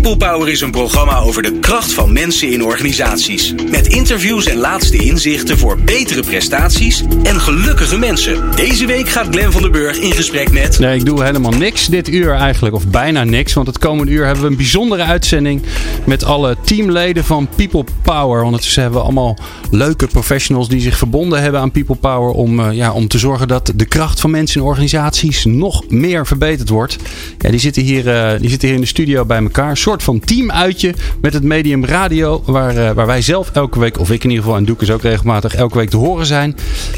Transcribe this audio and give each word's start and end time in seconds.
People 0.00 0.28
Power 0.28 0.48
is 0.48 0.60
een 0.60 0.70
programma 0.70 1.18
over 1.18 1.42
de 1.42 1.58
kracht 1.58 1.92
van 1.92 2.12
mensen 2.12 2.52
in 2.52 2.64
organisaties. 2.64 3.54
Met 3.70 3.86
interviews 3.86 4.46
en 4.46 4.56
laatste 4.56 4.96
inzichten 4.96 5.58
voor 5.58 5.78
betere 5.84 6.22
prestaties 6.22 7.04
en 7.22 7.40
gelukkige 7.40 7.98
mensen. 7.98 8.50
Deze 8.56 8.86
week 8.86 9.08
gaat 9.08 9.26
Glen 9.30 9.52
van 9.52 9.62
der 9.62 9.70
Burg 9.70 9.98
in 9.98 10.12
gesprek 10.12 10.52
met. 10.52 10.78
Nee, 10.78 10.98
ik 10.98 11.04
doe 11.04 11.24
helemaal 11.24 11.50
niks 11.50 11.86
dit 11.86 12.08
uur 12.08 12.34
eigenlijk, 12.34 12.74
of 12.74 12.86
bijna 12.86 13.24
niks. 13.24 13.52
Want 13.52 13.66
het 13.66 13.78
komende 13.78 14.12
uur 14.12 14.24
hebben 14.24 14.44
we 14.44 14.50
een 14.50 14.56
bijzondere 14.56 15.02
uitzending 15.02 15.62
met 16.04 16.24
alle 16.24 16.56
teamleden 16.64 17.24
van 17.24 17.48
People 17.56 17.84
Power. 18.02 18.42
Ondertussen 18.42 18.82
hebben 18.82 19.00
we 19.00 19.06
allemaal 19.06 19.38
leuke 19.70 20.06
professionals 20.06 20.68
die 20.68 20.80
zich 20.80 20.98
verbonden 20.98 21.42
hebben 21.42 21.60
aan 21.60 21.70
People 21.70 21.96
Power. 21.96 22.30
Om, 22.30 22.60
uh, 22.60 22.72
ja, 22.72 22.92
om 22.92 23.08
te 23.08 23.18
zorgen 23.18 23.48
dat 23.48 23.72
de 23.74 23.84
kracht 23.84 24.20
van 24.20 24.30
mensen 24.30 24.60
in 24.60 24.66
organisaties 24.66 25.44
nog 25.44 25.88
meer 25.88 26.26
verbeterd 26.26 26.68
wordt. 26.68 26.96
Ja, 27.38 27.50
die, 27.50 27.60
zitten 27.60 27.82
hier, 27.82 28.06
uh, 28.06 28.40
die 28.40 28.50
zitten 28.50 28.68
hier 28.68 28.76
in 28.76 28.82
de 28.82 28.88
studio 28.88 29.24
bij 29.24 29.42
elkaar. 29.42 29.76
Soort 29.90 30.02
van 30.02 30.20
teamuitje 30.20 30.94
met 31.20 31.32
het 31.32 31.42
medium 31.42 31.84
radio. 31.84 32.42
Waar, 32.46 32.76
uh, 32.76 32.90
waar 32.90 33.06
wij 33.06 33.22
zelf 33.22 33.50
elke 33.52 33.78
week, 33.78 33.98
of 33.98 34.10
ik 34.10 34.24
in 34.24 34.30
ieder 34.30 34.44
geval 34.44 34.58
en 34.58 34.64
Doek 34.64 34.82
is 34.82 34.90
ook 34.90 35.02
regelmatig, 35.02 35.54
elke 35.54 35.78
week 35.78 35.90
te 35.90 35.96
horen 35.96 36.26
zijn. 36.26 36.56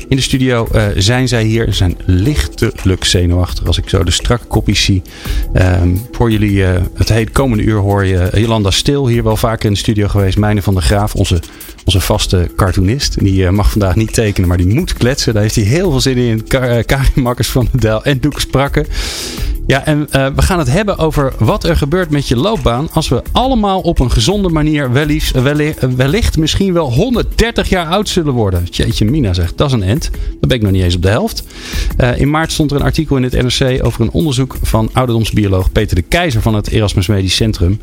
In 0.09 0.17
de 0.17 0.23
studio 0.23 0.69
uh, 0.75 0.85
zijn 0.97 1.29
zij 1.29 1.45
hier. 1.45 1.65
Ze 1.67 1.73
zijn 1.73 1.97
lichtelijk 2.05 3.05
zenuwachtig 3.05 3.67
als 3.67 3.79
ik 3.79 3.89
zo 3.89 4.05
de 4.05 4.11
strakke 4.11 4.47
kopjes 4.47 4.85
zie. 4.85 5.03
Um, 5.55 6.07
voor 6.13 6.31
jullie 6.31 6.63
het 6.95 7.09
hele 7.09 7.31
komende 7.31 7.63
uur 7.63 7.79
hoor 7.79 8.05
je 8.05 8.31
Jolanda 8.35 8.71
Stil 8.71 9.09
hier 9.09 9.23
wel 9.23 9.37
vaker 9.37 9.67
in 9.67 9.73
de 9.73 9.79
studio 9.79 10.09
geweest. 10.09 10.39
Mijne 10.39 10.63
van 10.63 10.75
der 10.75 10.83
Graaf, 10.83 11.15
onze 11.15 11.41
onze 11.85 12.01
vaste 12.01 12.51
cartoonist. 12.57 13.19
Die 13.19 13.51
mag 13.51 13.71
vandaag 13.71 13.97
niet 13.97 14.13
tekenen, 14.13 14.49
maar 14.49 14.57
die 14.57 14.75
moet 14.75 14.93
kletsen. 14.93 15.33
Daar 15.33 15.43
heeft 15.43 15.55
hij 15.55 15.65
heel 15.65 15.91
veel 15.91 16.01
zin 16.01 16.17
in. 16.17 16.45
Karin 16.87 17.07
Makkers 17.15 17.49
van 17.49 17.69
de 17.73 17.79
Del 17.79 18.05
en 18.05 18.21
Doek 18.21 18.41
Sprakke. 18.41 18.87
Ja, 19.67 19.85
en 19.85 19.99
uh, 19.99 20.27
we 20.35 20.43
gaan 20.43 20.59
het 20.59 20.71
hebben 20.71 20.99
over 20.99 21.33
wat 21.39 21.65
er 21.65 21.77
gebeurt 21.77 22.11
met 22.11 22.29
je 22.29 22.37
loopbaan 22.37 22.89
als 22.93 23.09
we 23.09 23.23
allemaal 23.33 23.81
op 23.81 23.99
een 23.99 24.11
gezonde 24.11 24.49
manier 24.49 24.93
wellicht, 24.93 25.43
wellicht, 25.97 26.37
misschien 26.37 26.73
wel 26.73 26.93
130 26.93 27.69
jaar 27.69 27.87
oud 27.87 28.09
zullen 28.09 28.33
worden. 28.33 28.65
Jeetje, 28.71 29.05
Mina 29.05 29.33
zegt, 29.33 29.59
dat 29.59 29.67
is 29.67 29.73
een 29.73 29.83
end. 29.83 30.11
Dat 30.41 30.49
ben 30.49 30.57
ik 30.57 30.63
nog 30.63 30.73
niet 30.73 30.83
eens 30.83 30.95
op 30.95 31.03
de 31.03 31.09
helft. 31.09 31.45
In 32.17 32.31
maart 32.31 32.53
stond 32.53 32.71
er 32.71 32.77
een 32.77 32.83
artikel 32.83 33.17
in 33.17 33.23
het 33.23 33.33
NRC 33.33 33.85
over 33.85 34.01
een 34.01 34.11
onderzoek 34.11 34.57
van 34.63 34.91
ouderdomsbioloog 34.93 35.73
Peter 35.73 35.97
de 35.97 36.03
Keizer 36.03 36.43
van 36.43 36.55
het 36.55 36.69
Erasmus 36.69 37.07
Medisch 37.07 37.35
Centrum. 37.35 37.81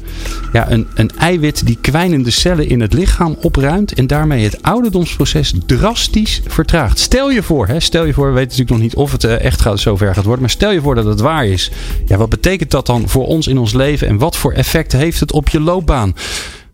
Ja, 0.53 0.72
een, 0.72 0.88
een 0.95 1.11
eiwit 1.17 1.66
die 1.66 1.77
kwijnende 1.81 2.31
cellen 2.31 2.70
in 2.70 2.81
het 2.81 2.94
lichaam 2.94 3.38
opruimt 3.42 3.89
en 3.94 4.08
daarmee 4.08 4.44
het 4.44 4.62
ouderdomsproces 4.62 5.54
drastisch 5.66 6.42
vertraagt. 6.48 7.00
Stel 7.00 7.32
je 7.32 7.44
voor, 7.44 7.68
hè, 7.68 7.80
stel 7.80 8.06
je 8.06 8.14
voor, 8.14 8.28
we 8.28 8.34
weten 8.34 8.50
natuurlijk 8.50 8.70
nog 8.70 8.80
niet 8.80 8.95
of 8.95 9.12
het 9.12 9.23
uh, 9.23 9.44
echt 9.44 9.62
gaat, 9.62 9.80
zover 9.80 10.14
gaat 10.14 10.23
worden, 10.23 10.42
maar 10.42 10.50
stel 10.50 10.72
je 10.72 10.82
voor 10.82 10.95
dat 10.95 11.06
het 11.06 11.20
waar 11.20 11.45
is. 11.45 11.72
Ja, 12.06 12.17
wat 12.17 12.30
betekent 12.30 12.72
dat 12.72 12.86
dan 12.86 13.10
voor 13.10 13.26
ons 13.26 13.48
in 13.48 13.58
ons 13.58 13.73
leven 13.73 14.08
en 14.08 14.17
wat 14.17 14.38
voor 14.38 14.54
effect 14.54 14.92
heeft 14.92 15.20
het 15.20 15.32
op 15.32 15.50
je 15.50 15.60
loopbaan? 15.60 16.16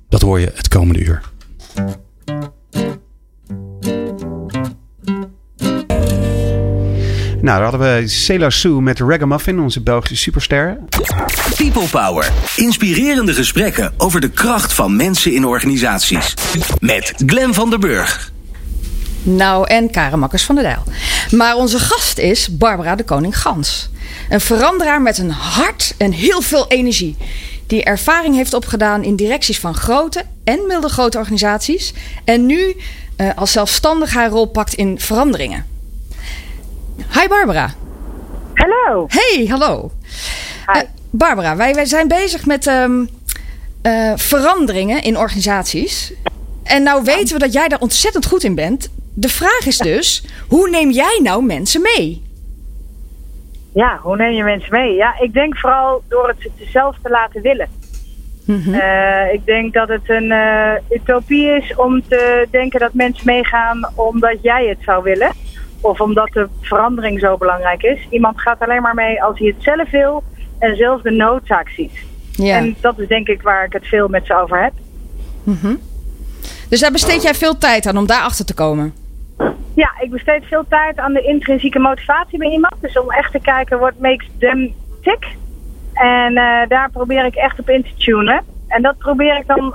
Dat 0.10 0.22
hoor 0.22 0.40
je 0.40 0.52
het 0.56 0.68
komende 0.68 1.00
uur. 1.00 1.22
Nou, 7.46 7.60
daar 7.60 7.70
hadden 7.70 8.02
we 8.02 8.08
Sailor 8.08 8.52
Sue 8.52 8.82
met 8.82 9.00
Ragamuffin, 9.00 9.60
onze 9.60 9.82
Belgische 9.82 10.16
superster. 10.16 10.78
People 11.56 11.88
Power. 11.92 12.32
Inspirerende 12.56 13.34
gesprekken 13.34 13.94
over 13.98 14.22
de 14.22 14.30
kracht 14.30 14.74
van 14.74 14.96
mensen 14.96 15.34
in 15.34 15.46
organisaties. 15.46 16.34
Met 16.80 17.14
Glen 17.26 17.54
van 17.54 17.70
der 17.70 17.80
Burg. 17.80 18.32
Nou, 19.24 19.68
en 19.68 19.92
Karen 19.92 20.20
Makkers 20.20 20.44
van 20.44 20.56
der 20.56 20.64
Dijl. 20.64 20.84
Maar 21.32 21.56
onze 21.56 21.80
gast 21.80 22.18
is 22.18 22.58
Barbara 22.58 22.96
de 22.96 23.04
Koning 23.04 23.42
Gans. 23.42 23.90
Een 24.30 24.42
veranderaar 24.42 25.02
met 25.02 25.18
een 25.18 25.32
hart 25.32 25.94
en 25.98 26.12
heel 26.12 26.42
veel 26.42 26.68
energie. 26.68 27.18
Die 27.68 27.84
ervaring 27.84 28.36
heeft 28.36 28.54
opgedaan 28.54 29.04
in 29.04 29.16
directies 29.16 29.60
van 29.60 29.76
grote 29.76 30.24
en 30.44 30.68
middelgrote 30.68 31.18
organisaties. 31.18 31.94
En 32.24 32.46
nu 32.46 32.76
uh, 33.18 33.30
als 33.36 33.52
zelfstandig 33.52 34.14
haar 34.14 34.30
rol 34.30 34.46
pakt 34.46 34.74
in 34.74 35.00
veranderingen. 35.00 35.75
Hi 36.98 37.28
Barbara. 37.28 37.70
Hallo. 38.54 39.08
Hey, 39.10 39.46
hallo. 39.46 39.92
Hi. 40.66 40.80
Uh, 40.80 40.88
Barbara, 41.10 41.56
wij, 41.56 41.74
wij 41.74 41.86
zijn 41.86 42.08
bezig 42.08 42.46
met 42.46 42.66
um, 42.68 43.10
uh, 43.84 44.14
veranderingen 44.16 45.04
in 45.04 45.18
organisaties. 45.18 46.14
En 46.64 46.84
nou 46.84 47.04
weten 47.04 47.34
we 47.34 47.40
dat 47.40 47.54
jij 47.54 47.68
daar 47.68 47.80
ontzettend 47.80 48.26
goed 48.26 48.44
in 48.44 48.56
bent. 48.56 48.90
De 49.14 49.30
vraag 49.30 49.66
is 49.66 49.78
dus, 49.78 50.26
hoe 50.48 50.70
neem 50.70 50.92
jij 50.92 51.20
nou 51.24 51.44
mensen 51.44 51.82
mee? 51.82 52.24
Ja, 53.74 54.00
hoe 54.02 54.16
neem 54.16 54.32
je 54.32 54.44
mensen 54.44 54.72
mee? 54.72 54.94
Ja, 54.94 55.20
ik 55.20 55.34
denk 55.34 55.58
vooral 55.58 56.04
door 56.10 56.28
het 56.28 56.70
zelf 56.72 56.96
te 57.04 57.10
laten 57.10 57.42
willen. 57.42 57.70
Mm 58.46 58.62
-hmm. 58.62 58.74
uh, 58.74 59.34
ik 59.34 59.46
denk 59.46 59.74
dat 59.74 59.88
het 59.88 60.10
een 60.10 60.32
uh, 60.32 60.72
utopie 60.90 61.48
is 61.48 61.76
om 61.76 62.08
te 62.08 62.48
denken 62.52 62.80
dat 62.80 62.94
mensen 62.94 63.26
meegaan 63.26 63.90
omdat 63.96 64.38
jij 64.42 64.68
het 64.68 64.78
zou 64.86 65.04
willen. 65.04 65.32
Of 65.82 66.02
omdat 66.02 66.30
de 66.34 66.48
verandering 66.62 67.20
zo 67.20 67.38
belangrijk 67.38 67.84
is. 67.84 68.08
Iemand 68.10 68.42
gaat 68.42 68.60
alleen 68.60 68.82
maar 68.82 68.94
mee 68.94 69.24
als 69.24 69.40
hij 69.40 69.48
het 69.48 69.64
zelf 69.64 69.90
wil 69.90 70.24
en 70.60 70.76
zelf 70.76 71.02
de 71.02 71.12
noodzaak 71.12 71.70
ziet. 71.70 72.06
Ja. 72.32 72.58
En 72.58 72.76
dat 72.82 73.00
is 73.00 73.08
denk 73.08 73.28
ik 73.28 73.42
waar 73.42 73.66
ik 73.66 73.74
het 73.74 73.88
veel 73.88 74.08
met 74.08 74.26
ze 74.26 74.36
over 74.36 74.64
heb. 74.64 74.74
Mm 75.44 75.58
-hmm. 75.62 75.80
Dus 76.70 76.80
daar 76.80 76.92
besteed 76.92 77.24
jij 77.24 77.34
veel 77.34 77.58
tijd 77.58 77.86
aan 77.86 77.98
om 77.98 78.08
daarachter 78.08 78.46
te 78.46 78.54
komen? 78.54 78.94
Ja, 79.76 79.92
ik 80.00 80.12
besteed 80.12 80.46
veel 80.46 80.66
tijd 80.70 80.98
aan 80.98 81.14
de 81.14 81.22
intrinsieke 81.22 81.80
motivatie 81.80 82.38
bij 82.38 82.50
iemand. 82.50 82.74
Dus 82.80 83.00
om 83.00 83.12
echt 83.12 83.32
te 83.32 83.40
kijken 83.40 83.80
wat 83.80 83.94
makes 84.00 84.28
them 84.40 84.74
tick. 85.02 85.28
En 85.94 86.32
uh, 86.32 86.68
daar 86.68 86.90
probeer 86.92 87.26
ik 87.26 87.36
echt 87.36 87.60
op 87.60 87.70
in 87.70 87.84
te 87.84 87.94
tunen. 87.98 88.44
En 88.68 88.82
dat 88.82 88.98
probeer 88.98 89.38
ik 89.38 89.48
dan 89.48 89.74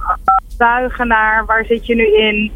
te 0.48 0.56
buigen 0.56 1.08
naar 1.08 1.44
waar 1.46 1.64
zit 1.64 1.86
je 1.86 1.94
nu 1.94 2.16
in 2.16 2.52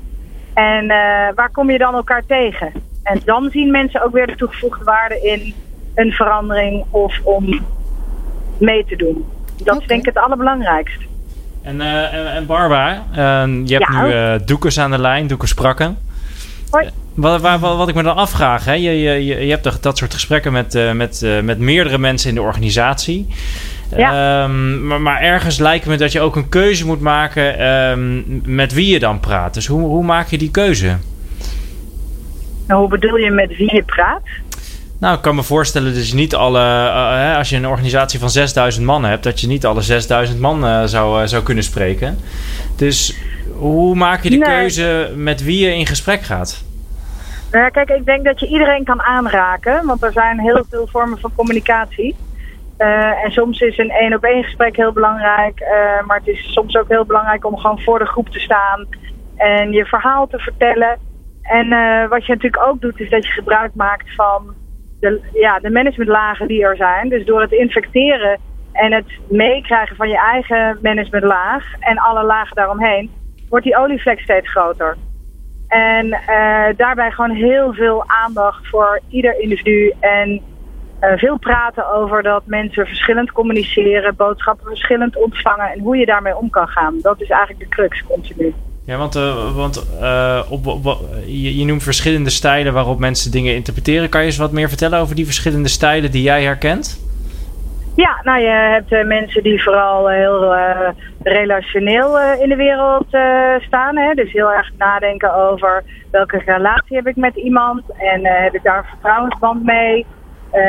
en 0.54 0.84
uh, 0.84 1.28
waar 1.34 1.50
kom 1.52 1.70
je 1.70 1.78
dan 1.78 1.94
elkaar 1.94 2.22
tegen. 2.26 2.72
En 3.04 3.20
dan 3.24 3.50
zien 3.50 3.70
mensen 3.70 4.02
ook 4.02 4.12
weer 4.12 4.26
de 4.26 4.36
toegevoegde 4.36 4.84
waarde 4.84 5.20
in 5.20 5.54
een 5.94 6.12
verandering 6.12 6.84
of 6.90 7.20
om 7.22 7.64
mee 8.58 8.84
te 8.84 8.96
doen. 8.96 9.24
Dat 9.56 9.66
okay. 9.66 9.80
is 9.80 9.86
denk 9.86 10.00
ik 10.00 10.14
het 10.14 10.24
allerbelangrijkst. 10.24 11.00
En, 11.62 11.76
uh, 11.76 12.14
en, 12.14 12.32
en 12.32 12.46
Barbara, 12.46 13.02
je 13.64 13.74
hebt 13.74 13.92
ja. 13.92 14.36
nu 14.36 14.44
Doekers 14.44 14.78
aan 14.78 14.90
de 14.90 14.98
lijn, 14.98 15.26
Doekers 15.26 15.54
Prakken. 15.54 15.98
Hoi. 16.70 16.88
Wat, 17.14 17.40
wat, 17.40 17.60
wat, 17.60 17.88
ik 17.88 17.94
me 17.94 18.02
dan 18.02 18.16
afvraag, 18.16 18.64
hè? 18.64 18.72
Je, 18.72 19.00
je, 19.00 19.46
je 19.46 19.50
hebt 19.50 19.82
dat 19.82 19.98
soort 19.98 20.14
gesprekken 20.14 20.52
met, 20.52 20.74
uh, 20.74 20.92
met, 20.92 21.22
uh, 21.24 21.40
met 21.40 21.58
meerdere 21.58 21.98
mensen 21.98 22.28
in 22.28 22.34
de 22.34 22.42
organisatie. 22.42 23.26
Ja. 23.96 24.42
Um, 24.42 24.86
maar, 24.86 25.00
maar, 25.00 25.20
ergens 25.20 25.58
lijkt 25.58 25.86
me 25.86 25.96
dat 25.96 26.12
je 26.12 26.20
ook 26.20 26.36
een 26.36 26.48
keuze 26.48 26.86
moet 26.86 27.00
maken 27.00 27.66
um, 27.68 28.40
met 28.44 28.72
wie 28.72 28.92
je 28.92 28.98
dan 28.98 29.20
praat. 29.20 29.54
Dus 29.54 29.66
hoe, 29.66 29.80
hoe 29.80 30.04
maak 30.04 30.28
je 30.28 30.38
die 30.38 30.50
keuze? 30.50 30.96
Nou, 32.66 32.80
hoe 32.80 32.88
bedoel 32.88 33.16
je 33.16 33.30
met 33.30 33.56
wie 33.56 33.74
je 33.74 33.82
praat? 33.82 34.22
Nou, 35.00 35.16
ik 35.16 35.22
kan 35.22 35.34
me 35.34 35.42
voorstellen 35.42 35.94
dat 35.94 36.08
je 36.08 36.14
niet 36.14 36.34
alle, 36.34 36.60
uh, 36.60 37.36
als 37.36 37.50
je 37.50 37.56
een 37.56 37.66
organisatie 37.66 38.18
van 38.18 38.30
6000 38.30 38.86
man 38.86 39.04
hebt, 39.04 39.22
dat 39.22 39.40
je 39.40 39.46
niet 39.46 39.66
alle 39.66 39.80
6000 39.80 40.40
man 40.40 40.88
zou, 40.88 41.28
zou 41.28 41.42
kunnen 41.42 41.64
spreken. 41.64 42.18
Dus 42.76 43.18
hoe 43.52 43.94
maak 43.94 44.22
je 44.22 44.30
de 44.30 44.36
nee. 44.36 44.56
keuze 44.58 45.12
met 45.16 45.44
wie 45.44 45.66
je 45.66 45.74
in 45.74 45.86
gesprek 45.86 46.22
gaat? 46.22 46.64
Nou 47.50 47.64
ja, 47.64 47.70
kijk, 47.70 47.88
ik 47.88 48.04
denk 48.04 48.24
dat 48.24 48.40
je 48.40 48.46
iedereen 48.46 48.84
kan 48.84 49.02
aanraken, 49.02 49.86
want 49.86 50.02
er 50.02 50.12
zijn 50.12 50.40
heel 50.40 50.64
veel 50.70 50.86
vormen 50.90 51.18
van 51.18 51.34
communicatie. 51.34 52.16
En 53.24 53.30
soms 53.30 53.60
is 53.60 53.78
een 53.78 53.90
één 53.90 54.14
op 54.14 54.24
één 54.24 54.44
gesprek 54.44 54.76
heel 54.76 54.92
belangrijk, 54.92 55.64
maar 56.06 56.16
het 56.16 56.26
is 56.26 56.52
soms 56.52 56.76
ook 56.76 56.88
heel 56.88 57.04
belangrijk 57.04 57.46
om 57.46 57.56
gewoon 57.56 57.80
voor 57.80 57.98
de 57.98 58.06
groep 58.06 58.28
te 58.28 58.40
staan 58.40 58.86
en 59.36 59.72
je 59.72 59.84
verhaal 59.84 60.26
te 60.26 60.38
vertellen. 60.38 60.98
En 61.44 61.66
uh, 61.66 62.08
wat 62.08 62.26
je 62.26 62.32
natuurlijk 62.32 62.66
ook 62.66 62.80
doet, 62.80 63.00
is 63.00 63.10
dat 63.10 63.26
je 63.26 63.32
gebruik 63.32 63.74
maakt 63.74 64.14
van 64.14 64.54
de, 65.00 65.20
ja, 65.32 65.58
de 65.58 65.70
managementlagen 65.70 66.48
die 66.48 66.64
er 66.64 66.76
zijn. 66.76 67.08
Dus 67.08 67.24
door 67.24 67.40
het 67.40 67.52
infecteren 67.52 68.38
en 68.72 68.92
het 68.92 69.06
meekrijgen 69.28 69.96
van 69.96 70.08
je 70.08 70.18
eigen 70.18 70.78
managementlaag 70.82 71.64
en 71.80 71.98
alle 71.98 72.22
lagen 72.22 72.56
daaromheen, 72.56 73.10
wordt 73.48 73.64
die 73.64 73.76
olievlek 73.76 74.20
steeds 74.20 74.50
groter. 74.50 74.96
En 75.68 76.06
uh, 76.06 76.66
daarbij 76.76 77.10
gewoon 77.10 77.36
heel 77.36 77.72
veel 77.72 78.04
aandacht 78.06 78.66
voor 78.66 79.00
ieder 79.08 79.40
individu. 79.40 79.92
En 80.00 80.40
uh, 81.00 81.12
veel 81.16 81.38
praten 81.38 81.92
over 81.92 82.22
dat 82.22 82.46
mensen 82.46 82.86
verschillend 82.86 83.32
communiceren, 83.32 84.16
boodschappen 84.16 84.66
verschillend 84.66 85.16
ontvangen 85.16 85.70
en 85.70 85.80
hoe 85.80 85.96
je 85.96 86.06
daarmee 86.06 86.36
om 86.36 86.50
kan 86.50 86.68
gaan. 86.68 86.98
Dat 87.00 87.20
is 87.20 87.28
eigenlijk 87.30 87.60
de 87.60 87.76
crux 87.76 88.02
continu. 88.02 88.54
Ja, 88.86 88.96
want, 88.96 89.16
uh, 89.16 89.56
want 89.56 89.86
op, 90.50 90.66
op, 90.66 90.98
je, 91.26 91.64
noemt 91.64 91.82
verschillende 91.82 92.30
stijlen 92.30 92.72
waarop 92.72 92.98
mensen 92.98 93.30
dingen 93.30 93.54
interpreteren. 93.54 94.08
Kan 94.08 94.20
je 94.20 94.26
eens 94.26 94.36
wat 94.36 94.52
meer 94.52 94.68
vertellen 94.68 94.98
over 94.98 95.14
die 95.14 95.24
verschillende 95.24 95.68
stijlen 95.68 96.10
die 96.10 96.22
jij 96.22 96.42
herkent? 96.42 97.02
Ja, 97.96 98.20
nou 98.22 98.40
je 98.40 98.48
hebt 98.48 98.92
uh, 98.92 99.04
mensen 99.04 99.42
die 99.42 99.62
vooral 99.62 100.08
heel 100.08 100.54
relationeel 101.22 102.20
in 102.20 102.48
de 102.48 102.56
wereld 102.56 103.06
staan. 103.66 103.96
Hè? 103.96 104.14
Dus 104.14 104.32
heel 104.32 104.52
erg 104.52 104.70
nadenken 104.78 105.34
over 105.34 105.84
welke 106.10 106.42
relatie 106.46 106.96
heb 106.96 107.06
ik 107.06 107.16
met 107.16 107.36
iemand 107.36 107.82
en 107.98 108.26
heb 108.26 108.54
ik 108.54 108.62
daar 108.62 108.78
een 108.78 108.90
vertrouwensband 108.90 109.64
mee. 109.64 110.06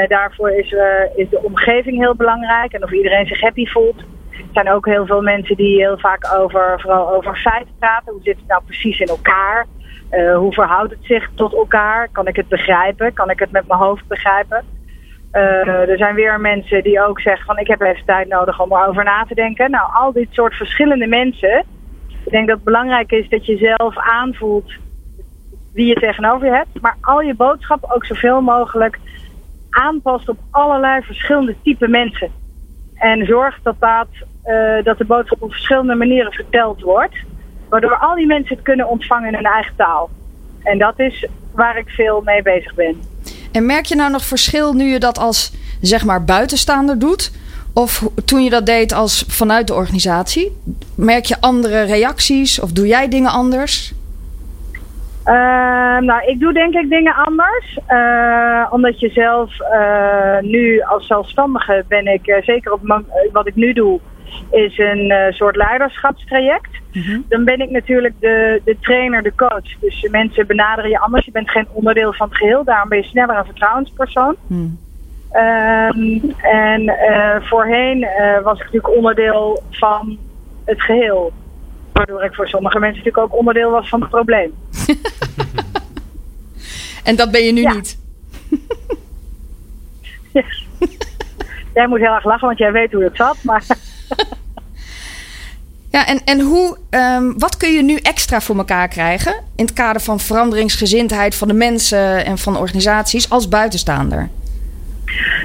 daarvoor 0.07 0.51
is, 0.51 0.75
is 1.15 1.29
de 1.29 1.43
omgeving 1.43 1.97
heel 1.97 2.15
belangrijk 2.15 2.73
en 2.73 2.83
of 2.83 2.91
iedereen 2.91 3.27
zich 3.27 3.41
happy 3.41 3.65
voelt. 3.65 4.03
Er 4.37 4.45
zijn 4.53 4.71
ook 4.71 4.85
heel 4.85 5.05
veel 5.05 5.21
mensen 5.21 5.55
die 5.55 5.77
heel 5.77 5.97
vaak 5.97 6.33
over, 6.37 6.81
vooral 6.81 7.13
over 7.13 7.35
feiten 7.35 7.73
praten. 7.79 8.13
Hoe 8.13 8.23
zit 8.23 8.37
het 8.37 8.47
nou 8.47 8.61
precies 8.65 8.99
in 8.99 9.07
elkaar? 9.07 9.65
hoe 10.35 10.53
verhoudt 10.53 10.91
het 10.91 11.05
zich 11.05 11.29
tot 11.33 11.53
elkaar? 11.53 12.09
Kan 12.11 12.27
ik 12.27 12.35
het 12.35 12.47
begrijpen? 12.47 13.13
Kan 13.13 13.29
ik 13.29 13.39
het 13.39 13.51
met 13.51 13.67
mijn 13.67 13.79
hoofd 13.79 14.07
begrijpen? 14.07 14.63
Uh, 15.35 15.89
er 15.89 15.97
zijn 15.97 16.15
weer 16.15 16.39
mensen 16.39 16.83
die 16.83 17.05
ook 17.05 17.21
zeggen 17.21 17.45
van 17.45 17.57
ik 17.57 17.67
heb 17.67 17.81
even 17.81 18.05
tijd 18.05 18.27
nodig 18.27 18.61
om 18.61 18.71
erover 18.71 19.03
na 19.03 19.25
te 19.27 19.35
denken. 19.35 19.71
Nou, 19.71 19.89
al 19.93 20.11
dit 20.11 20.27
soort 20.31 20.53
verschillende 20.53 21.07
mensen. 21.07 21.63
Ik 22.25 22.31
denk 22.31 22.47
dat 22.47 22.55
het 22.55 22.65
belangrijk 22.65 23.11
is 23.11 23.29
dat 23.29 23.45
je 23.45 23.57
zelf 23.57 23.97
aanvoelt 23.97 24.73
wie 25.73 25.85
je 25.85 25.95
tegenover 25.95 26.47
je 26.47 26.53
hebt. 26.53 26.81
Maar 26.81 26.97
al 27.01 27.21
je 27.21 27.35
boodschappen 27.35 27.95
ook 27.95 28.05
zoveel 28.05 28.41
mogelijk 28.41 28.99
aanpast 29.69 30.29
op 30.29 30.37
allerlei 30.51 31.01
verschillende 31.01 31.55
type 31.63 31.87
mensen. 31.87 32.31
En 33.11 33.25
zorg 33.25 33.59
dat, 33.63 33.75
dat, 33.79 34.07
uh, 34.45 34.83
dat 34.83 34.97
de 34.97 35.05
boodschap 35.05 35.41
op 35.41 35.51
verschillende 35.51 35.95
manieren 35.95 36.31
verteld 36.31 36.81
wordt. 36.81 37.15
Waardoor 37.69 37.97
al 37.97 38.15
die 38.15 38.25
mensen 38.25 38.55
het 38.55 38.63
kunnen 38.63 38.87
ontvangen 38.87 39.27
in 39.27 39.33
hun 39.33 39.45
eigen 39.45 39.75
taal. 39.75 40.09
En 40.63 40.77
dat 40.77 40.99
is 40.99 41.27
waar 41.51 41.77
ik 41.77 41.89
veel 41.89 42.21
mee 42.21 42.41
bezig 42.41 42.75
ben. 42.75 43.01
En 43.51 43.65
merk 43.65 43.85
je 43.85 43.95
nou 43.95 44.11
nog 44.11 44.25
verschil 44.25 44.73
nu 44.73 44.83
je 44.83 44.99
dat 44.99 45.17
als 45.17 45.53
zeg 45.81 46.05
maar 46.05 46.23
buitenstaander 46.23 46.99
doet? 46.99 47.31
Of 47.73 48.09
toen 48.25 48.43
je 48.43 48.49
dat 48.49 48.65
deed 48.65 48.93
als 48.93 49.25
vanuit 49.27 49.67
de 49.67 49.73
organisatie? 49.73 50.57
Merk 50.95 51.25
je 51.25 51.41
andere 51.41 51.81
reacties 51.81 52.59
of 52.59 52.71
doe 52.71 52.87
jij 52.87 53.07
dingen 53.07 53.31
anders? 53.31 53.93
Uh, 55.25 55.99
nou, 55.99 56.25
ik 56.25 56.39
doe 56.39 56.53
denk 56.53 56.73
ik 56.73 56.89
dingen 56.89 57.15
anders. 57.15 57.79
Uh, 57.89 58.67
omdat 58.69 58.99
je 58.99 59.09
zelf 59.09 59.59
uh, 59.59 60.39
nu 60.39 60.81
als 60.81 61.07
zelfstandige 61.07 61.85
ben 61.87 62.07
ik, 62.07 62.41
zeker 62.43 62.71
op 62.71 63.03
wat 63.31 63.47
ik 63.47 63.55
nu 63.55 63.73
doe, 63.73 63.99
is 64.51 64.77
een 64.77 65.13
soort 65.29 65.55
leiderschapstraject. 65.55 66.69
Mm-hmm. 66.91 67.25
Dan 67.29 67.43
ben 67.43 67.59
ik 67.59 67.69
natuurlijk 67.69 68.13
de, 68.19 68.61
de 68.65 68.77
trainer, 68.79 69.23
de 69.23 69.35
coach. 69.35 69.79
Dus 69.79 70.07
mensen 70.11 70.47
benaderen 70.47 70.89
je 70.89 70.99
anders. 70.99 71.25
Je 71.25 71.31
bent 71.31 71.51
geen 71.51 71.67
onderdeel 71.71 72.13
van 72.13 72.27
het 72.27 72.37
geheel. 72.37 72.63
Daarom 72.63 72.89
ben 72.89 72.97
je 72.97 73.03
sneller 73.03 73.37
een 73.37 73.45
vertrouwenspersoon. 73.45 74.35
Mm. 74.47 74.77
Um, 75.33 76.35
en 76.41 76.93
voorheen 77.41 78.07
was 78.43 78.59
ik 78.59 78.63
natuurlijk 78.63 78.95
onderdeel 78.95 79.63
van 79.69 80.17
het 80.65 80.81
geheel. 80.81 81.31
Waardoor 81.95 82.23
ik 82.23 82.33
voor 82.33 82.47
sommige 82.47 82.79
mensen 82.79 83.03
natuurlijk 83.03 83.33
ook 83.33 83.39
onderdeel 83.39 83.71
was 83.71 83.89
van 83.89 84.01
het 84.01 84.09
probleem. 84.09 84.53
en 87.09 87.15
dat 87.15 87.31
ben 87.31 87.43
je 87.43 87.51
nu 87.51 87.61
ja. 87.61 87.73
niet? 87.73 87.97
Jij 91.73 91.87
moet 91.87 91.99
heel 91.99 92.13
erg 92.13 92.23
lachen, 92.23 92.47
want 92.47 92.59
jij 92.59 92.71
weet 92.71 92.91
hoe 92.91 93.03
het 93.03 93.15
zat. 93.15 93.43
Maar 93.43 93.63
ja, 95.95 96.07
en, 96.07 96.21
en 96.25 96.39
hoe, 96.39 96.77
um, 96.89 97.39
wat 97.39 97.57
kun 97.57 97.71
je 97.71 97.83
nu 97.83 97.95
extra 97.95 98.41
voor 98.41 98.57
elkaar 98.57 98.87
krijgen 98.87 99.33
in 99.55 99.65
het 99.65 99.73
kader 99.73 100.01
van 100.01 100.19
veranderingsgezindheid 100.19 101.35
van 101.35 101.47
de 101.47 101.53
mensen 101.53 102.25
en 102.25 102.37
van 102.37 102.57
organisaties 102.57 103.29
als 103.29 103.47
buitenstaander? 103.47 104.29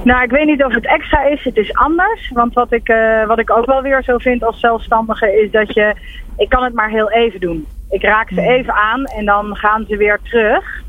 Nou, 0.04 0.22
ik 0.22 0.30
weet 0.30 0.46
niet 0.46 0.64
of 0.64 0.72
het 0.72 0.86
extra 0.86 1.22
is. 1.22 1.44
Het 1.44 1.56
is 1.56 1.74
anders. 1.74 2.30
Want 2.32 2.54
wat 2.54 2.72
ik, 2.72 2.88
uh, 2.88 3.26
wat 3.26 3.38
ik 3.38 3.50
ook 3.50 3.66
wel 3.66 3.82
weer 3.82 4.02
zo 4.02 4.18
vind 4.18 4.44
als 4.44 4.60
zelfstandige 4.60 5.42
is 5.42 5.50
dat 5.50 5.74
je. 5.74 5.94
Ik 6.40 6.48
kan 6.48 6.64
het 6.64 6.74
maar 6.74 6.90
heel 6.90 7.10
even 7.10 7.40
doen. 7.40 7.66
Ik 7.90 8.02
raak 8.02 8.28
ze 8.28 8.40
hmm. 8.40 8.50
even 8.50 8.74
aan 8.74 9.04
en 9.04 9.24
dan 9.24 9.56
gaan 9.56 9.84
ze 9.88 9.96
weer 9.96 10.20
terug. 10.22 10.82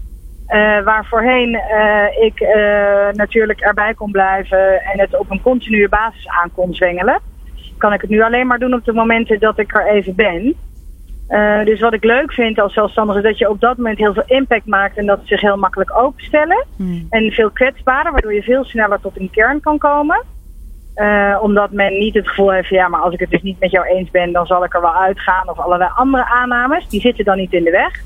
Uh, 0.47 0.83
waar 0.83 1.05
voorheen 1.05 1.49
uh, 1.49 2.23
ik 2.23 2.39
natuurlijk 3.15 3.59
erbij 3.59 3.93
kon 3.93 4.11
blijven 4.11 4.81
en 4.81 4.99
het 4.99 5.17
op 5.17 5.31
een 5.31 5.41
continue 5.41 5.89
basis 5.89 6.27
aan 6.27 6.51
kon 6.53 6.73
zwengelen 6.73 7.21
kan 7.81 7.93
ik 7.93 8.01
het 8.01 8.09
nu 8.09 8.21
alleen 8.21 8.47
maar 8.47 8.59
doen 8.59 8.73
op 8.73 8.85
de 8.85 8.93
momenten 8.93 9.39
dat 9.39 9.59
ik 9.59 9.75
er 9.75 9.87
even 9.87 10.15
ben. 10.15 10.55
Dus 11.65 11.79
wat 11.79 11.93
ik 11.93 12.03
leuk 12.03 12.33
vind 12.33 12.59
als 12.59 12.73
zelfstandige 12.73 13.17
is 13.17 13.23
dat 13.23 13.37
je 13.37 13.49
op 13.49 13.59
dat 13.59 13.77
moment 13.77 13.97
heel 13.97 14.13
veel 14.13 14.23
impact 14.25 14.65
maakt 14.65 14.97
en 14.97 15.05
dat 15.05 15.19
ze 15.19 15.27
zich 15.27 15.41
heel 15.41 15.57
makkelijk 15.57 15.97
openstellen. 15.97 16.65
Hmm. 16.75 17.07
En 17.09 17.31
veel 17.31 17.49
kwetsbaarder, 17.49 18.11
waardoor 18.11 18.33
je 18.33 18.43
veel 18.43 18.63
sneller 18.63 18.99
tot 19.01 19.19
een 19.19 19.29
kern 19.31 19.59
kan 19.59 19.77
komen. 19.77 20.23
Uh, 20.95 21.37
omdat 21.41 21.71
men 21.71 21.99
niet 21.99 22.13
het 22.13 22.27
gevoel 22.27 22.51
heeft, 22.51 22.69
ja, 22.69 22.87
maar 22.87 23.01
als 23.01 23.13
ik 23.13 23.19
het 23.19 23.29
dus 23.29 23.41
niet 23.41 23.59
met 23.59 23.71
jou 23.71 23.85
eens 23.85 24.11
ben, 24.11 24.31
dan 24.31 24.45
zal 24.45 24.63
ik 24.63 24.73
er 24.73 24.81
wel 24.81 24.95
uitgaan. 24.95 25.49
Of 25.49 25.59
allerlei 25.59 25.91
andere 25.95 26.25
aannames, 26.25 26.87
die 26.87 27.01
zitten 27.01 27.25
dan 27.25 27.37
niet 27.37 27.53
in 27.53 27.63
de 27.63 27.71
weg. 27.71 28.01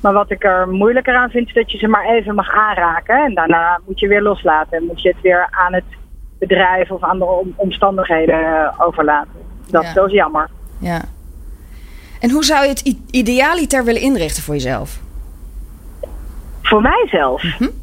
Maar 0.00 0.12
wat 0.12 0.30
ik 0.30 0.44
er 0.44 0.68
moeilijker 0.68 1.14
aan 1.14 1.30
vind, 1.30 1.46
is 1.46 1.54
dat 1.54 1.72
je 1.72 1.78
ze 1.78 1.86
maar 1.86 2.08
even 2.08 2.34
mag 2.34 2.50
aanraken. 2.50 3.24
En 3.24 3.34
daarna 3.34 3.80
moet 3.86 4.00
je 4.00 4.08
weer 4.08 4.22
loslaten 4.22 4.78
en 4.78 4.84
moet 4.84 5.02
je 5.02 5.08
het 5.08 5.20
weer 5.22 5.48
aan 5.50 5.72
het 5.72 5.84
bedrijf 6.38 6.90
of 6.90 7.02
aan 7.02 7.18
de 7.18 7.52
omstandigheden 7.56 8.34
eh, 8.34 8.80
overlaten. 8.80 9.32
Dat, 9.70 9.92
ja. 9.94 10.04
is 10.04 10.12
jammer. 10.12 10.48
Ja. 10.78 11.00
En 12.20 12.30
hoe 12.30 12.44
zou 12.44 12.62
je 12.62 12.68
het 12.68 12.96
idealiter 13.10 13.84
willen 13.84 14.00
inrichten 14.00 14.42
voor 14.42 14.54
jezelf? 14.54 14.98
Voor 16.62 16.82
mijzelf? 16.82 17.42
Mm 17.42 17.52
-hmm. 17.58 17.78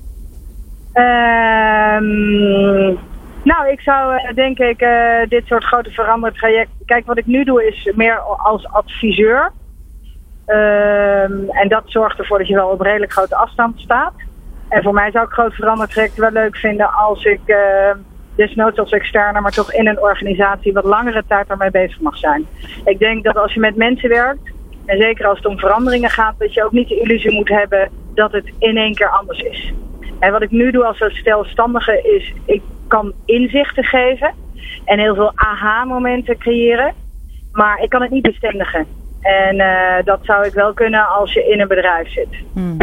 Nou, 3.47 3.69
ik 3.69 3.81
zou 3.81 4.13
uh, 4.13 4.33
denk 4.33 4.59
ik 4.59 4.81
uh, 4.81 5.19
dit 5.27 5.45
soort 5.45 5.63
grote 5.63 5.91
verandertrajecten... 5.91 6.85
Kijk, 6.85 7.05
wat 7.05 7.17
ik 7.17 7.25
nu 7.25 7.43
doe 7.43 7.67
is 7.67 7.91
meer 7.95 8.19
als 8.19 8.67
adviseur. 8.67 9.51
Um, 10.47 11.49
en 11.49 11.67
dat 11.67 11.83
zorgt 11.85 12.19
ervoor 12.19 12.37
dat 12.37 12.47
je 12.47 12.55
wel 12.55 12.69
op 12.69 12.81
redelijk 12.81 13.11
grote 13.11 13.35
afstand 13.35 13.79
staat. 13.79 14.13
En 14.69 14.83
voor 14.83 14.93
mij 14.93 15.11
zou 15.11 15.25
ik 15.25 15.31
grote 15.31 15.55
verandertrajecten 15.55 16.21
wel 16.21 16.31
leuk 16.31 16.55
vinden 16.57 16.93
als 16.93 17.23
ik... 17.23 17.41
Uh, 17.45 17.91
desnoods 18.35 18.79
als 18.79 18.91
externe, 18.91 19.41
maar 19.41 19.51
toch 19.51 19.73
in 19.73 19.87
een 19.87 20.01
organisatie 20.01 20.73
wat 20.73 20.83
langere 20.83 21.23
tijd 21.27 21.47
daarmee 21.47 21.71
bezig 21.71 21.99
mag 21.99 22.17
zijn. 22.17 22.45
Ik 22.85 22.99
denk 22.99 23.23
dat 23.23 23.37
als 23.37 23.53
je 23.53 23.59
met 23.59 23.75
mensen 23.75 24.09
werkt, 24.09 24.51
en 24.85 24.97
zeker 24.97 25.27
als 25.27 25.37
het 25.37 25.47
om 25.47 25.59
veranderingen 25.59 26.09
gaat, 26.09 26.35
dat 26.37 26.53
je 26.53 26.63
ook 26.63 26.71
niet 26.71 26.87
de 26.87 26.99
illusie 26.99 27.31
moet 27.31 27.49
hebben 27.49 27.89
dat 28.13 28.31
het 28.31 28.51
in 28.59 28.77
één 28.77 28.95
keer 28.95 29.09
anders 29.09 29.39
is. 29.39 29.73
En 30.19 30.31
wat 30.31 30.41
ik 30.41 30.51
nu 30.51 30.71
doe 30.71 30.85
als 30.85 31.03
zelfstandige 31.23 32.01
is, 32.01 32.33
ik 32.45 32.61
kan 32.87 33.13
inzichten 33.25 33.83
geven 33.83 34.33
en 34.85 34.99
heel 34.99 35.15
veel 35.15 35.31
aha-momenten 35.35 36.37
creëren, 36.37 36.93
maar 37.51 37.83
ik 37.83 37.89
kan 37.89 38.01
het 38.01 38.11
niet 38.11 38.21
bestendigen. 38.21 38.85
En 39.21 39.55
uh, 39.55 39.95
dat 40.03 40.19
zou 40.21 40.45
ik 40.45 40.53
wel 40.53 40.73
kunnen 40.73 41.07
als 41.07 41.33
je 41.33 41.49
in 41.49 41.61
een 41.61 41.67
bedrijf 41.67 42.11
zit. 42.11 42.27
Hmm. 42.53 42.77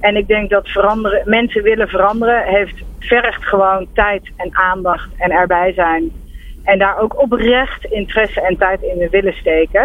En 0.00 0.16
ik 0.16 0.26
denk 0.26 0.50
dat 0.50 0.68
veranderen, 0.68 1.22
mensen 1.24 1.62
willen 1.62 1.88
veranderen, 1.88 2.42
heeft 2.44 2.84
vergt 2.98 3.44
gewoon 3.44 3.86
tijd 3.92 4.30
en 4.36 4.56
aandacht 4.56 5.08
en 5.16 5.30
erbij 5.30 5.72
zijn. 5.72 6.10
En 6.64 6.78
daar 6.78 6.98
ook 6.98 7.20
oprecht 7.20 7.84
interesse 7.84 8.40
en 8.40 8.56
tijd 8.56 8.82
in 8.82 9.08
willen 9.10 9.34
steken. 9.34 9.82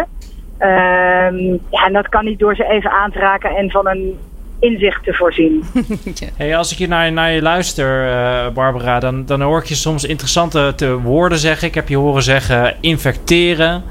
Um, 0.60 1.60
ja, 1.70 1.86
en 1.86 1.94
dat 1.94 2.10
kan 2.10 2.26
niet 2.26 2.40
door 2.40 2.56
ze 2.56 2.68
even 2.68 2.92
aan 2.92 3.12
te 3.12 3.20
raken 3.20 3.56
en 3.56 3.72
van 3.72 3.88
een 3.88 4.20
inzicht 4.62 5.04
te 5.04 5.14
voorzien. 5.14 5.64
hey, 6.38 6.58
als 6.58 6.72
ik 6.72 6.78
je 6.78 6.88
naar, 6.88 7.12
naar 7.12 7.32
je 7.32 7.42
luister, 7.42 8.06
uh, 8.08 8.50
Barbara, 8.54 9.00
dan, 9.00 9.26
dan 9.26 9.42
hoor 9.42 9.60
ik 9.60 9.66
je 9.66 9.76
soms 9.76 10.04
interessante 10.04 10.74
te 10.76 11.00
woorden 11.00 11.38
zeggen. 11.38 11.68
Ik 11.68 11.74
heb 11.74 11.88
je 11.88 11.98
horen 11.98 12.24
zeggen 12.24 12.76
infecteren. 12.82 13.84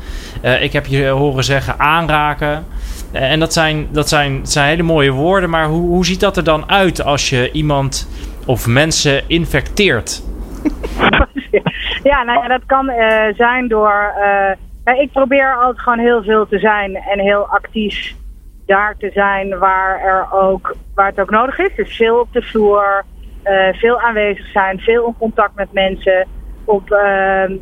Uh, 0.44 0.62
ik 0.62 0.72
heb 0.72 0.86
je 0.86 1.06
horen 1.06 1.44
zeggen 1.44 1.78
aanraken. 1.78 2.66
Uh, 3.14 3.30
en 3.30 3.40
dat 3.40 3.52
zijn, 3.52 3.88
dat, 3.92 4.08
zijn, 4.08 4.46
zijn 4.46 4.68
hele 4.68 4.82
mooie 4.82 5.10
woorden, 5.10 5.50
maar 5.50 5.66
hoe, 5.66 5.88
hoe 5.88 6.06
ziet 6.06 6.20
dat 6.20 6.36
er 6.36 6.44
dan 6.44 6.70
uit 6.70 7.04
als 7.04 7.30
je 7.30 7.50
iemand 7.52 8.08
of 8.46 8.66
mensen 8.66 9.28
infecteert? 9.28 10.22
ja, 12.10 12.22
nou 12.22 12.42
ja, 12.42 12.48
dat 12.48 12.62
kan 12.66 12.90
uh, 12.90 13.22
zijn 13.36 13.68
door. 13.68 14.12
Uh, 14.84 15.00
ik 15.00 15.12
probeer 15.12 15.54
altijd 15.54 15.80
gewoon 15.80 15.98
heel 15.98 16.22
veel 16.22 16.46
te 16.48 16.58
zijn 16.58 16.94
en 16.94 17.18
heel 17.18 17.46
actief 17.46 18.14
daar 18.70 18.94
te 18.98 19.10
zijn 19.14 19.58
waar, 19.58 20.00
er 20.00 20.26
ook, 20.32 20.76
waar 20.94 21.06
het 21.06 21.20
ook 21.20 21.30
nodig 21.30 21.58
is. 21.58 21.74
Dus 21.76 21.96
veel 21.96 22.20
op 22.20 22.32
de 22.32 22.42
vloer, 22.42 23.04
uh, 23.44 23.72
veel 23.72 24.00
aanwezig 24.00 24.50
zijn, 24.50 24.78
veel 24.78 25.06
in 25.06 25.14
contact 25.18 25.54
met 25.54 25.72
mensen. 25.72 26.26
Op, 26.64 26.96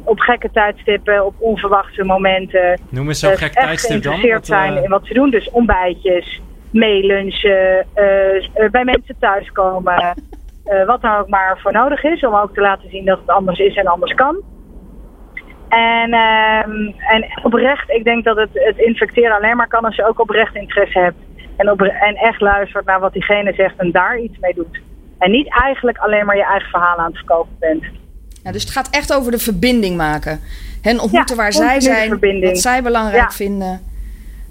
op 0.04 0.18
gekke 0.20 0.50
tijdstippen, 0.52 1.26
op 1.26 1.34
onverwachte 1.38 2.04
momenten. 2.04 2.80
Noem 2.88 3.08
eens 3.08 3.18
zo'n 3.18 3.36
gek 3.36 3.52
tijdstip 3.52 4.02
dan. 4.02 4.12
geïnteresseerd 4.12 4.46
zijn 4.46 4.82
in 4.84 4.90
wat 4.90 5.06
ze 5.06 5.14
doen. 5.14 5.30
Dus 5.30 5.50
ontbijtjes, 5.50 6.40
meelunchen, 6.70 7.86
bij 8.70 8.84
mensen 8.84 9.16
thuiskomen. 9.18 9.94
Wat 10.86 11.04
er 11.04 11.18
ook 11.18 11.28
maar 11.28 11.58
voor 11.62 11.72
nodig 11.72 12.02
is. 12.04 12.24
Om 12.24 12.34
ook 12.34 12.54
te 12.54 12.60
laten 12.60 12.90
zien 12.90 13.04
dat 13.04 13.18
het 13.18 13.28
anders 13.28 13.58
is 13.58 13.76
en 13.76 13.86
anders 13.86 14.14
kan. 14.14 14.42
En, 15.68 16.08
uh, 16.10 16.58
en 17.12 17.26
oprecht, 17.42 17.90
ik 17.90 18.04
denk 18.04 18.24
dat 18.24 18.36
het, 18.36 18.50
het 18.52 18.78
infecteren 18.78 19.36
alleen 19.36 19.56
maar 19.56 19.68
kan 19.68 19.84
als 19.84 19.96
je 19.96 20.08
ook 20.08 20.20
oprecht 20.20 20.54
interesse 20.54 20.98
hebt. 20.98 21.16
En, 21.56 21.70
op, 21.70 21.80
en 21.82 22.14
echt 22.14 22.40
luistert 22.40 22.84
naar 22.84 23.00
wat 23.00 23.12
diegene 23.12 23.52
zegt 23.54 23.74
en 23.76 23.90
daar 23.90 24.18
iets 24.18 24.38
mee 24.40 24.54
doet. 24.54 24.80
En 25.18 25.30
niet 25.30 25.52
eigenlijk 25.62 25.98
alleen 25.98 26.26
maar 26.26 26.36
je 26.36 26.44
eigen 26.44 26.70
verhaal 26.70 26.96
aan 26.96 27.06
het 27.06 27.16
verkopen 27.16 27.56
bent. 27.58 27.84
Ja, 28.42 28.52
dus 28.52 28.62
het 28.62 28.72
gaat 28.72 28.90
echt 28.90 29.14
over 29.14 29.30
de 29.30 29.38
verbinding 29.38 29.96
maken. 29.96 30.40
Hen 30.82 31.00
ontmoeten 31.00 31.36
Ja, 31.36 31.42
waar 31.42 31.52
zij 31.52 31.80
zijn, 31.80 32.40
wat 32.40 32.58
zij 32.58 32.82
belangrijk 32.82 33.22
Ja. 33.22 33.30
vinden. 33.30 33.80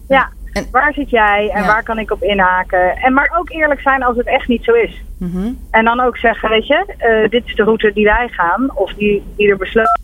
Ja, 0.07 0.29
En- 0.53 0.67
waar 0.71 0.93
zit 0.93 1.09
jij 1.09 1.49
en 1.53 1.61
Ja. 1.61 1.67
waar 1.67 1.83
kan 1.83 1.99
ik 1.99 2.11
op 2.11 2.23
inhaken? 2.23 2.95
En 2.97 3.13
maar 3.13 3.33
ook 3.37 3.49
eerlijk 3.49 3.81
zijn 3.81 4.03
als 4.03 4.17
het 4.17 4.27
echt 4.27 4.47
niet 4.47 4.63
zo 4.63 4.73
is. 4.73 5.01
Mhm. 5.19 5.51
En 5.71 5.85
dan 5.85 5.99
ook 5.99 6.17
zeggen, 6.17 6.49
weet 6.49 6.67
je, 6.67 6.85
eh, 6.97 7.29
dit 7.29 7.45
is 7.45 7.55
de 7.55 7.63
route 7.63 7.91
die 7.93 8.05
wij 8.05 8.27
gaan, 8.31 8.71
of 8.75 8.93
die, 8.93 9.23
die 9.37 9.49
er 9.49 9.57
besloten 9.57 10.01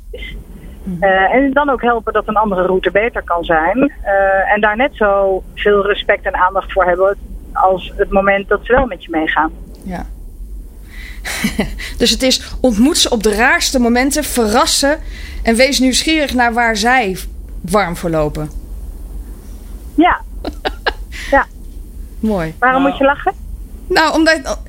Eh, 1.00 1.34
en 1.34 1.52
dan 1.54 1.70
ook 1.70 1.82
helpen 1.82 2.14
dat 2.14 2.28
een 2.28 2.36
andere 2.36 2.66
route 2.66 2.92
beter 2.92 3.24
kan 3.24 3.44
zijn. 3.44 3.94
Eh, 4.02 4.52
en 4.54 4.62
daar 4.62 4.76
net 4.76 4.96
zo 4.96 5.44
veel 5.56 5.86
respect 5.86 6.26
en 6.26 6.36
aandacht 6.36 6.72
voor 6.72 6.84
hebben 6.86 7.18
als 7.54 7.94
het 7.96 8.12
moment 8.12 8.48
dat 8.48 8.60
ze 8.64 8.74
wel 8.74 8.86
met 8.86 9.04
je 9.04 9.10
meegaan. 9.10 9.52
Ja. 9.84 10.06
dus 11.98 12.10
het 12.10 12.22
is 12.22 12.56
ontmoet 12.62 12.98
ze 12.98 13.10
op 13.10 13.24
de 13.24 13.36
raarste 13.36 13.80
momenten, 13.80 14.24
verrassen 14.24 15.00
en 15.44 15.56
wees 15.56 15.80
nieuwsgierig 15.80 16.34
naar 16.34 16.54
waar 16.54 16.76
zij 16.76 17.18
warm 17.62 17.96
voor 17.96 18.10
lopen. 18.10 18.50
Ja, 21.30 21.46
Mooi. 22.20 22.54
waarom 22.60 22.82
Nou. 22.82 22.92
moet 22.92 23.00
je 23.00 23.06
lachen? 23.06 23.34
Nou, 23.88 24.14
omdat 24.14 24.60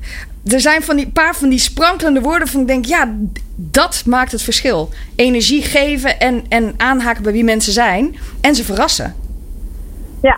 er 0.45 0.59
zijn 0.59 0.83
van 0.83 0.95
die 0.95 1.09
paar 1.09 1.35
van 1.35 1.49
die 1.49 1.59
sprankelende 1.59 2.21
woorden 2.21 2.47
van 2.47 2.61
ik 2.61 2.67
denk, 2.67 2.85
ja, 2.85 3.15
dat 3.55 4.03
maakt 4.05 4.31
het 4.31 4.41
verschil. 4.41 4.89
Energie 5.15 5.61
geven 5.61 6.19
en, 6.19 6.43
en 6.49 6.73
aanhaken 6.77 7.23
bij 7.23 7.31
wie 7.31 7.43
mensen 7.43 7.73
zijn 7.73 8.15
en 8.41 8.55
ze 8.55 8.63
verrassen. 8.63 9.15
Ja, 10.21 10.37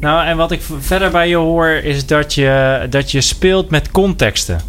Nou, 0.00 0.26
en 0.26 0.36
wat 0.36 0.50
ik 0.50 0.60
verder 0.78 1.10
bij 1.10 1.28
je 1.28 1.36
hoor 1.36 1.68
is 1.68 2.06
dat 2.06 2.34
je, 2.34 2.86
dat 2.90 3.10
je 3.10 3.20
speelt 3.20 3.70
met 3.70 3.90
contexten. 3.90 4.60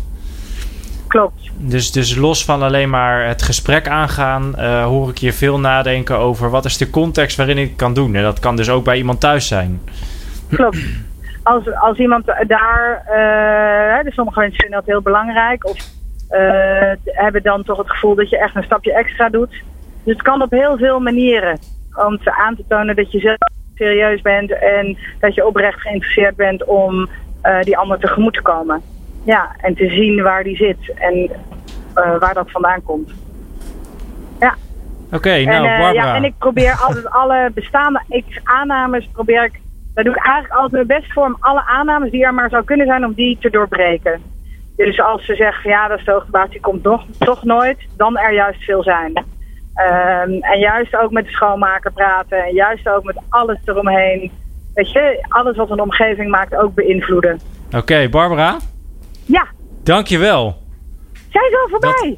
klopt. 1.08 1.52
Dus, 1.58 1.92
dus 1.92 2.16
los 2.16 2.46
van 2.46 2.62
alleen 2.62 2.90
maar 2.90 3.28
het 3.28 3.42
gesprek 3.42 3.88
aangaan, 3.88 4.56
eh, 4.56 4.86
hoor 4.86 5.10
ik 5.10 5.18
je 5.18 5.34
veel 5.34 5.60
nadenken 5.60 6.18
over 6.18 6.50
wat 6.50 6.66
is 6.66 6.78
de 6.78 6.90
context 6.90 7.38
waarin 7.38 7.58
ik 7.58 7.68
het 7.68 7.78
kan 7.78 7.94
doen. 7.94 8.16
En 8.16 8.24
dat 8.24 8.40
kan 8.40 8.56
dus 8.56 8.70
ook 8.70 8.84
bij 8.84 8.98
iemand 8.98 9.20
thuis 9.20 9.48
zijn. 9.48 9.82
Klopt. 10.50 10.78
Als, 11.44 11.76
als 11.76 11.98
iemand 11.98 12.26
daar, 12.48 13.04
eh, 13.06 13.98
hè, 13.98 14.04
dus 14.04 14.14
sommige 14.14 14.40
mensen 14.40 14.60
vinden 14.60 14.80
dat 14.80 14.88
heel 14.88 15.02
belangrijk, 15.02 15.68
of 15.68 15.78
hebben 17.04 17.44
dan 17.44 17.64
toch 17.64 17.78
het 17.78 17.90
gevoel 17.90 18.16
dat 18.16 18.30
je 18.30 18.38
echt 18.38 18.56
een 18.56 18.64
stapje 18.64 18.94
extra 18.94 19.30
doet. 19.30 19.52
Dus 20.04 20.14
het 20.14 20.22
kan 20.22 20.42
op 20.42 20.52
heel 20.52 20.78
veel 20.78 21.00
manieren 21.00 21.60
om 22.08 22.18
te 22.18 22.36
aan 22.36 22.56
te 22.56 22.64
tonen 22.68 22.96
dat 22.96 23.12
je 23.12 23.20
zelf 23.20 23.38
serieus 23.76 24.22
bent 24.22 24.52
en 24.52 24.98
dat 25.20 25.36
je 25.36 25.48
oprecht 25.48 25.82
geïnteresseerd 25.82 26.36
bent 26.36 26.64
om 26.64 27.10
eh, 27.42 27.62
die 27.62 27.78
ander 27.78 28.00
tegemoet 28.00 28.34
te 28.34 28.42
komen. 28.42 28.82
Ja, 29.24 29.56
en 29.58 29.76
te 29.76 29.90
zien 29.90 30.22
waar 30.22 30.44
die 30.44 30.56
zit 30.56 30.94
en 30.96 31.30
eh, 31.94 32.18
waar 32.20 32.34
dat 32.34 32.52
vandaan 32.52 32.84
komt. 32.84 33.12
Oké, 35.12 35.30
En, 35.30 35.46
nou 35.46 35.68
eh, 35.68 35.80
Barbara. 35.80 36.06
ja, 36.06 36.16
en 36.16 36.24
ik 36.24 36.34
probeer 36.38 36.78
altijd 36.88 37.10
alle 37.10 37.52
bestaande 37.54 38.02
ik, 38.10 38.42
aannames, 38.44 39.10
probeer 39.12 39.44
ik, 39.44 39.60
daar 39.94 40.04
doe 40.04 40.14
ik 40.14 40.26
eigenlijk 40.26 40.54
altijd 40.54 40.72
mijn 40.72 41.00
best 41.00 41.14
voor 41.14 41.26
om 41.26 41.38
alle 41.40 41.64
aannames 41.66 42.12
die 42.12 42.26
er 42.26 42.34
maar 42.34 42.50
zou 42.50 42.64
kunnen 42.64 42.86
zijn, 42.86 43.06
om 43.06 43.14
die 43.14 43.38
te 43.40 43.50
doorbreken. 43.50 44.22
Dus 44.76 45.02
als 45.02 45.26
ze 45.26 45.36
zeggen, 45.36 45.70
ja, 45.70 45.88
dat 45.88 46.00
is 46.00 46.06
de 46.06 46.12
hoogtebaas, 46.12 46.50
die 46.50 46.60
komt 46.60 46.84
nog, 46.84 47.04
toch 47.20 47.44
nooit, 47.44 47.78
dan 47.98 48.18
er 48.18 48.34
juist 48.34 48.64
veel 48.64 48.84
zijn. 48.84 49.26
Ehm, 49.76 50.32
en 50.42 50.60
juist 50.60 50.96
ook 50.96 51.12
met 51.12 51.26
de 51.26 51.32
schoonmaker 51.32 51.92
praten 51.92 52.44
en 52.44 52.54
juist 52.54 52.90
ook 52.90 53.04
met 53.04 53.18
alles 53.30 53.58
eromheen. 53.66 54.32
Weet 54.74 54.92
je, 54.92 55.26
alles 55.30 55.56
wat 55.58 55.70
een 55.70 55.80
omgeving 55.82 56.30
maakt 56.30 56.56
ook 56.56 56.74
beïnvloeden. 56.74 57.40
Oké, 57.76 58.10
Barbara, 58.10 58.58
Ja, 59.26 59.48
dankjewel. 59.84 60.62
zijn 61.30 61.50
ze 61.50 61.58
al 61.64 61.70
voorbij? 61.70 62.18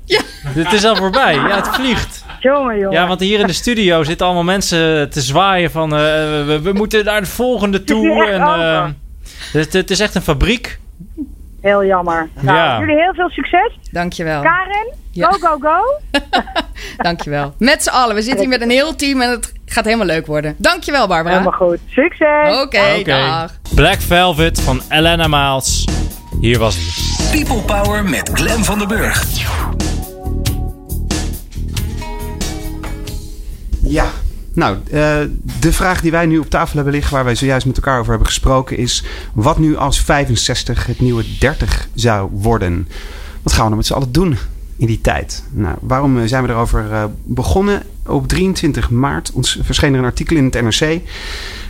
Dit 0.54 0.74
is 0.74 0.86
al 0.86 0.96
voorbij. 0.96 1.34
Ja, 1.34 1.56
het 1.56 1.68
vliegt. 1.68 2.26
Jongen, 2.40 2.76
jongen. 2.80 2.92
Ja, 2.92 3.08
want 3.08 3.20
hier 3.20 3.40
in 3.40 3.48
de 3.48 3.54
studio 3.54 4.04
zitten 4.04 4.26
allemaal 4.26 4.44
mensen 4.44 5.10
te 5.10 5.22
zwaaien 5.22 5.72
van... 5.72 5.94
eh, 5.94 6.00
we, 6.46 6.60
we 6.64 6.74
moeten 6.74 7.06
naar 7.06 7.22
de 7.22 7.28
volgende 7.28 7.78
is 7.78 7.86
toe. 7.86 8.26
En, 8.26 8.42
over. 8.44 8.94
het, 9.52 9.74
het 9.74 9.90
is 9.90 10.00
echt 10.00 10.16
een 10.16 10.22
fabriek. 10.22 10.80
Heel 11.68 11.86
jammer. 11.86 12.30
Nou, 12.40 12.58
Ja. 12.58 12.80
jullie 12.80 12.96
heel 12.96 13.14
veel 13.14 13.30
succes. 13.30 13.78
Dankjewel. 13.92 14.42
Karin, 14.42 14.94
Ja. 15.12 15.32
go, 15.32 15.48
go, 15.48 15.58
go. 15.60 15.80
Dankjewel. 17.08 17.54
Met 17.58 17.84
z'n 17.84 17.90
allen. 17.90 18.16
We 18.16 18.22
zitten 18.22 18.40
hier 18.40 18.50
met 18.50 18.62
een 18.62 18.70
heel 18.70 18.96
team 18.96 19.22
en 19.22 19.30
het 19.30 19.54
gaat 19.66 19.86
helemaal 19.86 20.06
leuk 20.06 20.26
worden. 20.26 20.56
Dankjewel, 20.58 21.08
Barbara. 21.08 21.38
Helemaal 21.38 21.60
goed. 21.68 21.80
Succes! 21.90 22.62
Oké, 22.64 23.04
dag. 23.04 23.52
Black 23.76 24.02
Velvet 24.02 24.62
van 24.62 24.82
Elena 24.90 25.28
Miles. 25.28 25.88
Hier 26.42 26.60
was 26.60 26.76
hij. 26.78 27.42
People 27.44 27.62
Power 27.82 28.04
met 28.04 28.30
Glen 28.34 28.64
van 28.64 28.78
der 28.78 28.88
Burg. 28.88 29.26
Ja, 33.84 34.06
nou, 34.58 34.78
eh, 34.92 35.18
de 35.60 35.74
vraag 35.74 36.02
die 36.02 36.12
wij 36.12 36.26
nu 36.26 36.38
op 36.38 36.50
tafel 36.50 36.76
hebben 36.76 36.94
liggen, 36.94 37.14
waar 37.14 37.24
wij 37.24 37.36
zojuist 37.36 37.66
met 37.66 37.76
elkaar 37.76 38.00
over 38.00 38.10
hebben 38.10 38.28
gesproken, 38.28 38.78
is: 38.78 39.04
wat 39.34 39.58
nu 39.58 39.76
als 39.76 40.02
65 40.02 40.86
het 40.86 41.00
nieuwe 41.00 41.24
30 41.40 41.88
zou 41.94 42.30
worden? 42.32 42.88
Wat 43.42 43.54
gaan 43.54 43.64
we 43.64 43.68
dan 43.68 43.78
met 43.78 43.86
z'n 43.86 43.94
allen 43.94 44.12
doen 44.12 44.38
in 44.78 44.88
die 44.88 45.02
tijd? 45.02 45.44
Nou, 45.52 45.76
waarom 45.82 46.18
eh, 46.18 46.24
zijn 46.26 46.44
we 46.44 46.50
erover 46.50 46.92
eh, 46.92 47.04
begonnen? 47.24 47.84
Op 48.06 48.28
23 48.28 48.90
maart 48.90 49.32
verscheen 49.62 49.94
er 49.94 50.00
een 50.00 50.06
artikel 50.06 50.36
in 50.36 50.44
het 50.44 50.62
NRC 50.62 51.00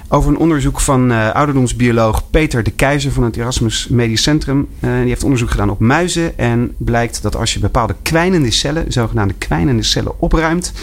over 0.08 0.32
een 0.32 0.38
onderzoek 0.38 0.80
van 0.80 1.12
ouderdomsbioloog 1.12 2.30
Peter 2.30 2.64
de 2.64 2.72
Keizer 2.72 3.12
van 3.12 3.24
het 3.24 3.38
Erasmus 3.38 3.88
Medisch 3.88 4.22
Centrum. 4.22 4.68
Die 4.80 4.90
heeft 4.90 5.24
onderzoek 5.24 5.50
gedaan 5.50 5.70
op 5.70 5.80
muizen 5.80 6.38
en 6.38 6.74
blijkt 6.78 7.22
dat 7.22 7.36
als 7.36 7.54
je 7.54 7.60
bepaalde 7.60 7.96
kwijnende 8.02 8.52
cellen, 8.52 8.92
zogenaamde 8.92 9.34
kwijnende 9.34 9.84
cellen, 9.84 10.22
opruimt, 10.22 10.74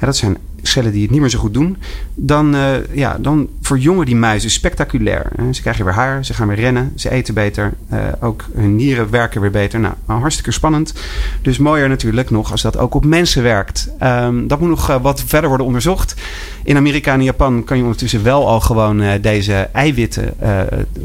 ja, 0.00 0.06
dat 0.06 0.16
zijn 0.16 0.36
cellen 0.68 0.92
die 0.92 1.02
het 1.02 1.10
niet 1.10 1.20
meer 1.20 1.30
zo 1.30 1.38
goed 1.38 1.54
doen, 1.54 1.76
dan, 2.14 2.54
eh, 2.54 2.70
ja, 2.92 3.16
dan 3.20 3.48
verjongen 3.60 4.06
die 4.06 4.16
muizen 4.16 4.50
spectaculair. 4.50 5.30
Ze 5.50 5.60
krijgen 5.60 5.84
weer 5.84 5.94
haar, 5.94 6.24
ze 6.24 6.34
gaan 6.34 6.48
weer 6.48 6.56
rennen, 6.56 6.92
ze 6.94 7.10
eten 7.10 7.34
beter, 7.34 7.72
eh, 7.88 7.98
ook 8.20 8.44
hun 8.54 8.76
nieren 8.76 9.10
werken 9.10 9.40
weer 9.40 9.50
beter. 9.50 9.80
Nou, 9.80 9.94
hartstikke 10.06 10.50
spannend. 10.50 10.94
Dus 11.42 11.58
mooier 11.58 11.88
natuurlijk 11.88 12.30
nog 12.30 12.50
als 12.50 12.62
dat 12.62 12.76
ook 12.76 12.94
op 12.94 13.04
mensen 13.04 13.42
werkt. 13.42 13.88
Ehm, 13.98 14.46
dat 14.46 14.60
moet 14.60 14.68
nog 14.68 14.90
eh, 14.90 15.02
wat 15.02 15.22
verder 15.26 15.48
worden 15.48 15.66
onderzocht. 15.66 16.14
In 16.64 16.76
Amerika 16.76 17.12
en 17.12 17.22
Japan 17.22 17.64
kan 17.64 17.76
je 17.76 17.82
ondertussen 17.82 18.22
wel 18.22 18.48
al 18.48 18.60
gewoon 18.60 19.02
deze 19.20 19.68
eiwitten 19.72 20.34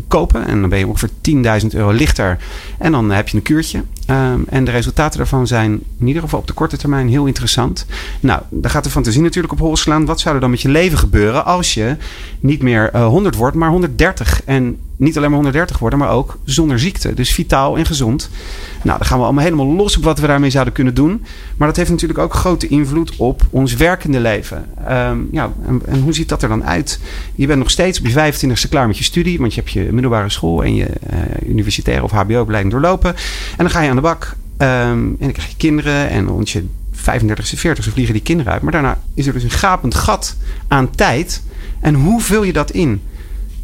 kopen. 0.08 0.48
En 0.48 0.60
dan 0.60 0.70
ben 0.70 0.80
je 0.80 0.88
ongeveer 0.88 1.10
10.000 1.22 1.74
euro 1.74 1.92
lichter. 1.92 2.38
En 2.78 2.92
dan 2.92 3.12
heb 3.12 3.28
je 3.28 3.38
een 3.38 3.44
kuurtje. 3.44 3.84
Ehm, 4.08 4.40
en 4.50 4.64
de 4.64 4.72
resultaten 4.72 5.18
daarvan 5.18 5.48
zijn 5.48 5.72
in 6.00 6.08
ieder 6.08 6.22
geval 6.22 6.40
op 6.40 6.48
de 6.48 6.54
korte 6.54 6.78
termijn 6.78 7.10
heel 7.10 7.26
interessant. 7.26 7.86
Nou, 8.20 8.42
daar 8.50 8.72
gaat 8.72 8.84
de 8.84 8.90
fantasie 8.90 9.22
natuurlijk 9.22 9.54
op 9.54 9.60
hol 9.60 9.78
slaan. 9.78 10.06
Wat 10.06 10.20
zou 10.20 10.36
er 10.36 10.42
dan 10.42 10.50
met 10.50 10.62
je 10.62 10.70
leven 10.70 10.98
gebeuren 10.98 11.46
als 11.46 11.74
je 11.74 11.96
niet 12.40 12.62
meer 12.62 12.90
eh, 12.92 13.06
100 13.06 13.36
wordt, 13.36 13.56
maar 13.56 13.70
130? 13.70 14.44
En 14.46 14.78
niet 14.98 15.18
alleen 15.18 15.30
maar 15.30 15.40
130 15.40 15.80
worden, 15.80 16.00
maar 16.00 16.10
ook 16.10 16.38
zonder 16.44 16.80
ziekte. 16.80 17.14
Dus 17.14 17.34
vitaal 17.34 17.78
en 17.78 17.86
gezond. 17.86 18.30
Nou, 18.84 18.98
dan 18.98 19.08
gaan 19.08 19.18
we 19.18 19.24
allemaal 19.24 19.44
helemaal 19.44 19.66
los 19.66 19.98
op 19.98 20.04
wat 20.04 20.20
we 20.20 20.28
daarmee 20.28 20.50
zouden 20.50 20.74
kunnen 20.74 20.94
doen. 20.94 21.26
Maar 21.58 21.68
dat 21.68 21.78
heeft 21.78 21.90
natuurlijk 21.90 22.20
ook 22.20 22.34
grote 22.34 22.68
invloed 22.68 23.16
op 23.16 23.42
ons 23.50 23.76
werkende 23.76 24.20
leven. 24.20 24.66
Ehm, 24.88 25.18
ja, 25.32 25.52
en, 25.86 26.02
hoe 26.02 26.14
ziet 26.14 26.30
dat 26.30 26.44
er 26.44 26.50
dan 26.50 26.64
uit? 26.64 27.00
Je 27.36 27.48
bent 27.48 27.60
nog 27.60 27.70
steeds 27.70 28.00
op 28.00 28.06
je 28.06 28.14
25ste 28.14 28.70
klaar 28.70 28.88
met 28.88 28.98
je 28.98 29.04
studie, 29.04 29.40
want 29.40 29.54
je 29.54 29.62
hebt 29.62 29.74
je 29.74 29.92
middelbare 29.92 30.30
school 30.30 30.64
en 30.64 30.76
je 30.76 30.86
eh 30.86 31.50
universitaire 31.50 32.04
of 32.04 32.12
HBO-opleiding 32.12 32.74
doorlopen. 32.74 33.16
En 33.52 33.58
dan 33.58 33.70
ga 33.70 33.82
je 33.82 33.90
aan 33.90 33.96
de 33.96 34.02
bak. 34.02 34.36
Ehm, 34.58 34.72
en 34.92 35.16
dan 35.20 35.32
krijg 35.32 35.50
je 35.50 35.58
kinderen 35.58 36.10
en 36.10 36.28
rond 36.28 36.50
je 36.50 36.66
35ste, 36.92 37.58
40ste 37.58 37.92
vliegen 37.92 38.14
die 38.14 38.24
kinderen 38.24 38.54
uit. 38.54 38.62
Maar 38.62 38.72
daarna 38.72 39.00
is 39.14 39.28
er 39.28 39.34
dus 39.34 39.44
een 39.44 39.50
gapend 39.50 39.96
gat 39.96 40.36
aan 40.68 40.90
tijd. 40.90 41.44
En 41.80 41.94
hoe 41.94 42.22
vul 42.22 42.44
je 42.44 42.54
dat 42.54 42.72
in? 42.72 43.02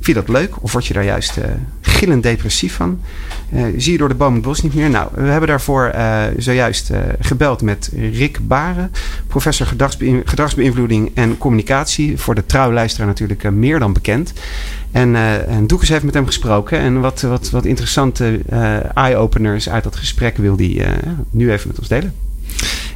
Vind 0.02 0.18
je 0.18 0.26
dat 0.26 0.42
leuk 0.42 0.64
of 0.64 0.72
word 0.72 0.86
je 0.86 0.94
daar 0.94 1.04
juist 1.04 1.38
eh, 1.38 1.50
gillend 1.82 2.24
depressief 2.24 2.76
van? 2.76 3.00
Eh, 3.52 3.64
zie 3.78 3.92
je 3.92 3.98
door 3.98 4.10
de 4.10 4.16
boom 4.16 4.34
het 4.34 4.42
bos 4.42 4.62
niet 4.62 4.74
meer? 4.74 4.90
Nou, 4.90 5.10
we 5.14 5.22
hebben 5.30 5.50
daarvoor 5.50 5.86
eh, 5.86 6.24
zojuist 6.38 6.92
gebeld 7.20 7.62
met 7.62 7.92
Rick 8.12 8.48
Baren, 8.48 8.92
professor 9.28 9.66
gedragsbeïn- 9.66 10.22
gedragsbeïnvloeding 10.26 11.12
en 11.14 11.38
communicatie. 11.38 12.18
Voor 12.18 12.36
de 12.36 12.46
trouwluisteraar 12.46 13.08
natuurlijk 13.08 13.52
meer 13.52 13.80
dan 13.80 13.94
bekend. 13.94 14.34
En, 14.92 15.16
en 15.48 15.68
Doekes 15.68 15.90
heeft 15.90 16.04
met 16.04 16.14
hem 16.14 16.26
gesproken. 16.26 16.80
En 16.80 17.00
wat, 17.00 17.22
wat, 17.22 17.50
wat 17.50 17.66
interessante 17.66 18.40
eye-openers 18.94 19.70
uit 19.70 19.84
dat 19.84 19.96
gesprek 19.96 20.38
wil 20.38 20.58
hij 20.58 20.86
nu 21.30 21.52
even 21.52 21.68
met 21.68 21.80
ons 21.80 21.88
delen. 21.88 22.14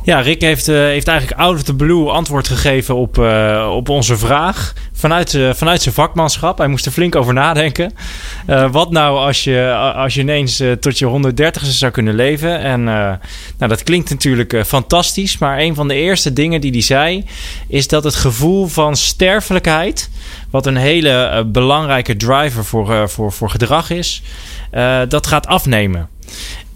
Ja, 0.06 0.20
Rick 0.20 0.42
heeft, 0.42 0.68
eh, 0.68 0.76
heeft 0.76 1.08
eigenlijk 1.08 1.40
out 1.40 1.56
of 1.56 1.64
the 1.64 1.76
blue 1.76 2.10
antwoord 2.10 2.48
gegeven 2.48 2.96
op, 2.96 3.18
eh, 3.18 3.70
op 3.76 3.90
onze 3.90 4.18
vraag. 4.18 4.74
Vanuit, 4.94 5.34
eh, 5.34 5.54
vanuit 5.54 5.82
zijn 5.82 5.96
vakmanschap. 5.96 6.58
Hij 6.58 6.68
moest 6.68 6.86
er 6.86 6.92
flink 6.92 7.16
over 7.16 7.34
nadenken. 7.34 7.94
Wat 8.72 8.92
nou 8.92 9.18
als 9.18 9.44
je, 9.44 9.74
als 9.96 10.14
je 10.14 10.22
ineens 10.22 10.64
tot 10.80 11.00
je 11.00 11.06
130ste 11.06 11.72
zou 11.72 11.92
kunnen 11.92 12.16
leven? 12.16 12.60
En 12.60 12.84
nou, 12.84 13.18
dat 13.58 13.84
klinkt 13.84 14.10
natuurlijk 14.10 14.64
fantastisch. 14.66 15.38
Maar 15.38 15.60
een 15.60 15.76
van 15.76 15.88
de 15.88 15.94
eerste 15.94 16.34
dingen 16.34 16.62
die 16.62 16.72
hij 16.72 16.82
zei... 16.82 17.26
is 17.68 17.88
dat 17.88 18.04
het 18.04 18.16
gevoel 18.16 18.68
van 18.68 18.96
sterfelijkheid... 18.96 20.10
wat 20.50 20.66
een 20.66 20.78
hele 20.78 21.44
belangrijke 21.48 22.16
driver 22.16 22.66
voor, 22.66 23.10
voor, 23.10 23.32
voor 23.32 23.50
gedrag 23.50 23.90
is... 23.90 24.22
dat 25.08 25.28
gaat 25.28 25.48
afnemen. 25.48 26.10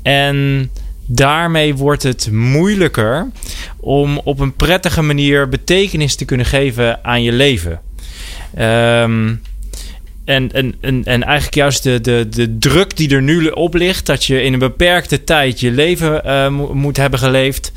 En 0.01 0.69
daarmee 1.07 1.75
wordt 1.75 2.03
het 2.03 2.31
moeilijker 2.31 3.29
om 3.79 4.17
op 4.23 4.39
een 4.39 4.55
prettige 4.55 5.01
manier 5.01 5.49
betekenis 5.49 6.15
te 6.15 6.25
kunnen 6.25 6.45
geven 6.45 7.03
aan 7.03 7.23
je 7.23 7.31
leven. 7.31 7.81
Ehm, 8.55 9.35
en, 10.27 10.51
en, 10.51 10.75
en, 10.81 11.03
en 11.03 11.23
eigenlijk 11.23 11.55
juist 11.55 11.83
de, 11.83 12.01
de, 12.01 12.29
de 12.29 12.57
druk 12.57 12.97
die 12.97 13.15
er 13.15 13.21
nu 13.21 13.47
op 13.47 13.73
ligt, 13.73 14.05
dat 14.05 14.25
je 14.25 14.41
in 14.41 14.53
een 14.53 14.59
beperkte 14.59 15.23
tijd 15.23 15.59
je 15.59 15.71
leven 15.71 16.21
uh, 16.25 16.49
moet 16.73 16.97
hebben 16.97 17.19
geleefd, 17.19 17.71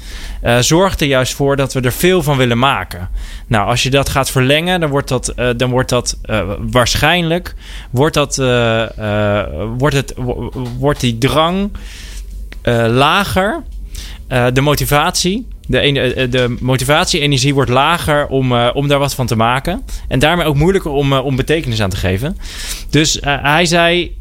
uh, 0.45 0.59
zorgt 0.59 1.01
er 1.01 1.07
juist 1.07 1.35
voor 1.35 1.57
dat 1.57 1.73
we 1.73 1.81
er 1.81 1.93
veel 1.93 2.23
van 2.23 2.37
willen 2.37 2.59
maken. 2.59 3.09
Nou, 3.47 3.69
als 3.69 3.83
je 3.83 3.91
dat 3.91 4.09
gaat 4.09 4.31
verlengen, 4.31 4.81
dan 4.81 4.91
wordt 4.91 5.09
dat, 5.09 5.33
uh, 5.37 5.49
dan 5.57 5.71
wordt 5.71 5.89
dat 5.89 6.19
waarschijnlijk 6.71 7.55
wordt 7.91 8.15
dat, 8.15 8.37
wordt 9.77 9.95
het, 9.95 10.15
wordt 10.79 11.01
die 11.01 11.19
drang 11.19 11.71
lager. 12.63 13.63
de 14.53 14.61
motivatie 14.61 15.47
de, 15.71 15.79
eh, 15.81 16.31
de 16.31 16.57
motivatie-energie 16.61 17.55
wordt 17.55 17.71
lager 17.71 18.27
om, 18.27 18.53
om 18.53 18.89
daar 18.89 18.99
wat 18.99 19.15
van 19.15 19.27
te 19.27 19.37
maken. 19.37 19.83
En 20.09 20.19
daarmee 20.19 20.47
ook 20.47 20.55
moeilijker 20.55 20.91
om, 20.91 21.13
om 21.13 21.37
betekenis 21.37 21.83
aan 21.83 21.91
te 21.91 21.97
geven. 21.97 22.37
Dus 22.91 23.19
hij 23.21 23.67
zei: 23.67 24.17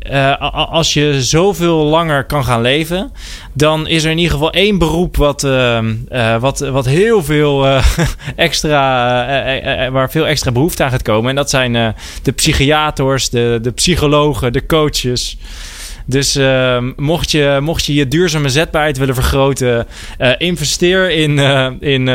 als 0.52 0.94
je 0.94 1.24
zoveel 1.24 1.76
langer 1.76 2.24
kan 2.24 2.46
gaan 2.46 2.62
leven, 2.62 3.12
dan 3.54 3.88
is 3.88 4.04
er 4.04 4.12
in 4.12 4.18
ieder 4.18 4.34
geval 4.34 4.52
één 4.52 4.78
beroep 4.78 5.18
wat, 5.18 5.48
wat, 6.40 6.60
wat 6.60 6.86
heel 6.86 7.24
veel 7.24 7.68
extra, 8.36 9.92
waar 9.92 10.12
veel 10.12 10.28
extra 10.28 10.52
behoefte 10.52 10.84
aan 10.84 10.92
gaat 10.92 11.02
komen. 11.02 11.30
En 11.30 11.36
dat 11.36 11.50
zijn 11.50 11.96
de 12.24 12.32
psychiaters, 12.32 13.30
de, 13.30 13.60
de 13.62 13.72
psychologen, 13.72 14.54
de 14.54 14.66
coaches. 14.66 15.38
Dus 16.10 16.36
uh, 16.36 16.84
mocht, 16.96 17.32
je, 17.32 17.60
mocht 17.62 17.86
je 17.86 17.94
je 17.94 18.08
duurzame 18.08 18.50
zetbaarheid 18.50 18.98
willen 18.98 19.16
vergroten, 19.16 19.88
uh, 20.20 20.32
investeer 20.38 21.12
in, 21.12 21.38
uh, 21.38 21.70
in, 21.80 22.08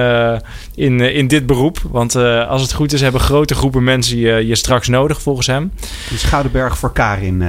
in, 0.75 1.01
in 1.01 1.27
dit 1.27 1.47
beroep. 1.47 1.79
Want 1.91 2.17
als 2.17 2.63
het 2.63 2.73
goed 2.73 2.93
is, 2.93 3.01
hebben 3.01 3.21
grote 3.21 3.55
groepen 3.55 3.85
mensen 3.85 4.19
je, 4.19 4.47
je 4.47 4.55
straks 4.57 4.89
nodig 4.89 5.23
volgens 5.23 5.47
hem. 5.47 5.73
Schouderberg 6.15 6.79
voor 6.79 6.93
Karin. 6.93 7.43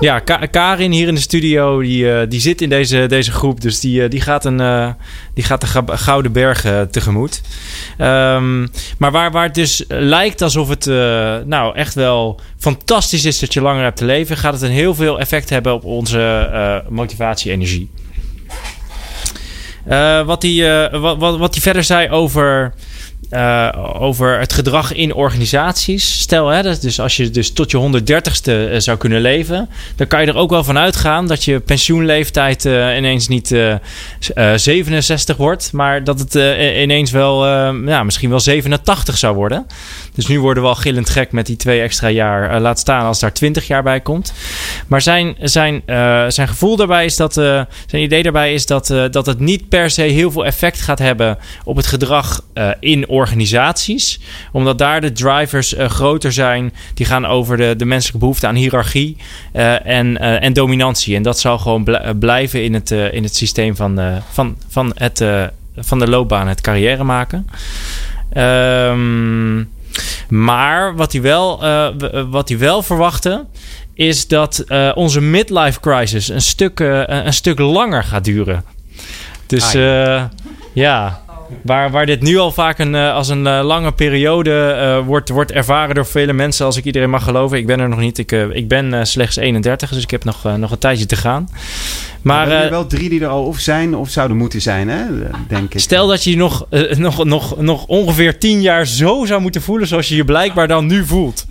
Ja, 0.00 0.18
Karin 0.50 0.92
hier 0.92 1.08
in 1.08 1.14
de 1.14 1.20
studio, 1.20 1.80
die, 1.80 2.04
uh, 2.04 2.20
die 2.28 2.40
zit 2.40 2.60
in 2.60 2.68
deze, 2.68 3.06
deze 3.06 3.32
groep. 3.32 3.60
Dus 3.60 3.80
die, 3.80 4.02
uh, 4.02 4.10
die, 4.10 4.20
gaat, 4.20 4.44
een, 4.44 4.60
uh, 4.60 4.90
die 5.34 5.44
gaat 5.44 5.60
de 5.60 5.96
Gouden 5.96 6.32
Bergen 6.32 6.90
tegemoet. 6.90 7.42
Um, 7.98 8.68
maar 8.98 9.10
waar, 9.10 9.30
waar 9.30 9.44
het 9.44 9.54
dus 9.54 9.84
lijkt 9.88 10.42
alsof 10.42 10.68
het 10.68 10.86
nou 11.46 11.74
echt 11.74 11.94
wel 11.94 12.40
fantastisch 12.58 13.24
is 13.24 13.38
dat 13.38 13.52
je 13.52 13.60
langer 13.60 13.82
hebt 13.82 13.96
te 13.96 14.04
leven... 14.04 14.36
gaat 14.36 14.52
het 14.52 14.62
een 14.62 14.70
heel 14.70 14.94
veel 14.94 15.20
effect 15.20 15.50
hebben 15.50 15.74
op 15.74 15.84
onze 15.84 16.84
motivatie-energie. 16.88 17.90
wat 20.24 20.42
hij 20.42 20.90
wat, 20.90 21.18
wat, 21.18 21.38
wat 21.38 21.56
verder 21.56 21.84
zei 21.84 22.10
over 22.10 22.74
uh, 23.30 23.68
over 24.00 24.38
het 24.38 24.52
gedrag 24.52 24.92
in 24.92 25.14
organisaties. 25.14 26.20
Stel, 26.20 26.48
hè, 26.48 26.78
dus 26.78 27.00
als 27.00 27.16
je 27.16 27.30
dus 27.30 27.52
tot 27.52 27.70
je 27.70 28.00
130ste 28.02 28.52
uh, 28.52 28.78
zou 28.78 28.98
kunnen 28.98 29.20
leven, 29.20 29.68
dan 29.96 30.06
kan 30.06 30.20
je 30.20 30.26
er 30.26 30.36
ook 30.36 30.50
wel 30.50 30.64
van 30.64 30.78
uitgaan 30.78 31.26
dat 31.26 31.44
je 31.44 31.60
pensioenleeftijd 31.60 32.64
uh, 32.64 32.96
ineens 32.96 33.28
niet 33.28 33.54
67 34.54 35.36
wordt, 35.36 35.72
maar 35.72 36.04
dat 36.04 36.18
het 36.18 36.34
ineens 36.82 37.10
wel, 37.10 37.46
ja, 37.86 38.02
misschien 38.02 38.30
wel 38.30 38.40
87 38.40 39.18
zou 39.18 39.34
worden. 39.34 39.66
Dus 40.18 40.26
nu 40.26 40.40
worden 40.40 40.62
we 40.62 40.68
al 40.68 40.74
gillend 40.74 41.10
gek 41.10 41.32
met 41.32 41.46
die 41.46 41.56
twee 41.56 41.80
extra 41.80 42.08
jaar. 42.08 42.60
laat 42.60 42.78
staan 42.78 43.04
als 43.04 43.20
daar 43.20 43.32
20 43.32 43.66
jaar 43.66 43.82
bij 43.82 44.00
komt. 44.00 44.32
Maar 44.86 45.00
zijn, 45.00 45.36
zijn, 45.40 45.82
zijn 46.28 46.48
gevoel 46.48 46.76
daarbij 46.76 47.04
is 47.04 47.16
dat, 47.16 47.32
zijn 47.86 48.02
idee 48.02 48.22
daarbij 48.22 48.54
is 48.54 48.66
dat, 48.66 48.86
dat 49.10 49.26
het 49.26 49.40
niet 49.40 49.68
per 49.68 49.90
se 49.90 50.02
heel 50.02 50.30
veel 50.30 50.44
effect 50.44 50.80
gaat 50.80 50.98
hebben 50.98 51.38
op 51.64 51.76
het 51.76 51.86
gedrag 51.86 52.44
in 52.80 53.08
organisaties. 53.08 54.20
Omdat 54.52 54.78
daar 54.78 55.00
de 55.00 55.12
drivers 55.12 55.74
groter 55.78 56.32
zijn. 56.32 56.74
Die 56.94 57.06
gaan 57.06 57.26
over 57.26 57.56
de, 57.56 57.74
de 57.76 57.84
menselijke 57.84 58.18
behoefte 58.18 58.46
aan 58.46 58.54
hiërarchie 58.54 59.16
en, 59.82 60.16
en 60.18 60.52
dominantie. 60.52 61.16
En 61.16 61.22
dat 61.22 61.40
zal 61.40 61.58
gewoon 61.58 61.98
blijven 62.18 62.62
in 62.62 62.74
het, 62.74 62.90
in 62.90 63.22
het 63.22 63.36
systeem 63.36 63.76
van, 63.76 64.00
van, 64.30 64.56
van, 64.68 64.92
het, 64.94 65.24
van 65.76 65.98
de 65.98 66.08
loopbaan, 66.08 66.48
het 66.48 66.60
carrière 66.60 67.04
maken. 67.04 67.46
Um, 68.36 69.68
maar 70.28 70.96
wat 70.96 71.12
hij 71.12 71.22
wel, 71.22 71.60
wat 72.30 72.48
hij 72.48 72.58
wel 72.58 72.82
verwachtte 72.82 73.44
is 73.94 74.26
dat 74.26 74.64
uh, 74.68 74.90
onze 74.94 75.20
midlife 75.20 75.80
crisis 75.80 76.28
een 76.28 76.42
stuk, 76.42 76.78
een 77.06 77.32
stuk 77.32 77.58
langer 77.58 78.04
gaat 78.04 78.24
duren. 78.24 78.64
Dus 79.46 79.74
uh, 79.74 80.24
ja, 80.72 81.22
Waar, 81.62 81.90
waar 81.90 82.06
dit 82.06 82.22
nu 82.22 82.36
al 82.36 82.52
vaak 82.52 82.78
een, 82.78 82.94
uh, 82.94 83.14
als 83.14 83.28
een 83.28 83.44
uh, 83.44 83.60
lange 83.62 83.92
periode 83.92 84.76
uh, 84.76 85.06
wordt, 85.06 85.28
wordt 85.28 85.52
ervaren 85.52 85.94
door 85.94 86.06
vele 86.06 86.32
mensen, 86.32 86.66
als 86.66 86.76
ik 86.76 86.84
iedereen 86.84 87.10
mag 87.10 87.24
geloven. 87.24 87.58
Ik 87.58 87.66
ben 87.66 87.80
er 87.80 87.88
nog 87.88 87.98
niet. 87.98 88.18
Ik, 88.18 88.32
ik 88.32 88.68
ben 88.68 89.06
slechts 89.06 89.36
31, 89.36 89.90
dus 89.90 90.02
ik 90.02 90.10
heb 90.10 90.24
nog, 90.24 90.56
nog 90.56 90.70
een 90.70 90.78
tijdje 90.78 91.06
te 91.06 91.16
gaan. 91.16 91.48
Maar 92.22 92.48
er 92.48 92.58
zijn 92.58 92.70
wel 92.70 92.86
drie 92.86 93.08
die 93.08 93.20
er 93.20 93.28
al 93.28 93.44
of 93.44 93.58
zijn 93.58 93.96
of 93.96 94.10
zouden 94.10 94.36
moeten 94.36 94.60
zijn, 94.60 94.88
hè? 94.88 95.04
denk 95.48 95.74
ik. 95.74 95.80
Stel 95.80 96.06
dat 96.06 96.24
je 96.24 96.36
nog, 96.36 96.66
nog, 96.96 97.24
nog, 97.24 97.60
nog 97.60 97.86
ongeveer 97.86 98.38
tien 98.38 98.60
jaar 98.60 98.86
zo 98.86 99.24
zou 99.24 99.40
moeten 99.40 99.62
voelen 99.62 99.88
zoals 99.88 100.08
je 100.08 100.16
je 100.16 100.24
blijkbaar 100.24 100.68
dan 100.68 100.86
nu 100.86 101.04
voelt. 101.04 101.46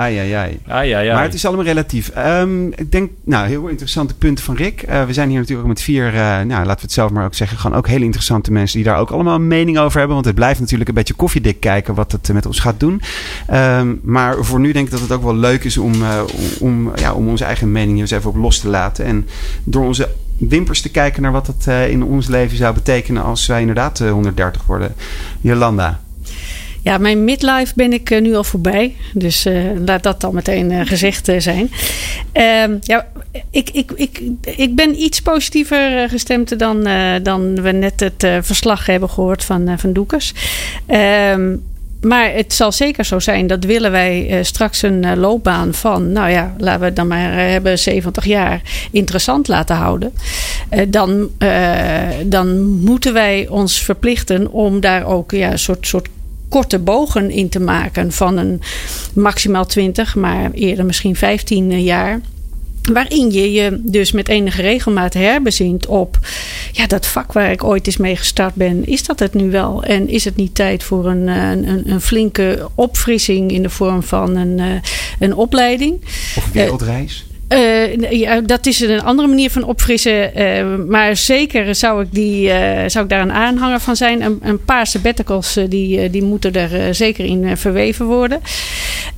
Ai, 0.00 0.18
ai, 0.18 0.32
ai. 0.32 0.60
ai, 0.66 0.92
ai, 0.92 1.12
Maar 1.12 1.22
het 1.22 1.34
is 1.34 1.46
allemaal 1.46 1.64
relatief. 1.64 2.12
Um, 2.16 2.72
ik 2.74 2.92
denk, 2.92 3.10
nou, 3.24 3.48
heel 3.48 3.66
interessante 3.66 4.14
punten 4.14 4.44
van 4.44 4.56
Rick. 4.56 4.82
Uh, 4.88 5.04
we 5.04 5.12
zijn 5.12 5.28
hier 5.28 5.38
natuurlijk 5.38 5.62
ook 5.68 5.74
met 5.74 5.82
vier, 5.82 6.14
uh, 6.14 6.20
nou, 6.20 6.48
laten 6.48 6.74
we 6.74 6.80
het 6.80 6.92
zelf 6.92 7.10
maar 7.10 7.24
ook 7.24 7.34
zeggen, 7.34 7.58
gewoon 7.58 7.76
ook 7.76 7.88
hele 7.88 8.04
interessante 8.04 8.52
mensen 8.52 8.76
die 8.76 8.86
daar 8.86 8.98
ook 8.98 9.10
allemaal 9.10 9.34
een 9.34 9.46
mening 9.46 9.78
over 9.78 9.98
hebben. 9.98 10.14
Want 10.14 10.26
het 10.26 10.34
blijft 10.34 10.60
natuurlijk 10.60 10.88
een 10.88 10.94
beetje 10.94 11.14
koffiedik 11.14 11.60
kijken 11.60 11.94
wat 11.94 12.12
het 12.12 12.32
met 12.32 12.46
ons 12.46 12.58
gaat 12.58 12.80
doen. 12.80 13.02
Um, 13.52 14.00
maar 14.02 14.44
voor 14.44 14.60
nu 14.60 14.72
denk 14.72 14.84
ik 14.84 14.92
dat 14.92 15.00
het 15.00 15.12
ook 15.12 15.22
wel 15.22 15.36
leuk 15.36 15.64
is 15.64 15.78
om, 15.78 15.94
uh, 15.94 16.22
om, 16.60 16.92
ja, 16.94 17.12
om 17.12 17.28
onze 17.28 17.44
eigen 17.44 17.72
mening 17.72 17.92
hier 17.92 18.00
eens 18.00 18.10
even 18.10 18.30
op 18.30 18.36
los 18.36 18.58
te 18.58 18.68
laten. 18.68 19.04
En 19.04 19.28
door 19.64 19.84
onze 19.84 20.08
wimpers 20.38 20.80
te 20.80 20.90
kijken 20.90 21.22
naar 21.22 21.32
wat 21.32 21.46
het 21.46 21.66
in 21.90 22.04
ons 22.04 22.28
leven 22.28 22.56
zou 22.56 22.74
betekenen 22.74 23.22
als 23.22 23.46
wij 23.46 23.60
inderdaad 23.60 23.98
130 23.98 24.62
worden. 24.66 24.94
Jolanda. 25.40 26.00
Ja, 26.82 26.98
mijn 26.98 27.24
midlife 27.24 27.72
ben 27.74 27.92
ik 27.92 28.10
uh, 28.10 28.20
nu 28.20 28.34
al 28.34 28.44
voorbij. 28.44 28.96
Dus 29.14 29.46
uh, 29.46 29.62
laat 29.84 30.02
dat 30.02 30.20
dan 30.20 30.34
meteen 30.34 30.70
uh, 30.70 30.80
gezegd 30.84 31.32
zijn. 31.38 31.70
Ehm, 32.32 32.76
ja, 32.80 33.06
ik, 33.50 33.70
ik, 33.70 33.90
ik, 33.94 34.22
ik 34.40 34.74
ben 34.74 35.02
iets 35.02 35.20
positiever 35.20 36.08
gestemd 36.08 36.58
dan, 36.58 36.88
dan 37.22 37.62
we 37.62 37.70
net 37.72 38.00
het 38.00 38.26
verslag 38.40 38.86
hebben 38.86 39.10
gehoord 39.10 39.44
van, 39.44 39.78
van 39.78 39.92
Doekers. 39.92 40.32
Ehm, 40.86 41.56
maar 42.00 42.32
het 42.32 42.52
zal 42.52 42.72
zeker 42.72 43.04
zo 43.04 43.18
zijn 43.18 43.46
dat 43.46 43.64
willen 43.64 43.90
wij 43.90 44.38
straks 44.42 44.82
een 44.82 45.18
loopbaan 45.18 45.74
van, 45.74 46.12
nou 46.12 46.30
ja, 46.30 46.54
laten 46.58 46.80
we 46.80 46.86
het 46.86 46.96
dan 46.96 47.06
maar 47.06 47.32
hebben 47.32 47.78
70 47.78 48.24
jaar 48.24 48.62
interessant 48.90 49.48
laten 49.48 49.76
houden. 49.76 50.12
dan, 50.88 51.30
dan 52.24 52.78
moeten 52.80 53.12
wij 53.12 53.48
ons 53.48 53.82
verplichten 53.82 54.52
om 54.52 54.80
daar 54.80 55.06
ook 55.06 55.30
ja, 55.30 55.50
een 55.50 55.58
soort, 55.58 55.86
soort 55.86 56.08
korte 56.50 56.78
bogen 56.78 57.30
in 57.30 57.48
te 57.48 57.60
maken 57.60 58.12
van 58.12 58.36
een 58.36 58.60
maximaal 59.14 59.66
20, 59.66 60.14
maar 60.14 60.50
eerder 60.50 60.84
misschien 60.84 61.16
15 61.16 61.82
jaar. 61.82 62.20
Waarin 62.92 63.30
je 63.30 63.52
je 63.52 63.80
dus 63.82 64.12
met 64.12 64.28
enige 64.28 64.62
regelmaat 64.62 65.14
herbezint 65.14 65.86
op 65.86 66.18
ja, 66.72 66.86
dat 66.86 67.06
vak 67.06 67.32
waar 67.32 67.50
ik 67.50 67.64
ooit 67.64 67.86
eens 67.86 67.96
mee 67.96 68.16
gestart 68.16 68.54
ben. 68.54 68.86
Is 68.86 69.02
dat 69.02 69.18
het 69.18 69.34
nu 69.34 69.50
wel? 69.50 69.82
En 69.82 70.08
is 70.08 70.24
het 70.24 70.36
niet 70.36 70.54
tijd 70.54 70.82
voor 70.82 71.06
een, 71.06 71.26
een, 71.28 71.90
een 71.90 72.00
flinke 72.00 72.68
opfrissing 72.74 73.50
in 73.50 73.62
de 73.62 73.70
vorm 73.70 74.02
van 74.02 74.36
een, 74.36 74.58
eh, 74.58 74.66
een 75.18 75.34
opleiding? 75.34 76.04
Of 76.36 76.44
een 76.44 76.52
wereldreis? 76.52 77.24
Uh, 77.54 78.10
ja, 78.10 78.40
dat 78.40 78.66
is 78.66 78.80
een 78.80 79.02
andere 79.02 79.28
manier 79.28 79.50
van 79.50 79.62
opfrissen. 79.62 80.30
Uh, 80.40 80.88
maar 80.88 81.16
zeker 81.16 81.74
zou 81.74 82.02
ik, 82.02 82.08
die, 82.12 82.48
uh, 82.48 82.54
zou 82.86 83.04
ik 83.04 83.10
daar 83.10 83.20
een 83.20 83.32
aanhanger 83.32 83.80
van 83.80 83.96
zijn. 83.96 84.22
Een, 84.22 84.38
een 84.42 84.64
paar 84.64 84.86
sabbaticals 84.86 85.58
die, 85.68 86.10
die 86.10 86.22
moeten 86.22 86.52
er 86.52 86.94
zeker 86.94 87.24
in 87.24 87.56
verweven 87.56 88.06
worden. 88.06 88.40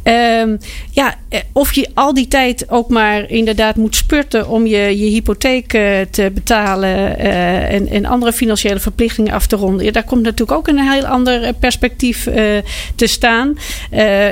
Ehm, 0.02 0.56
ja, 0.90 1.14
of 1.52 1.72
je 1.74 1.88
al 1.94 2.14
die 2.14 2.28
tijd 2.28 2.70
ook 2.70 2.88
maar 2.88 3.30
inderdaad 3.30 3.76
moet 3.76 3.96
spurten 3.96 4.48
om 4.48 4.66
je, 4.66 4.98
je 4.98 5.10
hypotheek 5.10 5.68
te 6.10 6.30
betalen 6.34 7.18
en, 7.68 7.88
en 7.88 8.04
andere 8.04 8.32
financiële 8.32 8.80
verplichtingen 8.80 9.32
af 9.32 9.46
te 9.46 9.56
ronden. 9.56 9.92
Daar 9.92 10.04
komt 10.04 10.22
natuurlijk 10.22 10.58
ook 10.58 10.68
een 10.68 10.90
heel 10.90 11.06
ander 11.06 11.52
perspectief 11.54 12.22
te 12.94 13.06
staan. 13.06 13.58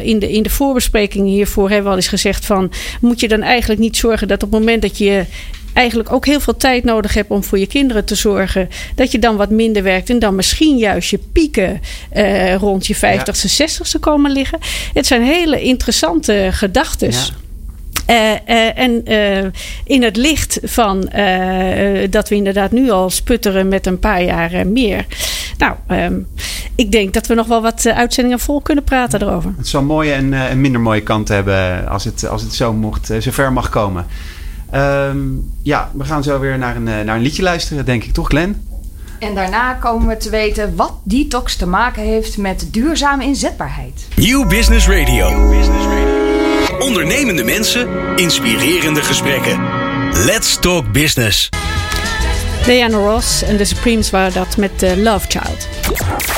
in, 0.03 0.19
de, 0.19 0.33
in 0.33 0.43
de 0.43 0.51
voorbespreking 0.51 1.27
hiervoor 1.27 1.69
hebben 1.69 1.85
we 1.85 1.91
al 1.91 1.97
eens 1.97 2.09
gezegd 2.09 2.47
van 2.47 2.71
moet 3.01 3.21
je 3.21 3.29
dan 3.29 3.43
eigenlijk 3.43 3.81
niet 3.81 3.90
zorgen 3.97 4.29
dat 4.29 4.43
op 4.43 4.51
het 4.51 4.61
moment 4.61 4.83
dat 4.83 4.99
je 4.99 5.25
eigenlijk 5.73 6.13
ook 6.13 6.27
heel 6.27 6.41
veel 6.41 6.57
tijd 6.57 6.85
nodig 6.85 7.15
hebt 7.15 7.31
om 7.31 7.45
voor 7.45 7.59
je 7.59 7.67
kinderen 7.67 8.05
te 8.05 8.15
zorgen, 8.15 8.69
dat 8.95 9.13
je 9.13 9.19
dan 9.19 9.37
wat 9.37 9.51
minder 9.51 9.83
werkt 9.83 10.11
en 10.11 10.19
dan 10.19 10.35
misschien 10.35 10.77
juist 10.77 11.11
je 11.11 11.19
pieken 11.33 11.81
uh, 12.15 12.55
rond 12.55 12.87
je 12.87 12.97
50ste, 12.97 13.63
60ste 13.63 14.01
komen 14.01 14.31
liggen. 14.31 14.59
Het 14.95 15.07
zijn 15.07 15.23
hele 15.23 15.63
interessante 15.63 16.49
gedachten. 16.51 17.13
en 18.75 19.05
in 19.85 20.03
het 20.03 20.17
licht 20.17 20.59
van 20.63 21.01
dat 22.11 22.29
we 22.29 22.35
inderdaad 22.35 22.71
nu 22.71 22.91
al 22.91 23.11
sputteren 23.11 23.69
met 23.69 23.87
een 23.87 23.99
paar 23.99 24.23
jaar 24.23 24.67
meer. 24.67 25.07
Nou, 25.59 25.75
ehm, 25.87 26.19
ik 26.81 26.93
denk 26.93 27.15
dat 27.15 27.27
we 27.27 27.35
nog 27.35 27.47
wel 27.47 27.63
wat 27.63 27.87
uitzendingen 27.87 28.41
vol 28.41 28.61
kunnen 28.61 28.85
praten 28.85 29.23
erover. 29.23 29.55
Het 29.57 29.69
zal 29.69 29.83
mooie 29.83 30.13
en, 30.13 30.33
en 30.33 30.61
minder 30.61 30.81
mooie 30.81 31.03
kanten 31.03 31.35
hebben 31.35 31.89
als 31.89 32.05
het, 32.05 32.29
als 32.29 32.43
het 32.43 32.55
zo 32.55 32.73
mocht, 32.73 33.13
zover 33.19 33.53
mag 33.53 33.69
komen. 33.69 34.07
Ehm, 34.71 35.19
ja, 35.63 35.91
we 35.93 36.05
gaan 36.05 36.23
zo 36.23 36.39
weer 36.39 36.59
naar 36.59 36.77
een, 36.77 36.83
naar 36.83 37.17
een 37.17 37.23
liedje 37.23 37.43
luisteren, 37.43 37.85
denk 37.85 38.05
ik, 38.05 38.13
toch, 38.13 38.29
Glenn? 38.29 38.69
En 39.19 39.35
daarna 39.35 39.73
komen 39.73 40.09
we 40.09 40.17
te 40.17 40.31
weten 40.31 40.77
wat 40.77 40.93
detox 41.03 41.57
te 41.57 41.67
maken 41.67 42.03
heeft 42.03 42.39
met 42.39 42.69
duurzame 42.71 43.25
inzetbaarheid. 43.25 44.09
New 44.17 44.49
Business 44.49 44.89
Radio. 44.89 45.29
Ondernemende 46.79 47.45
mensen, 47.45 47.89
inspirerende 48.17 49.03
gesprekken. 49.03 49.61
Let's 50.13 50.59
Talk 50.61 50.93
Business. 50.93 51.49
Diana 52.65 52.97
Ross 52.97 53.43
en 53.43 53.57
de 53.57 53.65
Supremes 53.65 54.11
waren 54.11 54.33
dat 54.33 54.57
met 54.57 54.83
uh, 54.83 54.97
Love 54.97 55.27
Child. 55.29 55.80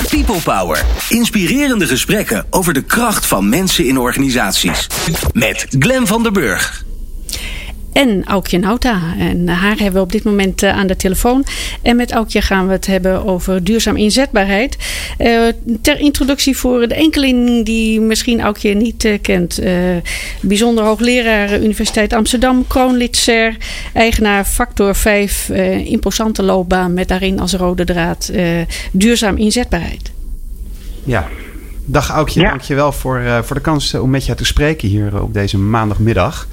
People 0.09 0.41
Power. 0.45 0.85
Inspirerende 1.09 1.87
gesprekken 1.87 2.47
over 2.51 2.73
de 2.73 2.83
kracht 2.83 3.27
van 3.27 3.49
mensen 3.49 3.87
in 3.87 3.99
organisaties. 3.99 4.87
Met 5.33 5.67
Glen 5.79 6.07
van 6.07 6.23
der 6.23 6.33
Burg 6.33 6.85
en 7.93 8.25
Aukje 8.25 8.59
Nauta. 8.59 9.01
En 9.19 9.49
haar 9.49 9.77
hebben 9.77 9.93
we 9.93 10.01
op 10.01 10.13
dit 10.13 10.25
moment 10.25 10.63
eh, 10.63 10.77
aan 10.77 10.87
de 10.87 10.97
telefoon. 10.97 11.45
En 11.83 11.97
met 11.97 12.13
Aukje 12.13 12.43
gaan 12.43 12.67
we 12.67 12.73
het 12.73 12.87
hebben 12.87 13.25
over 13.25 13.65
duurzaam 13.65 13.97
inzetbaarheid. 13.97 14.77
Uh, 15.19 15.41
ter 15.81 15.99
introductie 15.99 16.57
voor 16.57 16.89
de 16.89 16.95
enkeling 16.95 17.65
die 17.65 18.01
misschien 18.01 18.41
Aukje 18.41 18.75
niet 18.75 19.05
uh, 19.05 19.19
kent. 19.23 19.61
bijzonder 20.41 20.85
hoogleraar 20.85 21.61
Universiteit 21.61 22.13
Amsterdam, 22.13 22.67
kroonlid 22.67 23.17
SER, 23.17 23.57
eigenaar 23.93 24.45
Factor 24.45 24.95
5, 24.95 25.49
imposante 25.85 26.43
loopbaan 26.43 26.95
met 26.95 27.09
daarin 27.09 27.41
als 27.41 27.53
rode 27.53 27.85
draad 27.85 28.33
duurzaam 28.93 29.37
inzetbaarheid. 29.37 30.11
Ja, 31.05 31.29
Dag 31.85 32.11
Aukje, 32.11 32.41
ja. 32.41 32.49
dankjewel 32.49 32.93
voor, 32.93 33.23
voor 33.45 33.57
de 33.57 33.63
kans 33.63 33.95
om 33.95 34.11
met 34.11 34.27
je 34.27 34.35
te 34.35 34.45
spreken 34.45 34.89
hier 34.89 35.23
op 35.23 35.35
deze 35.35 35.59
maandagmiddag. 35.59 36.49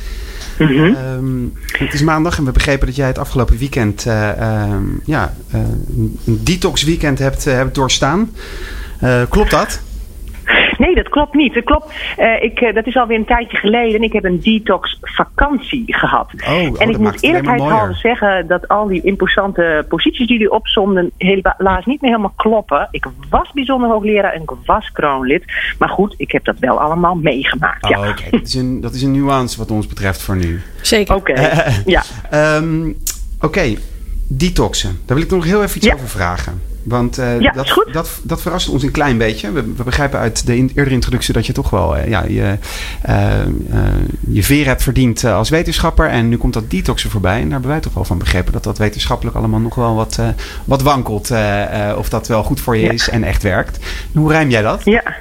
Mhm. 0.60 0.94
Ehm, 0.96 1.46
het 1.84 1.94
is 1.94 2.02
maandag 2.02 2.38
en 2.38 2.44
we 2.46 2.52
begrepen 2.52 2.88
dat 2.88 2.96
jij 2.96 3.08
het 3.08 3.18
afgelopen 3.18 3.58
weekend 3.58 4.06
uh, 4.06 4.14
ja, 5.06 5.34
uh, 5.56 5.62
een 6.26 6.40
detox 6.44 6.84
weekend 6.84 7.20
hebt, 7.20 7.44
hebt 7.44 7.76
doorstaan. 7.76 8.32
klopt 9.30 9.52
dat? 9.52 9.82
Nee, 10.80 10.96
dat 10.96 11.10
klopt 11.10 11.34
niet. 11.34 11.54
Dat, 11.54 11.64
klopt, 11.64 11.94
uh, 12.18 12.44
ik, 12.44 12.62
uh, 12.62 12.74
dat 12.74 12.88
is 12.88 12.98
alweer 12.98 13.18
een 13.18 13.26
tijdje 13.26 13.58
geleden. 13.58 14.02
Ik 14.02 14.14
heb 14.14 14.24
een 14.24 14.40
detox 14.42 14.98
vakantie 15.02 15.84
gehad. 15.86 16.32
Oh, 16.48 16.54
oh, 16.54 16.82
en 16.82 16.90
ik 16.90 16.98
moet 16.98 17.24
eerlijkheidshalve 17.24 17.94
zeggen 17.94 18.48
dat 18.48 18.68
al 18.68 18.88
die 18.88 19.02
imposante 19.02 19.86
posities 19.90 20.28
die 20.28 20.38
jullie 20.38 20.52
opzomden... 20.52 21.12
helaas 21.18 21.86
niet 21.86 22.02
meer 22.02 22.12
helemaal 22.12 22.34
kloppen. 22.36 22.88
Ik 22.92 23.06
was 23.30 23.52
bijzonder 23.54 23.90
hoogleraar 23.90 24.34
en 24.34 24.42
ik 24.42 24.52
was 24.66 24.92
kroonlid. 24.92 25.44
Maar 25.80 25.90
goed, 25.90 26.14
ik 26.18 26.32
heb 26.32 26.46
dat 26.46 26.60
wel 26.60 26.80
allemaal 26.80 27.16
meegemaakt. 27.16 27.84
Oh, 27.84 27.90
ja. 27.90 28.14
Dat, 28.32 28.42
is 28.42 28.54
een, 28.54 28.82
dat 28.82 28.94
is 28.94 29.02
een 29.02 29.12
nuance 29.12 29.58
wat 29.58 29.72
ons 29.72 29.88
betreft 29.88 30.22
voor 30.22 30.36
nu. 30.36 30.62
Zeker. 30.82 31.16
Oké, 31.16 31.34
ja. 31.86 32.04
Um, 32.58 32.98
oké, 33.36 33.46
okay. 33.46 33.78
detoxen. 34.28 35.00
Daar 35.06 35.16
wil 35.16 35.26
ik 35.26 35.32
nog 35.32 35.46
heel 35.46 35.64
even 35.64 35.78
iets 35.78 35.86
ja. 35.86 35.94
over 35.94 36.08
vragen. 36.08 36.69
Want 36.84 37.20
uh, 37.20 37.40
ja, 37.40 37.52
dat, 37.52 37.88
dat, 37.92 38.20
dat 38.24 38.42
verrast 38.42 38.70
ons 38.70 38.84
een 38.84 38.92
klein 38.92 39.18
beetje. 39.18 39.52
We, 39.52 39.64
we 39.76 39.84
begrijpen 39.84 40.20
uit 40.20 40.46
de 40.46 40.58
in, 40.58 40.72
eerdere 40.76 40.96
introductie 40.96 41.34
dat 41.34 41.46
je 41.46 41.54
toch 41.54 41.70
wel 41.70 41.98
uh, 41.98 42.08
ja, 42.08 42.24
je, 42.24 42.58
uh, 43.10 43.34
je 44.30 44.44
veer 44.44 44.66
hebt 44.66 44.84
verdiend 44.84 45.24
als 45.24 45.50
wetenschapper. 45.50 46.08
En 46.08 46.30
nu 46.30 46.38
komt 46.38 46.54
dat 46.54 46.72
detoxen 46.72 47.10
voorbij. 47.10 47.36
En 47.36 47.44
daar 47.44 47.52
hebben 47.52 47.70
wij 47.70 47.80
toch 47.80 47.94
wel 47.94 48.06
van 48.06 48.18
begrepen 48.18 48.54
dat 48.54 48.64
dat 48.64 48.78
wetenschappelijk 48.78 49.36
allemaal 49.36 49.60
nog 49.60 49.76
wel 49.76 49.96
wat, 49.96 50.20
wat 50.66 50.82
wankelt. 50.82 51.32
of 51.98 52.10
dat 52.10 52.28
wel 52.28 52.44
goed 52.44 52.60
voor 52.60 52.78
je 52.78 52.84
ja. 52.84 52.92
is 52.92 53.10
en 53.10 53.24
echt 53.24 53.44
werkt. 53.44 53.80
Hoe 54.14 54.32
rijm 54.32 54.50
jij 54.50 54.62
dat? 54.62 54.82
Ja. 54.84 55.16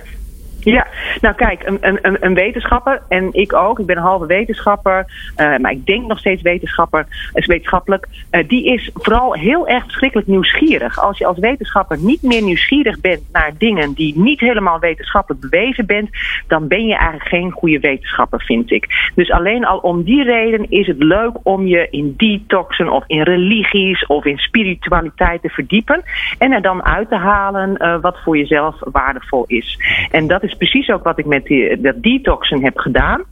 Ja, 0.61 0.87
nou 1.21 1.35
kijk, 1.35 1.67
een, 1.67 1.79
een, 1.81 2.17
een 2.21 2.35
wetenschapper 2.35 3.03
en 3.09 3.29
ik 3.33 3.53
ook, 3.53 3.79
ik 3.79 3.87
ben 3.87 3.97
een 3.97 4.03
halve 4.03 4.27
wetenschapper, 4.27 5.07
uh, 5.37 5.57
maar 5.57 5.71
ik 5.71 5.87
denk 5.87 6.07
nog 6.07 6.19
steeds 6.19 6.43
wetenschapper, 6.43 7.07
is 7.33 7.47
wetenschappelijk, 7.47 8.07
uh, 8.31 8.49
die 8.49 8.65
is 8.65 8.91
vooral 8.95 9.33
heel 9.33 9.69
erg 9.69 9.83
verschrikkelijk 9.83 10.29
nieuwsgierig. 10.29 10.99
Als 10.99 11.19
je 11.19 11.27
als 11.27 11.39
wetenschapper 11.39 11.99
niet 11.99 12.23
meer 12.23 12.43
nieuwsgierig 12.43 13.01
bent 13.01 13.23
naar 13.33 13.53
dingen 13.59 13.93
die 13.93 14.19
niet 14.19 14.41
helemaal 14.41 14.79
wetenschappelijk 14.79 15.51
bewezen 15.51 15.87
bent, 15.87 16.11
dan 16.47 16.69
ben 16.69 16.87
je 16.87 16.97
eigenlijk 16.97 17.29
geen 17.29 17.51
goede 17.51 17.81
wetenschapper, 17.81 18.41
vind 18.41 18.71
ik. 18.71 19.11
Dus 19.15 19.31
alleen 19.31 19.65
al 19.65 19.79
om 19.79 20.03
die 20.03 20.23
reden 20.23 20.71
is 20.71 20.87
het 20.87 21.03
leuk 21.03 21.37
om 21.43 21.67
je 21.67 21.87
in 21.91 22.15
detoxen 22.17 22.89
of 22.89 23.05
in 23.07 23.23
religies 23.23 24.07
of 24.07 24.25
in 24.25 24.39
spiritualiteit 24.39 25.43
te 25.43 25.49
verdiepen 25.49 26.03
en 26.39 26.53
er 26.53 26.63
dan 26.63 26.85
uit 26.85 27.09
te 27.09 27.17
halen 27.17 27.75
uh, 27.79 28.01
wat 28.01 28.19
voor 28.25 28.37
jezelf 28.37 28.77
waardevol 28.81 29.45
is. 29.47 29.79
En 30.11 30.27
dat 30.27 30.43
is 30.43 30.57
precies 30.59 30.89
ook 30.89 31.05
wat 31.05 31.19
ik 31.19 31.27
met 31.27 31.45
die, 31.45 31.81
dat 31.81 32.03
detoxen 32.03 32.63
heb 32.63 32.79
gedaan. 32.79 33.25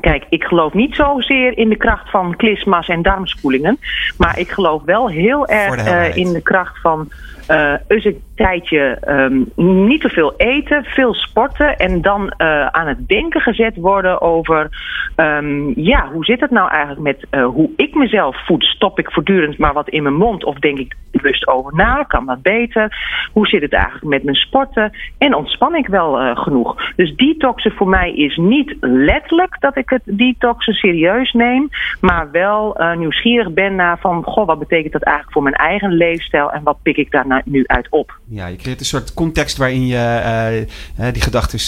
Kijk, 0.00 0.24
ik 0.28 0.44
geloof 0.44 0.72
niet 0.72 0.94
zozeer 0.94 1.58
in 1.58 1.68
de 1.68 1.76
kracht 1.76 2.10
van 2.10 2.36
klisma's 2.36 2.88
en 2.88 3.02
darmspoelingen. 3.02 3.78
Maar 4.18 4.38
ik 4.38 4.50
geloof 4.50 4.82
wel 4.84 5.08
heel 5.08 5.46
erg 5.46 5.86
uh, 5.86 6.16
in 6.16 6.32
de 6.32 6.42
kracht 6.42 6.80
van 6.80 7.08
uh, 7.50 7.74
eens 7.88 8.04
een 8.04 8.22
tijdje 8.34 8.98
um, 9.08 9.50
niet 9.86 10.00
te 10.00 10.08
veel 10.08 10.34
eten, 10.36 10.84
veel 10.84 11.14
sporten 11.14 11.76
en 11.76 12.02
dan 12.02 12.22
uh, 12.38 12.66
aan 12.66 12.86
het 12.86 13.08
denken 13.08 13.40
gezet 13.40 13.76
worden 13.76 14.20
over 14.20 14.68
um, 15.16 15.72
ja, 15.76 16.08
hoe 16.12 16.24
zit 16.24 16.40
het 16.40 16.50
nou 16.50 16.70
eigenlijk 16.70 17.00
met 17.00 17.40
uh, 17.40 17.46
hoe 17.46 17.70
ik 17.76 17.94
mezelf 17.94 18.46
voed? 18.46 18.64
Stop 18.64 18.98
ik 18.98 19.12
voortdurend 19.12 19.58
maar 19.58 19.72
wat 19.72 19.88
in 19.88 20.02
mijn 20.02 20.14
mond 20.14 20.44
of 20.44 20.58
denk 20.58 20.78
ik 20.78 20.96
bewust 21.10 21.46
over 21.46 21.74
na? 21.74 22.02
Kan 22.02 22.26
dat 22.26 22.42
beter? 22.42 22.96
Hoe 23.32 23.46
zit 23.46 23.62
het 23.62 23.72
eigenlijk 23.72 24.04
met 24.04 24.24
mijn 24.24 24.36
sporten? 24.36 24.92
En 25.18 25.34
ontspan 25.34 25.74
ik 25.74 25.86
wel 25.86 26.34
genoeg? 26.34 26.92
Dus 26.96 27.16
detoxen 27.16 27.72
voor 27.72 27.88
mij 27.88 28.14
is 28.14 28.36
niet 28.36 28.76
letterlijk 28.80 29.56
dat 29.60 29.76
ik 29.76 29.87
het 29.90 30.02
detoxen 30.04 30.74
serieus 30.74 31.32
neem, 31.32 31.68
maar 32.00 32.30
wel 32.30 32.80
nieuwsgierig 32.96 33.52
ben 33.52 33.74
naar 33.74 33.98
van 33.98 34.24
goh, 34.24 34.46
wat 34.46 34.58
betekent 34.58 34.92
dat 34.92 35.02
eigenlijk 35.02 35.34
voor 35.34 35.42
mijn 35.42 35.54
eigen 35.54 35.92
leefstijl 35.92 36.52
en 36.52 36.62
wat 36.62 36.78
pik 36.82 36.96
ik 36.96 37.10
daar 37.10 37.26
nou 37.26 37.42
nu 37.44 37.64
uit 37.66 37.86
op? 37.90 38.18
Ja, 38.28 38.46
je 38.46 38.56
creëert 38.56 38.80
een 38.80 38.86
soort 38.86 39.14
context 39.14 39.56
waarin 39.56 39.86
je 39.86 40.66
uh, 40.98 41.06
die 41.12 41.22
gedachten 41.22 41.58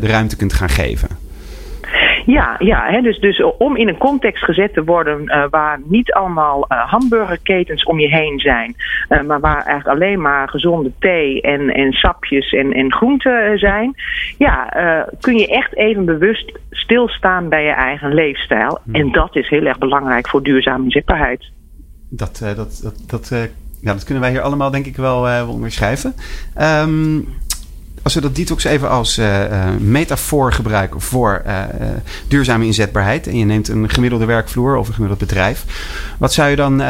de 0.00 0.06
ruimte 0.06 0.36
kunt 0.36 0.52
gaan 0.52 0.68
geven. 0.68 1.23
Ja, 2.26 2.56
ja 2.58 2.86
hè, 2.86 3.00
dus, 3.00 3.18
dus 3.18 3.42
om 3.58 3.76
in 3.76 3.88
een 3.88 3.98
context 3.98 4.44
gezet 4.44 4.72
te 4.72 4.84
worden 4.84 5.22
uh, 5.22 5.44
waar 5.50 5.80
niet 5.84 6.12
allemaal 6.12 6.66
uh, 6.68 6.90
hamburgerketens 6.90 7.84
om 7.84 8.00
je 8.00 8.08
heen 8.08 8.38
zijn, 8.38 8.74
uh, 9.08 9.22
maar 9.22 9.40
waar 9.40 9.64
eigenlijk 9.64 10.00
alleen 10.00 10.20
maar 10.20 10.48
gezonde 10.48 10.92
thee 10.98 11.40
en, 11.40 11.74
en 11.74 11.92
sapjes 11.92 12.52
en, 12.52 12.72
en 12.72 12.92
groenten 12.92 13.58
zijn, 13.58 13.94
ja, 14.38 14.68
kun 15.20 15.36
je 15.38 15.48
echt 15.48 15.76
even 15.76 16.04
bewust 16.04 16.58
stilstaan 16.70 17.48
bij 17.48 17.64
je 17.64 17.72
eigen 17.72 18.14
leefstijl. 18.14 18.78
Hmm. 18.84 18.94
En 18.94 19.12
dat 19.12 19.36
is 19.36 19.48
heel 19.48 19.64
erg 19.64 19.78
belangrijk 19.78 20.28
voor 20.28 20.42
duurzame 20.42 20.84
inzetbaarheid. 20.84 21.50
Dat, 22.10 22.38
dat, 22.56 22.80
dat, 22.82 23.04
dat 23.06 23.50
ja, 23.80 23.92
dat 23.92 24.04
kunnen 24.04 24.22
wij 24.22 24.32
hier 24.32 24.40
allemaal 24.40 24.70
denk 24.70 24.86
ik 24.86 24.96
wel 24.96 25.48
onderschrijven. 25.48 26.14
Um, 26.60 27.28
als 28.04 28.14
we 28.14 28.20
dat 28.20 28.36
detox 28.36 28.64
even 28.64 28.90
als 28.90 29.18
uh, 29.18 29.40
uh, 29.40 29.66
metafoor 29.78 30.52
gebruiken 30.52 31.00
voor 31.00 31.42
uh, 31.46 31.62
duurzame 32.28 32.64
inzetbaarheid. 32.64 33.26
En 33.26 33.36
je 33.36 33.44
neemt 33.44 33.68
een 33.68 33.90
gemiddelde 33.90 34.24
werkvloer 34.24 34.76
of 34.76 34.88
een 34.88 34.94
gemiddeld 34.94 35.20
bedrijf. 35.20 35.64
Wat 36.18 36.32
zou 36.32 36.50
je 36.50 36.56
dan 36.56 36.82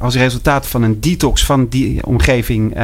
als 0.00 0.14
resultaat 0.14 0.66
van 0.66 0.82
een 0.82 1.00
detox 1.00 1.44
van 1.44 1.68
die 1.68 2.06
omgeving 2.06 2.76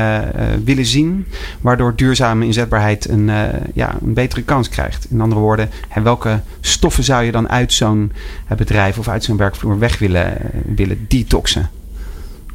willen 0.64 0.86
zien? 0.86 1.26
Waardoor 1.60 1.96
duurzame 1.96 2.44
inzetbaarheid 2.44 3.08
een, 3.08 3.30
ja, 3.74 3.94
een 4.04 4.14
betere 4.14 4.42
kans 4.42 4.68
krijgt. 4.68 5.06
In 5.10 5.20
andere 5.20 5.40
woorden, 5.40 5.70
welke 6.02 6.40
stoffen 6.60 7.04
zou 7.04 7.24
je 7.24 7.32
dan 7.32 7.48
uit 7.48 7.72
zo'n 7.72 8.12
bedrijf 8.56 8.98
of 8.98 9.08
uit 9.08 9.24
zo'n 9.24 9.36
werkvloer 9.36 9.78
weg 9.78 9.98
willen, 9.98 10.36
willen 10.64 11.04
detoxen? 11.08 11.70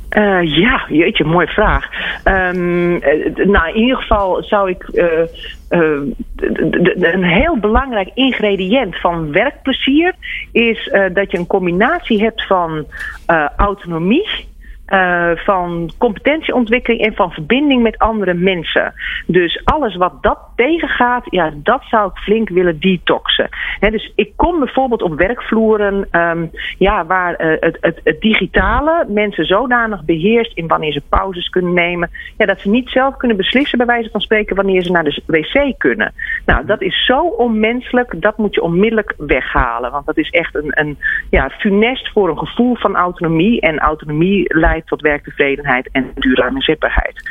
Uh, 0.10 0.58
ja, 0.58 0.86
jeetje, 0.90 1.24
mooie 1.24 1.48
vraag. 1.48 1.86
Um, 2.26 3.00
nou, 3.52 3.70
in 3.74 3.82
ieder 3.82 3.98
geval 3.98 4.44
zou 4.44 4.70
ik 4.70 4.90
uh, 4.94 5.06
een 7.14 7.24
heel 7.24 7.58
belangrijk 7.58 8.10
ingrediënt 8.14 9.00
van 9.00 9.32
werkplezier 9.32 10.14
is 10.52 10.92
dat 11.14 11.32
je 11.32 11.38
een 11.38 11.48
combinatie 11.48 12.22
hebt 12.22 12.48
van 12.48 12.86
autonomie, 13.58 14.28
eh, 14.88 15.32
van 15.36 15.92
competentieontwikkeling 15.98 17.02
en 17.02 17.16
van 17.16 17.32
verbinding 17.32 17.82
met 17.82 17.98
andere 17.98 18.34
mensen. 18.34 18.94
Dus 19.26 19.62
alles 19.64 19.96
wat 19.96 20.14
dat 20.22 20.40
tegengaat, 20.56 21.24
ja, 21.30 21.54
dat 21.56 21.82
zou 21.90 22.10
ik 22.10 22.18
flink 22.18 22.50
willen 22.50 22.80
detoxen. 22.80 23.50
Dus 23.80 24.12
ik 24.16 24.32
kom 24.36 24.60
bijvoorbeeld 24.60 25.02
op 25.02 25.18
werkvloeren 25.18 26.08
ehm, 26.12 26.46
ja, 26.78 27.06
waar 27.06 27.36
eh, 27.36 27.58
het, 27.60 27.78
het, 27.82 28.00
het 28.04 28.22
digitale 28.22 29.06
mensen 29.08 29.46
zodanig 29.46 30.04
beheerst 30.04 30.58
in 30.58 30.68
wanneer 30.68 30.92
ze 30.92 31.02
pauzes 31.10 31.50
kunnen 31.50 31.74
nemen, 31.74 32.10
ja, 32.38 32.46
dat 32.46 32.60
ze 32.60 32.70
niet 32.70 32.90
zelf 32.90 33.18
kunnen 33.18 33.38
beslissen, 33.38 33.78
bij 33.78 33.88
wijze 33.88 34.10
van 34.10 34.22
spreken, 34.22 34.56
wanneer 34.56 34.84
ze 34.84 34.92
naar 34.92 35.04
de 35.04 35.22
wc 35.26 35.74
kunnen. 35.78 36.14
Nou, 36.46 36.66
dat 36.66 36.82
is 36.82 37.06
zo 37.06 37.20
onmenselijk, 37.20 38.22
dat 38.22 38.38
moet 38.38 38.56
je 38.56 38.62
onmiddellijk 38.62 39.14
weghalen. 39.18 39.92
Want 39.92 40.06
dat 40.06 40.18
is 40.18 40.30
echt 40.30 40.56
een, 40.56 40.72
een 40.80 40.98
ja, 41.30 41.50
funest 41.50 42.12
voor 42.12 42.30
een 42.30 42.38
gevoel 42.38 42.76
van 42.76 42.96
autonomie. 42.96 43.62
En 43.62 43.80
autonomie 43.80 44.58
leidt 44.58 44.77
tot 44.86 45.02
werktevredenheid 45.02 45.90
en 45.92 46.12
duurzame 46.16 46.62
zetbaarheid. 46.62 47.22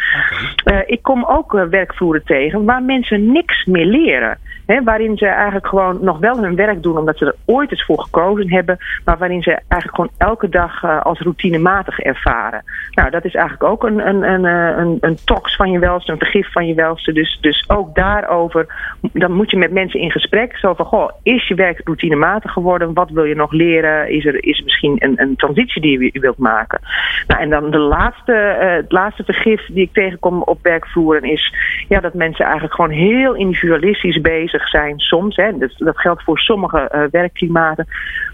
Uh, 0.65 0.79
ik 0.87 1.03
kom 1.03 1.25
ook 1.25 1.55
uh, 1.55 1.65
werkvloeren 1.65 2.25
tegen 2.25 2.65
waar 2.65 2.83
mensen 2.83 3.33
niks 3.33 3.65
meer 3.65 3.87
leren. 3.87 4.39
Hè, 4.67 4.83
waarin 4.83 5.17
ze 5.17 5.27
eigenlijk 5.27 5.67
gewoon 5.67 5.99
nog 6.01 6.19
wel 6.19 6.43
hun 6.43 6.57
werk 6.57 6.83
doen 6.83 6.99
omdat 6.99 7.19
ze 7.19 7.25
er 7.27 7.35
ooit 7.45 7.71
eens 7.71 7.85
voor 7.85 8.01
gekozen 8.01 8.51
hebben. 8.51 8.79
Maar 9.05 9.19
waarin 9.19 9.43
ze 9.43 9.51
eigenlijk 9.51 9.95
gewoon 9.95 10.31
elke 10.31 10.49
dag 10.49 10.83
uh, 10.83 11.03
als 11.03 11.21
routinematig 11.21 11.99
ervaren. 11.99 12.65
Nou, 12.91 13.11
dat 13.11 13.25
is 13.25 13.35
eigenlijk 13.35 13.71
ook 13.71 13.85
een, 13.85 14.09
een, 14.09 14.23
een, 14.23 14.45
een, 14.45 14.99
een 15.01 15.19
tox 15.25 15.57
van 15.57 15.71
je 15.71 15.79
welste, 15.79 16.13
een 16.13 16.19
vergif 16.19 16.53
van 16.53 16.67
je 16.67 16.75
welste. 16.75 17.13
Dus, 17.13 17.39
dus 17.41 17.65
ook 17.69 17.95
daarover, 17.95 18.67
dan 19.13 19.33
moet 19.33 19.51
je 19.51 19.57
met 19.57 19.73
mensen 19.73 20.01
in 20.01 20.11
gesprek. 20.11 20.57
Zo 20.57 20.75
van, 20.75 20.87
goh, 20.87 21.11
is 21.23 21.49
je 21.49 21.55
werk 21.55 21.81
routinematig 21.85 22.53
geworden? 22.53 22.95
Wat 22.95 23.11
wil 23.11 23.25
je 23.25 23.35
nog 23.35 23.53
leren? 23.53 24.11
Is 24.11 24.25
er, 24.25 24.45
is 24.45 24.63
misschien 24.63 24.97
een, 24.99 25.21
een 25.21 25.37
transitie 25.37 25.83
die 25.83 26.11
je 26.13 26.21
wilt 26.21 26.39
maken? 26.39 26.81
Nou, 27.27 27.41
en 27.41 27.51
dan 27.51 27.71
de 27.71 27.79
laatste, 27.79 28.57
uh, 28.61 28.73
het 28.73 28.93
laatste 28.93 29.25
vergif 29.25 29.67
die 29.67 29.83
ik 29.83 29.93
tegenkom 29.93 30.43
op 30.43 30.59
werkvloeren 30.63 31.23
is 31.23 31.55
ja, 31.89 32.01
dat 32.01 32.15
mensen 32.15 32.45
eigenlijk 32.45 32.75
gewoon 32.75 32.91
heel 32.91 33.35
individualistisch 33.35 34.21
bezig 34.21 34.56
zijn 34.65 34.99
soms. 34.99 35.37
Hè. 35.37 35.59
Dat, 35.59 35.73
dat 35.77 35.99
geldt 35.99 36.23
voor 36.23 36.39
sommige 36.39 36.91
uh, 36.95 37.03
werkklimaten. 37.11 37.87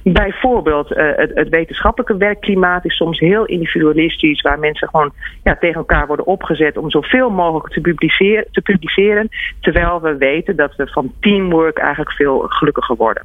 Bijvoorbeeld 0.03 0.91
uh, 0.91 1.17
het, 1.17 1.31
het, 1.35 1.49
wetenschappelijke 1.49 2.17
werkklimaat 2.17 2.85
is 2.85 2.97
soms 2.97 3.19
heel 3.19 3.45
individualistisch, 3.45 4.41
waar 4.41 4.59
mensen 4.59 4.89
gewoon 4.89 5.13
ja, 5.43 5.57
tegen 5.57 5.77
elkaar 5.77 6.07
worden 6.07 6.27
opgezet 6.27 6.77
om 6.77 6.91
zoveel 6.91 7.31
mogelijk 7.31 7.75
te 7.75 7.81
publiceren, 7.81 8.47
te 8.51 8.61
publiceren. 8.61 9.29
Terwijl 9.61 10.01
we 10.01 10.17
weten 10.17 10.57
dat 10.57 10.77
we 10.77 10.87
van 10.87 11.13
teamwork 11.21 11.79
eigenlijk 11.79 12.13
veel 12.13 12.39
gelukkiger 12.39 12.97
worden. 12.97 13.23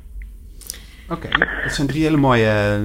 Oké, 1.09 1.27
dat 1.63 1.71
zijn 1.71 1.87
drie 1.87 2.03
hele 2.03 2.17
mooie 2.17 2.79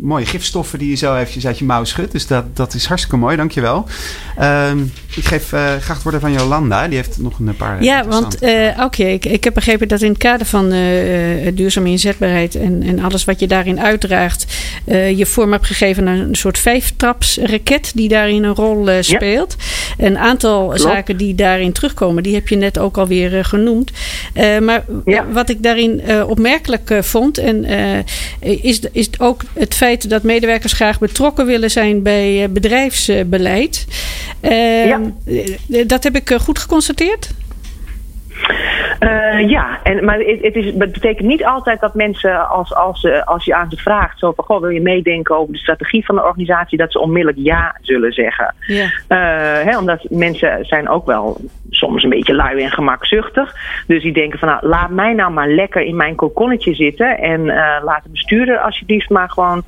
mooie 0.00 0.26
gifstoffen 0.26 0.78
die 0.78 0.88
je 0.88 0.96
zo 0.96 1.16
eventjes 1.16 1.46
uit 1.46 1.58
je 1.58 1.64
mouw 1.64 1.84
schudt. 1.84 2.12
Dus 2.12 2.26
dat, 2.26 2.56
dat 2.56 2.74
is 2.74 2.86
hartstikke 2.86 3.16
mooi, 3.16 3.36
dankjewel. 3.36 3.86
Uh, 4.40 4.70
ik 5.16 5.24
geef 5.24 5.52
uh, 5.52 5.60
graag 5.60 5.94
het 5.94 6.02
woord 6.02 6.16
van 6.20 6.32
Jolanda. 6.32 6.88
Die 6.88 6.96
heeft 6.96 7.18
nog 7.18 7.38
een 7.38 7.56
paar... 7.56 7.82
Ja, 7.82 8.06
want 8.06 8.42
uh, 8.42 8.68
oké, 8.80 9.04
ik, 9.04 9.24
ik 9.24 9.44
heb 9.44 9.54
begrepen 9.54 9.88
dat 9.88 10.02
in 10.02 10.08
het 10.08 10.18
kader 10.18 10.46
van 10.46 10.72
uh, 10.72 11.50
duurzame 11.54 11.88
inzetbaarheid... 11.88 12.54
En, 12.54 12.82
en 12.82 13.00
alles 13.00 13.24
wat 13.24 13.40
je 13.40 13.46
daarin 13.46 13.80
uitdraagt... 13.80 14.46
je 15.14 15.26
vorm 15.26 15.52
hebt 15.52 15.66
gegeven 15.66 16.08
aan 16.08 16.18
een 16.18 16.34
soort 16.34 16.58
vijftrapsraket... 16.58 17.92
die 17.94 18.08
daarin 18.08 18.44
een 18.44 18.54
rol 18.54 18.88
speelt. 19.00 19.56
Ja. 19.58 20.06
Een 20.06 20.18
aantal 20.18 20.66
Klopt. 20.66 20.80
zaken 20.80 21.16
die 21.16 21.34
daarin 21.34 21.72
terugkomen... 21.72 22.22
die 22.22 22.34
heb 22.34 22.48
je 22.48 22.56
net 22.56 22.78
ook 22.78 22.96
alweer 22.96 23.44
genoemd. 23.44 23.90
maar 24.60 24.84
ja. 25.04 25.26
wat 25.32 25.48
ik 25.48 25.62
daarin 25.62 26.02
opmerkelijk 26.26 26.98
vond... 27.00 27.38
En, 27.38 27.64
is, 28.40 28.80
is 28.92 29.08
ook 29.18 29.42
het 29.52 29.74
feit 29.82 30.10
dat 30.10 30.22
medewerkers 30.22 30.72
graag 30.72 30.98
betrokken 30.98 31.46
willen 31.46 31.70
zijn 31.70 32.02
bij 32.02 32.50
bedrijfsbeleid. 32.50 33.86
Uh, 34.42 34.86
ja. 34.86 35.00
Dat 35.86 36.02
heb 36.02 36.16
ik 36.16 36.36
goed 36.40 36.58
geconstateerd? 36.58 37.30
Uh, 39.00 39.48
ja, 39.48 39.78
en, 39.82 40.04
maar 40.04 40.18
het, 40.18 40.42
het, 40.42 40.54
is, 40.54 40.64
het 40.64 40.92
betekent 40.92 41.28
niet 41.28 41.44
altijd 41.44 41.80
dat 41.80 41.94
mensen, 41.94 42.48
als, 42.48 42.74
als, 42.74 43.06
als 43.24 43.44
je 43.44 43.54
aan 43.54 43.70
ze 43.70 43.76
vraagt, 43.76 44.18
zo 44.18 44.32
van, 44.32 44.44
goh, 44.44 44.60
wil 44.60 44.70
je 44.70 44.80
meedenken 44.80 45.36
over 45.36 45.52
de 45.52 45.58
strategie 45.58 46.04
van 46.04 46.14
de 46.14 46.24
organisatie, 46.24 46.78
dat 46.78 46.92
ze 46.92 46.98
onmiddellijk 46.98 47.38
ja 47.42 47.76
zullen 47.80 48.12
zeggen. 48.12 48.54
Ja. 48.66 48.84
Uh, 48.84 49.70
hè, 49.70 49.78
omdat 49.78 50.06
mensen 50.10 50.64
zijn 50.64 50.88
ook 50.88 51.06
wel 51.06 51.40
soms 51.70 52.02
een 52.02 52.10
beetje 52.10 52.34
lui 52.34 52.62
en 52.62 52.70
gemakzuchtig. 52.70 53.54
Dus 53.86 54.02
die 54.02 54.12
denken 54.12 54.38
van, 54.38 54.48
nou, 54.48 54.66
laat 54.66 54.90
mij 54.90 55.12
nou 55.12 55.32
maar 55.32 55.48
lekker 55.48 55.82
in 55.82 55.96
mijn 55.96 56.14
kokonnetje 56.14 56.74
zitten 56.74 57.18
en 57.18 57.40
uh, 57.40 57.76
laat 57.82 58.02
de 58.02 58.10
bestuurder 58.10 58.58
alsjeblieft 58.58 59.10
maar 59.10 59.30
gewoon 59.30 59.62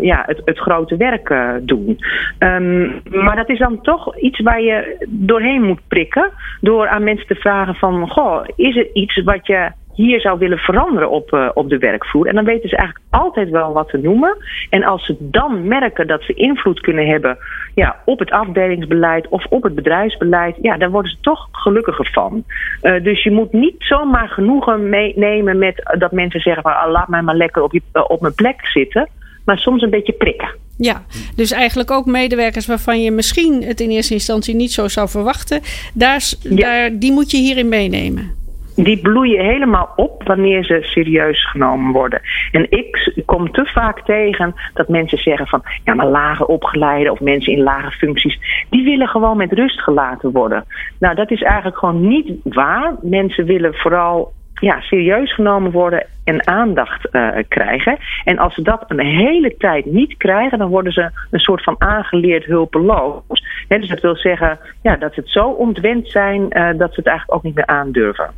ja, 0.00 0.22
het, 0.26 0.42
het 0.44 0.58
grote 0.58 0.96
werk 0.96 1.34
doen. 1.62 1.98
Um, 2.38 3.00
maar 3.04 3.36
dat 3.36 3.48
is 3.48 3.58
dan 3.58 3.80
toch 3.82 4.16
iets 4.16 4.40
waar 4.40 4.60
je 4.60 5.06
doorheen 5.08 5.62
moet 5.62 5.80
prikken, 5.88 6.30
door 6.60 6.88
aan 6.88 7.04
mensen 7.04 7.26
te 7.26 7.34
vragen 7.34 7.74
van, 7.74 8.08
is 8.56 8.76
er 8.76 8.88
iets 8.92 9.22
wat 9.22 9.46
je 9.46 9.70
hier 9.94 10.20
zou 10.20 10.38
willen 10.38 10.58
veranderen 10.58 11.10
op, 11.10 11.32
uh, 11.32 11.48
op 11.54 11.68
de 11.68 11.78
werkvloer? 11.78 12.26
En 12.26 12.34
dan 12.34 12.44
weten 12.44 12.68
ze 12.68 12.76
eigenlijk 12.76 13.06
altijd 13.10 13.50
wel 13.50 13.72
wat 13.72 13.88
te 13.88 13.98
noemen. 13.98 14.36
En 14.70 14.84
als 14.84 15.06
ze 15.06 15.16
dan 15.18 15.68
merken 15.68 16.06
dat 16.06 16.22
ze 16.22 16.32
invloed 16.34 16.80
kunnen 16.80 17.06
hebben 17.06 17.38
ja, 17.74 17.96
op 18.04 18.18
het 18.18 18.30
afdelingsbeleid 18.30 19.28
of 19.28 19.46
op 19.46 19.62
het 19.62 19.74
bedrijfsbeleid, 19.74 20.56
ja, 20.62 20.76
dan 20.76 20.90
worden 20.90 21.10
ze 21.10 21.16
toch 21.20 21.48
gelukkiger 21.52 22.10
van. 22.12 22.44
Uh, 22.82 23.02
dus 23.02 23.22
je 23.22 23.30
moet 23.30 23.52
niet 23.52 23.76
zomaar 23.78 24.28
genoegen 24.28 24.88
meenemen 24.88 25.58
met 25.58 25.96
dat 25.98 26.12
mensen 26.12 26.40
zeggen 26.40 26.62
van 26.62 26.76
ah, 26.76 26.90
laat 26.90 27.08
mij 27.08 27.22
maar 27.22 27.36
lekker 27.36 27.62
op, 27.62 27.72
je, 27.72 27.82
uh, 27.92 28.04
op 28.08 28.20
mijn 28.20 28.34
plek 28.34 28.66
zitten. 28.66 29.08
Maar 29.44 29.58
soms 29.58 29.82
een 29.82 29.90
beetje 29.90 30.12
prikken. 30.12 30.48
Ja, 30.80 31.02
dus 31.36 31.50
eigenlijk 31.50 31.90
ook 31.90 32.06
medewerkers 32.06 32.66
waarvan 32.66 33.02
je 33.02 33.10
misschien 33.10 33.62
het 33.62 33.80
in 33.80 33.90
eerste 33.90 34.14
instantie 34.14 34.54
niet 34.54 34.72
zo 34.72 34.88
zou 34.88 35.08
verwachten. 35.08 35.60
Daar, 35.94 36.32
ja. 36.40 36.56
daar, 36.56 36.98
die 36.98 37.12
moet 37.12 37.30
je 37.30 37.36
hierin 37.36 37.68
meenemen. 37.68 38.36
Die 38.74 38.98
bloeien 39.00 39.44
helemaal 39.44 39.92
op 39.96 40.22
wanneer 40.22 40.64
ze 40.64 40.78
serieus 40.82 41.50
genomen 41.50 41.92
worden. 41.92 42.20
En 42.52 42.66
ik 42.70 43.22
kom 43.26 43.52
te 43.52 43.64
vaak 43.64 44.04
tegen 44.04 44.54
dat 44.74 44.88
mensen 44.88 45.18
zeggen 45.18 45.46
van 45.46 45.62
ja, 45.84 45.94
maar 45.94 46.06
lage 46.06 46.46
opgeleide 46.46 47.12
of 47.12 47.20
mensen 47.20 47.52
in 47.52 47.62
lage 47.62 47.90
functies, 47.90 48.38
die 48.70 48.84
willen 48.84 49.08
gewoon 49.08 49.36
met 49.36 49.52
rust 49.52 49.80
gelaten 49.80 50.30
worden. 50.32 50.64
Nou, 50.98 51.14
dat 51.14 51.30
is 51.30 51.42
eigenlijk 51.42 51.78
gewoon 51.78 52.08
niet 52.08 52.32
waar. 52.42 52.94
Mensen 53.02 53.44
willen 53.44 53.74
vooral 53.74 54.32
ja, 54.60 54.80
serieus 54.80 55.34
genomen 55.34 55.70
worden 55.70 56.06
en 56.24 56.46
aandacht 56.46 57.08
uh, 57.12 57.28
krijgen. 57.48 57.98
En 58.24 58.38
als 58.38 58.54
ze 58.54 58.62
dat 58.62 58.84
een 58.86 59.06
hele 59.06 59.54
tijd 59.56 59.84
niet 59.84 60.16
krijgen, 60.16 60.58
dan 60.58 60.68
worden 60.68 60.92
ze 60.92 61.10
een 61.30 61.38
soort 61.38 61.62
van 61.62 61.74
aangeleerd 61.78 62.44
hulpeloos. 62.44 63.44
He, 63.68 63.78
dus 63.78 63.88
dat 63.88 64.00
wil 64.00 64.16
zeggen 64.16 64.58
ja, 64.82 64.96
dat 64.96 65.14
ze 65.14 65.20
het 65.20 65.30
zo 65.30 65.48
ontwend 65.48 66.08
zijn 66.08 66.40
uh, 66.40 66.68
dat 66.78 66.94
ze 66.94 67.00
het 67.00 67.06
eigenlijk 67.06 67.38
ook 67.38 67.42
niet 67.42 67.54
meer 67.54 67.66
aandurven. 67.66 68.30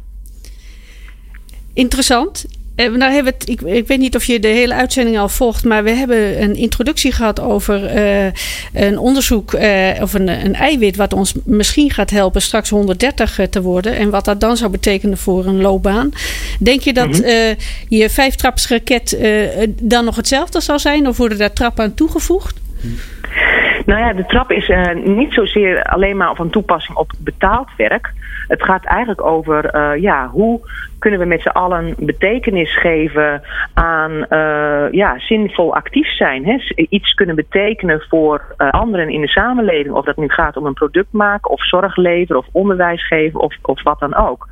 Interessant. 1.75 2.60
Uh, 2.81 2.97
nou 2.97 3.13
hebben 3.13 3.33
het, 3.33 3.49
ik, 3.49 3.61
ik, 3.61 3.87
weet 3.87 3.99
niet 3.99 4.17
of 4.17 4.25
je 4.25 4.41
de 4.41 4.49
hele 4.49 4.75
uitzending 4.75 5.19
al 5.19 5.29
volgt, 5.29 5.65
maar 5.65 5.85
we 5.85 5.91
hebben 5.91 6.43
een 6.43 6.55
introductie 6.55 7.13
gehad 7.13 7.41
over 7.41 7.97
uh, 7.97 8.27
een 8.73 8.99
onderzoek 8.99 9.53
uh, 9.53 9.89
of 10.01 10.15
een, 10.15 10.29
een, 10.29 10.55
eiwit 10.55 10.97
wat 10.97 11.13
ons 11.13 11.35
misschien 11.45 11.91
gaat 11.91 12.11
helpen 12.11 12.43
straks 12.43 12.71
130 12.71 13.39
te 13.51 13.63
worden 13.63 13.97
en 13.97 14.11
wat 14.11 14.25
dat 14.25 14.41
dan 14.41 14.57
zou 14.57 14.71
betekenen 14.71 15.19
voor 15.19 15.47
een 15.47 15.61
loopbaan. 15.61 16.11
Denk 16.59 16.81
je 16.81 16.93
dat 16.93 17.07
mm 17.07 17.25
-hmm. 17.25 17.55
je 17.89 18.11
vijftrapsraket 18.11 19.19
dan 19.83 20.05
nog 20.05 20.17
hetzelfde 20.17 20.61
zal 20.61 20.79
zijn 20.79 21.07
of 21.07 21.17
worden 21.17 21.39
daar 21.39 21.53
trappen 21.53 21.85
aan 21.85 21.95
toegevoegd? 21.95 22.61
Nou 23.87 24.01
ja, 24.01 24.13
de 24.13 24.27
trap 24.27 24.51
is 24.51 24.73
niet 25.05 25.33
zozeer 25.33 25.83
alleen 25.83 26.17
maar 26.17 26.35
van 26.35 26.51
toepassing 26.51 26.99
op 26.99 27.13
betaald 27.19 27.69
werk. 27.77 28.13
Het 28.49 28.63
gaat 28.63 28.85
eigenlijk 28.85 29.23
over 29.23 29.79
ja, 30.01 30.29
hoe 30.29 30.61
kunnen 31.01 31.21
we 31.21 31.27
met 31.27 31.43
z'n 31.43 31.49
allen 31.49 31.95
betekenis 31.99 32.77
geven 32.77 33.43
aan 33.75 34.13
uh, 34.13 34.91
ja, 34.91 35.19
zinvol 35.19 35.75
actief 35.75 36.17
zijn. 36.17 36.45
Hè? 36.45 36.59
Iets 36.75 37.15
kunnen 37.15 37.37
betekenen 37.37 38.05
voor 38.09 38.43
uh, 38.59 38.71
anderen 38.71 39.09
in 39.09 39.21
de 39.21 39.29
samenleving. 39.29 39.95
Of 39.95 40.05
dat 40.05 40.17
nu 40.17 40.29
gaat 40.29 40.57
om 40.57 40.67
een 40.67 40.75
product 40.75 41.13
maken 41.13 41.51
of 41.51 41.65
zorg 41.65 41.97
leveren 41.97 42.41
of 42.41 42.47
onderwijs 42.53 43.07
geven 43.07 43.41
of, 43.41 43.57
of 43.63 43.83
wat 43.83 43.99
dan 43.99 44.15
ook. 44.15 44.49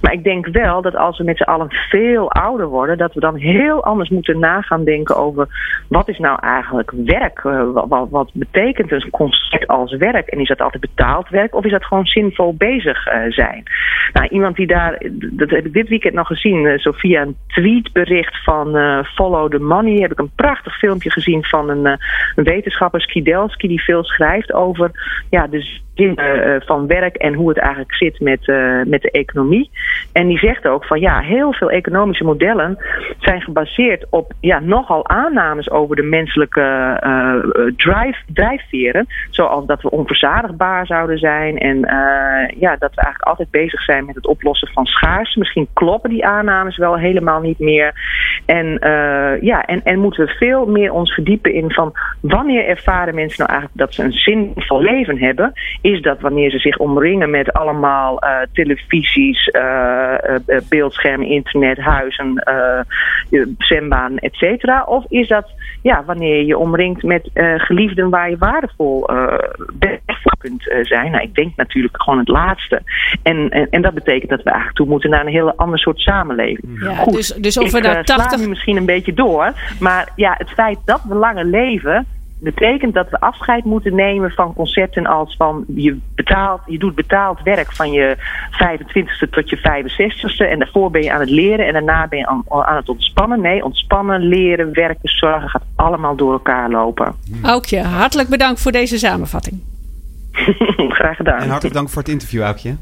Maar 0.00 0.12
ik 0.12 0.24
denk 0.24 0.46
wel 0.46 0.82
dat 0.82 0.96
als 0.96 1.18
we 1.18 1.24
met 1.24 1.36
z'n 1.36 1.42
allen 1.42 1.70
veel 1.70 2.32
ouder 2.32 2.66
worden, 2.66 2.98
dat 2.98 3.14
we 3.14 3.20
dan 3.20 3.36
heel 3.36 3.84
anders 3.84 4.08
moeten 4.08 4.38
nagaan 4.38 4.84
denken 4.84 5.16
over 5.16 5.48
wat 5.88 6.08
is 6.08 6.18
nou 6.18 6.38
eigenlijk 6.40 6.92
werk? 7.04 7.44
Uh, 7.44 7.62
wat, 7.72 8.08
wat, 8.10 8.30
betekent 8.32 8.92
een 8.92 9.10
concept 9.10 9.66
als 9.66 9.96
werk? 9.96 10.28
En 10.28 10.40
is 10.40 10.48
dat 10.48 10.60
altijd 10.60 10.80
betaald 10.80 11.28
werk 11.28 11.54
of 11.54 11.64
is 11.64 11.70
dat 11.70 11.84
gewoon 11.84 12.06
zinvol 12.06 12.54
bezig 12.54 13.02
zijn? 13.28 13.62
Nou, 14.12 14.28
iemand 14.28 14.56
die 14.56 14.66
daar, 14.66 15.02
dat 15.12 15.50
heb 15.50 15.66
ik 15.66 15.72
dit 15.72 15.88
weekend 15.90 16.14
nog 16.14 16.26
gezien. 16.26 16.66
eh, 16.66 16.78
zo 16.78 16.92
via 16.92 17.22
een 17.22 17.36
tweetbericht 17.46 18.42
van 18.42 18.76
eh, 18.76 19.04
Follow 19.04 19.50
the 19.50 19.58
Money 19.58 20.00
heb 20.00 20.12
ik 20.12 20.18
een 20.18 20.34
prachtig 20.34 20.78
filmpje 20.78 21.10
gezien 21.10 21.44
van 21.44 21.68
een, 21.68 21.86
eh, 21.86 22.06
een 22.34 22.44
wetenschapper, 22.44 23.00
Skidelski, 23.00 23.68
die 23.68 23.82
veel 23.82 24.04
schrijft 24.04 24.52
over 24.52 24.90
ja, 25.30 25.46
de 25.46 25.78
eh, 25.94 26.60
van 26.66 26.86
werk 26.86 27.16
en 27.16 27.34
hoe 27.34 27.48
het 27.48 27.58
eigenlijk 27.58 27.94
zit 27.94 28.20
met, 28.20 28.48
eh, 28.48 28.82
met 28.84 29.02
de 29.02 29.10
economie. 29.10 29.70
En 30.12 30.26
die 30.26 30.38
zegt 30.38 30.66
ook 30.66 30.84
van 30.84 31.00
ja, 31.00 31.20
heel 31.20 31.52
veel 31.52 31.70
economische 31.70 32.24
modellen 32.24 32.78
zijn 33.18 33.40
gebaseerd 33.40 34.06
op 34.10 34.32
ja, 34.40 34.60
nogal 34.60 35.08
aannames 35.08 35.70
over 35.70 35.96
de 35.96 36.02
menselijke 36.02 36.96
eh, 37.00 37.34
drive, 37.76 38.18
drijfveren. 38.26 39.06
Zoals 39.30 39.66
dat 39.66 39.82
we 39.82 39.90
onverzadigbaar 39.90 40.86
zouden 40.86 41.18
zijn 41.18 41.58
en 41.58 41.78
ja, 42.58 42.76
dat 42.76 42.94
we 42.94 43.00
eigenlijk 43.02 43.22
altijd 43.22 43.50
bezig 43.50 43.82
zijn 43.82 44.04
met 44.04 44.14
het 44.14 44.26
oplossen 44.26 44.68
van 44.72 44.86
schaarste. 44.86 45.38
Misschien 45.38 45.68
kloppen 45.72 46.10
die 46.10 46.26
aannames 46.26 46.76
wel 46.76 46.98
helemaal 46.98 47.40
niet 47.40 47.58
meer. 47.58 47.92
En, 48.46 48.78
ja, 49.40 49.64
en, 49.64 49.80
en 49.84 49.98
moeten 49.98 50.24
we 50.24 50.32
veel 50.32 50.66
meer 50.66 50.92
ons 50.92 51.14
verdiepen 51.14 51.54
in 51.54 51.72
van 51.72 51.92
wanneer 52.20 52.66
ervaren 52.66 53.14
mensen 53.14 53.46
nou 53.46 53.50
eigenlijk 53.50 53.80
dat 53.80 53.94
ze 53.94 54.02
een 54.02 54.12
zinvol 54.12 54.80
leven 54.82 55.18
hebben? 55.18 55.52
Is 55.90 56.02
dat 56.02 56.20
wanneer 56.20 56.50
ze 56.50 56.58
zich 56.58 56.78
omringen 56.78 57.30
met 57.30 57.52
allemaal 57.52 58.18
eh, 58.18 58.36
televisies, 58.52 59.48
eh, 59.48 59.62
eh, 59.62 60.34
eh, 60.46 60.60
beeldschermen, 60.68 61.26
internet, 61.26 61.78
huizen, 61.78 62.42
zwembaan, 63.58 64.18
et 64.18 64.34
cetera? 64.34 64.84
Of 64.84 65.04
is 65.08 65.28
dat 65.28 65.50
ja, 65.82 66.04
wanneer 66.06 66.36
je 66.36 66.46
je 66.46 66.58
omringt 66.58 67.02
met 67.02 67.30
geliefden 67.56 68.10
waar 68.10 68.30
je 68.30 68.36
waardevol 68.38 69.10
voor 70.06 70.36
kunt 70.38 70.72
zijn? 70.82 71.10
Nou, 71.10 71.22
ik 71.22 71.34
denk 71.34 71.56
natuurlijk 71.56 72.02
gewoon 72.02 72.18
het 72.18 72.28
laatste. 72.28 72.82
En, 73.22 73.48
en, 73.50 73.66
en 73.70 73.82
dat 73.82 73.94
betekent 73.94 74.30
dat 74.30 74.42
we 74.42 74.50
eigenlijk 74.50 74.76
toe 74.76 74.86
moeten 74.86 75.10
naar 75.10 75.20
een 75.20 75.32
heel 75.32 75.52
ander 75.56 75.78
soort 75.78 75.98
samenleving. 75.98 76.80
Ja, 76.80 76.94
Goed, 76.94 77.14
dus, 77.14 77.28
dus 77.28 77.56
we 77.56 77.64
ik 77.64 77.84
eh, 77.84 77.92
nou 77.92 78.04
sla 78.04 78.16
80 78.16 78.40
nu 78.40 78.48
misschien 78.48 78.76
een 78.76 78.86
beetje 78.86 79.14
door. 79.14 79.52
Maar 79.80 80.12
ja, 80.16 80.34
het 80.38 80.50
feit 80.50 80.78
dat 80.84 81.02
we 81.08 81.14
langer 81.14 81.44
leven 81.44 82.06
betekent 82.40 82.94
dat 82.94 83.10
we 83.10 83.20
afscheid 83.20 83.64
moeten 83.64 83.94
nemen 83.94 84.30
van 84.30 84.54
concepten 84.54 85.06
als 85.06 85.36
van 85.36 85.64
je 85.74 85.98
betaalt, 86.14 86.60
je 86.66 86.78
doet 86.78 86.94
betaald 86.94 87.42
werk 87.42 87.72
van 87.72 87.92
je 87.92 88.16
25ste 88.50 89.30
tot 89.30 89.50
je 89.50 89.58
65ste 89.58 90.50
en 90.50 90.58
daarvoor 90.58 90.90
ben 90.90 91.02
je 91.02 91.12
aan 91.12 91.20
het 91.20 91.30
leren 91.30 91.66
en 91.66 91.72
daarna 91.72 92.08
ben 92.08 92.18
je 92.18 92.26
aan, 92.26 92.44
aan 92.48 92.76
het 92.76 92.88
ontspannen. 92.88 93.40
Nee, 93.40 93.64
ontspannen, 93.64 94.20
leren, 94.20 94.72
werken, 94.72 95.08
zorgen 95.08 95.48
gaat 95.48 95.64
allemaal 95.76 96.16
door 96.16 96.32
elkaar 96.32 96.70
lopen. 96.70 97.14
Aukje, 97.42 97.82
hartelijk 97.82 98.28
bedankt 98.28 98.60
voor 98.60 98.72
deze 98.72 98.98
samenvatting. 98.98 99.60
Graag 100.98 101.16
gedaan. 101.16 101.40
En 101.40 101.48
hartelijk 101.48 101.74
dank 101.74 101.88
voor 101.88 102.02
het 102.02 102.10
interview, 102.10 102.42
Aukje. 102.42 102.76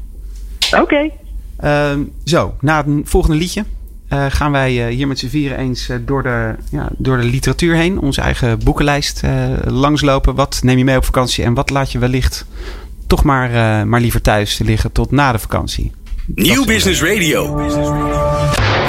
Oké. 0.81 1.09
Ehm, 1.57 2.03
zo, 2.23 2.53
na 2.61 2.83
het 2.85 3.09
volgende 3.09 3.37
liedje 3.37 3.63
eh, 4.09 4.25
gaan 4.29 4.51
wij 4.51 4.87
eh, 4.87 4.95
hier 4.95 5.07
met 5.07 5.19
z'n 5.19 5.27
vieren 5.27 5.57
eens 5.57 5.89
eh, 5.89 5.97
door, 6.05 6.23
de, 6.23 6.55
ja, 6.71 6.89
door 6.97 7.17
de 7.17 7.23
literatuur 7.23 7.75
heen. 7.75 7.99
Onze 7.99 8.21
eigen 8.21 8.59
boekenlijst 8.63 9.23
eh, 9.23 9.31
langslopen. 9.65 10.35
Wat 10.35 10.59
neem 10.63 10.77
je 10.77 10.83
mee 10.83 10.97
op 10.97 11.05
vakantie 11.05 11.43
en 11.43 11.53
wat 11.53 11.69
laat 11.69 11.91
je 11.91 11.99
wellicht 11.99 12.45
toch 13.09 13.23
maar, 13.23 13.53
eh, 13.53 13.83
maar 13.83 14.01
liever 14.01 14.21
thuis 14.21 14.57
liggen 14.57 14.91
tot 14.91 15.11
na 15.11 15.31
de 15.31 15.39
vakantie. 15.39 15.91
Nieuw 16.35 16.65
Business 16.65 17.01
Radio. 17.01 17.55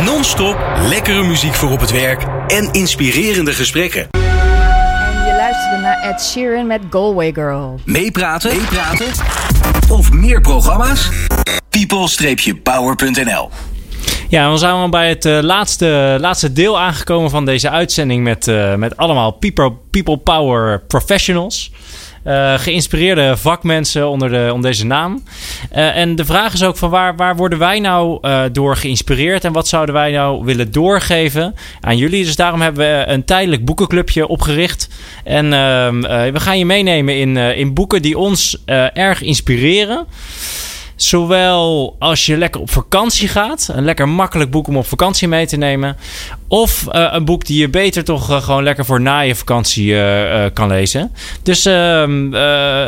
Non-stop 0.04 0.56
lekkere 0.88 1.22
muziek 1.22 1.54
voor 1.54 1.70
op 1.70 1.80
het 1.80 1.90
werk 1.90 2.26
en 2.46 2.72
inspirerende 2.72 3.52
gesprekken. 3.52 4.08
En 4.10 4.20
je 5.26 5.34
luisterde 5.36 5.82
naar 5.82 6.00
Ed 6.02 6.22
Sheeran 6.22 6.66
met 6.66 6.80
Galway 6.90 7.32
Girl. 7.32 7.80
Meepraten? 7.84 8.56
Meepraten? 8.56 9.06
Of 9.88 10.12
meer 10.12 10.40
programma's? 10.40 11.10
people-power.nl 11.70 13.50
Ja, 14.30 14.50
we 14.50 14.56
zijn 14.56 14.72
al 14.72 14.88
bij 14.88 15.08
het 15.08 15.24
eh, 15.24 15.38
laatste, 15.40 16.16
laatste 16.20 16.52
deel 16.52 16.80
aangekomen 16.80 17.30
van 17.30 17.44
deze 17.44 17.70
uitzending 17.70 18.22
met, 18.22 18.48
eh, 18.48 18.74
met 18.74 18.96
allemaal 18.96 19.30
people, 19.30 19.72
people 19.90 20.16
Power 20.16 20.80
Professionals. 20.80 21.72
Eh, 22.22 22.58
geïnspireerde 22.58 23.36
vakmensen 23.36 24.08
onder, 24.08 24.30
de, 24.30 24.50
onder 24.52 24.70
deze 24.70 24.86
naam. 24.86 25.22
En 25.70 26.16
de 26.16 26.24
vraag 26.24 26.52
is 26.52 26.62
ook 26.62 26.76
van 26.76 26.90
waar, 26.90 27.16
waar 27.16 27.36
worden 27.36 27.58
wij 27.58 27.80
nou 27.80 28.20
door 28.52 28.76
geïnspireerd 28.76 29.44
en 29.44 29.52
wat 29.52 29.68
zouden 29.68 29.94
wij 29.94 30.12
nou 30.12 30.44
willen 30.44 30.72
doorgeven 30.72 31.54
aan 31.80 31.96
jullie. 31.96 32.24
Dus 32.24 32.36
daarom 32.36 32.60
hebben 32.60 32.86
we 32.86 33.04
een 33.06 33.24
tijdelijk 33.24 33.64
boekenclubje 33.64 34.26
opgericht. 34.26 34.88
En 35.24 35.52
ehm, 35.52 36.04
eh, 36.04 36.32
we 36.32 36.40
gaan 36.40 36.58
je 36.58 36.66
meenemen 36.66 37.16
in, 37.16 37.36
in 37.36 37.74
boeken 37.74 38.02
die 38.02 38.18
ons 38.18 38.64
erg 38.92 39.22
inspireren. 39.22 40.06
Zowel 41.02 41.96
als 41.98 42.26
je 42.26 42.36
lekker 42.36 42.60
op 42.60 42.70
vakantie 42.70 43.28
gaat. 43.28 43.68
Een 43.72 43.84
lekker 43.84 44.08
makkelijk 44.08 44.50
boek 44.50 44.68
om 44.68 44.76
op 44.76 44.86
vakantie 44.86 45.28
mee 45.28 45.46
te 45.46 45.56
nemen. 45.56 45.96
Of 46.48 46.86
eh, 46.86 47.08
een 47.10 47.24
boek 47.24 47.46
die 47.46 47.60
je 47.60 47.68
beter 47.68 48.04
toch 48.04 48.30
eh, 48.30 48.42
gewoon 48.42 48.62
lekker 48.62 48.84
voor 48.84 49.00
na 49.00 49.20
je 49.20 49.34
vakantie 49.34 50.00
eh, 50.00 50.50
kan 50.52 50.68
lezen. 50.68 51.12
Dus 51.42 51.64
ehm, 51.64 52.34
eh, 52.34 52.40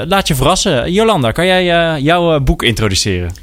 laat 0.06 0.28
je 0.28 0.34
verrassen. 0.34 0.92
Jolanda, 0.92 1.30
kan 1.30 1.46
jij 1.46 2.00
jouw 2.00 2.40
boek 2.40 2.62
introduceren? 2.62 3.41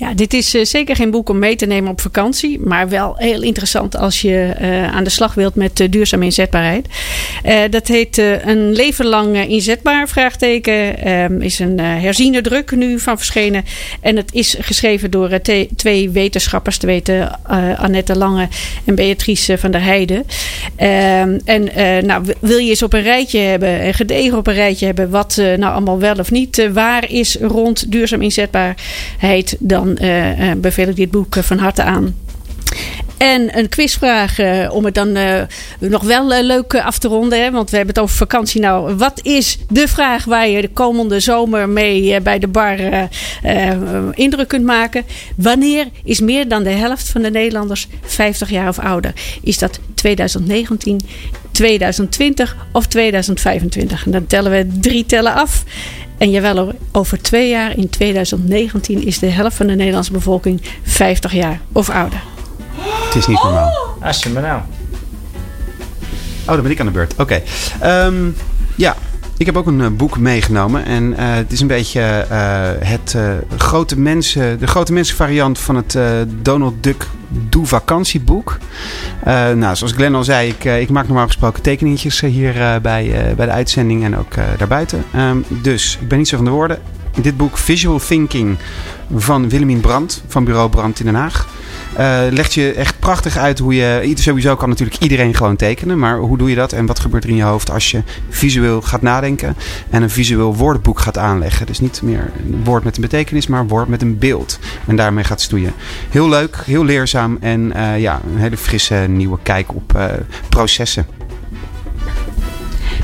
Ja, 0.00 0.14
dit 0.14 0.34
is 0.34 0.54
eh, 0.54 0.64
zeker 0.64 0.96
geen 0.96 1.10
boek 1.10 1.28
om 1.28 1.38
mee 1.38 1.56
te 1.56 1.66
nemen 1.66 1.90
op 1.90 2.00
vakantie. 2.00 2.60
Maar 2.60 2.88
wel 2.88 3.14
heel 3.16 3.42
interessant 3.42 3.96
als 3.96 4.20
je 4.20 4.52
eh, 4.58 4.94
aan 4.94 5.04
de 5.04 5.10
slag 5.10 5.34
wilt 5.34 5.54
met 5.54 5.80
uh, 5.80 5.88
duurzame 5.90 6.24
inzetbaarheid. 6.24 6.86
Dat 7.70 7.86
heet 7.86 8.18
Een 8.18 8.72
leven 8.72 9.06
lang 9.06 9.48
inzetbaar, 9.48 10.08
vraagteken. 10.08 11.08
Um, 11.12 11.40
is 11.42 11.58
een 11.58 11.78
herziene 11.80 12.40
druk 12.40 12.70
nu 12.70 12.98
van 12.98 13.16
verschenen. 13.16 13.64
En 14.00 14.16
het 14.16 14.32
is 14.32 14.56
geschreven 14.60 15.10
door 15.10 15.40
twee 15.76 16.10
wetenschappers. 16.10 16.76
Te 16.76 16.86
weten 16.86 17.44
Annette 17.78 18.16
Lange 18.16 18.48
en 18.84 18.94
Beatrice 18.94 19.58
van 19.58 19.70
der 19.70 19.82
Heijden. 19.82 20.16
Um, 20.16 21.40
en 21.44 21.70
nou, 22.06 22.24
wil 22.40 22.58
je 22.58 22.68
eens 22.68 22.82
op 22.82 22.92
een 22.92 23.02
rijtje 23.02 23.38
hebben, 23.38 23.80
en 23.80 23.94
gedegen 23.94 24.38
op 24.38 24.46
een 24.46 24.54
rijtje 24.54 24.86
hebben... 24.86 25.10
wat 25.10 25.36
nou 25.36 25.72
allemaal 25.72 25.98
wel 25.98 26.14
of 26.14 26.30
niet 26.30 26.68
waar 26.72 27.10
is 27.10 27.36
rond 27.40 27.92
duurzaam 27.92 28.22
inzetbaarheid... 28.22 29.56
dan 29.58 29.89
uh, 30.02 30.52
beveel 30.56 30.88
ik 30.88 30.96
dit 30.96 31.10
boek 31.10 31.34
van 31.34 31.58
harte 31.58 31.82
aan. 31.82 32.14
En 33.16 33.58
een 33.58 33.68
quizvraag 33.68 34.38
om 34.70 34.84
het 34.84 34.94
dan 34.94 35.18
nog 35.78 36.02
wel 36.02 36.42
leuk 36.42 36.74
af 36.74 36.98
te 36.98 37.08
ronden. 37.08 37.42
Hè? 37.42 37.50
Want 37.50 37.70
we 37.70 37.76
hebben 37.76 37.94
het 37.94 38.04
over 38.04 38.16
vakantie. 38.16 38.60
Nou, 38.60 38.94
wat 38.94 39.20
is 39.22 39.58
de 39.68 39.88
vraag 39.88 40.24
waar 40.24 40.48
je 40.48 40.60
de 40.60 40.68
komende 40.68 41.20
zomer 41.20 41.68
mee 41.68 42.20
bij 42.20 42.38
de 42.38 42.48
bar 42.48 42.78
indruk 44.14 44.48
kunt 44.48 44.64
maken? 44.64 45.04
Wanneer 45.36 45.86
is 46.04 46.20
meer 46.20 46.48
dan 46.48 46.62
de 46.62 46.70
helft 46.70 47.08
van 47.08 47.22
de 47.22 47.30
Nederlanders 47.30 47.88
50 48.02 48.50
jaar 48.50 48.68
of 48.68 48.78
ouder? 48.78 49.12
Is 49.42 49.58
dat 49.58 49.80
2019, 49.94 51.00
2020 51.50 52.56
of 52.72 52.86
2025? 52.86 54.04
En 54.04 54.10
dan 54.10 54.26
tellen 54.26 54.52
we 54.52 54.66
drie 54.80 55.06
tellen 55.06 55.34
af. 55.34 55.64
En 56.20 56.30
jawel, 56.30 56.72
over 56.92 57.22
twee 57.22 57.48
jaar, 57.48 57.76
in 57.76 57.90
2019, 57.90 59.06
is 59.06 59.18
de 59.18 59.26
helft 59.26 59.56
van 59.56 59.66
de 59.66 59.74
Nederlandse 59.74 60.12
bevolking 60.12 60.62
50 60.82 61.32
jaar 61.32 61.60
of 61.72 61.90
ouder. 61.90 62.22
Het 63.04 63.14
is 63.14 63.26
niet 63.26 63.42
normaal. 63.42 63.72
Als 64.02 64.22
je 64.22 64.28
me 64.28 64.40
nou. 64.40 64.60
Oh, 66.40 66.54
dan 66.54 66.62
ben 66.62 66.70
ik 66.70 66.80
aan 66.80 66.86
de 66.86 66.92
beurt. 66.92 67.12
Oké. 67.12 67.42
Okay. 67.82 68.06
Um, 68.06 68.36
ja, 68.76 68.96
ik 69.40 69.46
heb 69.46 69.56
ook 69.56 69.66
een 69.66 69.80
uh, 69.80 69.86
boek 69.86 70.18
meegenomen. 70.18 70.84
En 70.84 71.10
uh, 71.10 71.16
het 71.18 71.52
is 71.52 71.60
een 71.60 71.66
beetje 71.66 72.26
uh, 72.30 72.88
het 72.88 73.16
grote 73.56 73.98
mensen, 73.98 74.58
de 74.58 74.66
grote 74.66 74.92
mensenvariant 74.92 75.58
van 75.58 75.76
het 75.76 75.98
Donald 76.42 76.82
Duck 76.82 77.06
Doe 77.28 77.66
vakantieboek. 77.66 78.58
nou, 79.24 79.76
zoals 79.76 79.92
Glenn 79.92 80.14
al 80.14 80.24
zei, 80.24 80.48
ik, 80.48 80.64
ik 80.64 80.90
maak 80.90 81.06
normaal 81.06 81.26
gesproken 81.26 81.62
tekeningetjes 81.62 82.20
hier 82.20 82.52
bij, 82.82 83.32
bij 83.36 83.46
de 83.46 83.52
uitzending 83.52 84.04
en 84.04 84.16
ook 84.16 84.34
daarbuiten. 84.58 85.04
Um, 85.16 85.44
dus 85.48 85.98
ik 86.00 86.08
ben 86.08 86.18
niet 86.18 86.28
zo 86.28 86.36
van 86.36 86.44
de 86.44 86.50
woorden. 86.50 86.78
Dit 87.22 87.36
boek 87.36 87.58
Visual 87.58 87.98
Thinking 87.98 88.56
van 89.16 89.48
Willemien 89.48 89.80
Brandt 89.80 90.22
van 90.26 90.44
Bureau 90.44 90.68
Brandt 90.68 90.98
in 90.98 91.04
Den 91.04 91.14
Haag. 91.14 91.48
Uh, 91.98 92.20
legt 92.30 92.54
je 92.54 92.72
echt 92.72 92.98
prachtig 92.98 93.36
uit 93.36 93.58
hoe 93.58 93.74
je. 93.74 94.12
Sowieso 94.14 94.56
kan 94.56 94.68
natuurlijk 94.68 95.02
iedereen 95.02 95.34
gewoon 95.34 95.56
tekenen. 95.56 95.98
Maar 95.98 96.18
hoe 96.18 96.38
doe 96.38 96.48
je 96.48 96.54
dat 96.54 96.72
en 96.72 96.86
wat 96.86 97.00
gebeurt 97.00 97.24
er 97.24 97.30
in 97.30 97.36
je 97.36 97.42
hoofd 97.42 97.70
als 97.70 97.90
je 97.90 98.02
visueel 98.28 98.82
gaat 98.82 99.02
nadenken. 99.02 99.56
En 99.90 100.02
een 100.02 100.10
visueel 100.10 100.56
woordenboek 100.56 101.00
gaat 101.00 101.18
aanleggen. 101.18 101.66
Dus 101.66 101.80
niet 101.80 102.02
meer 102.02 102.30
een 102.44 102.64
woord 102.64 102.84
met 102.84 102.96
een 102.96 103.02
betekenis, 103.02 103.46
maar 103.46 103.60
een 103.60 103.68
woord 103.68 103.88
met 103.88 104.02
een 104.02 104.18
beeld. 104.18 104.58
En 104.86 104.96
daarmee 104.96 105.24
gaat 105.24 105.40
stoeien. 105.40 105.72
Heel 106.10 106.28
leuk, 106.28 106.56
heel 106.64 106.84
leerzaam. 106.84 107.38
En 107.40 107.72
uh, 107.76 108.00
ja, 108.00 108.20
een 108.32 108.40
hele 108.40 108.56
frisse 108.56 108.94
nieuwe 109.08 109.38
kijk 109.42 109.74
op 109.74 109.92
uh, 109.96 110.04
processen. 110.48 111.06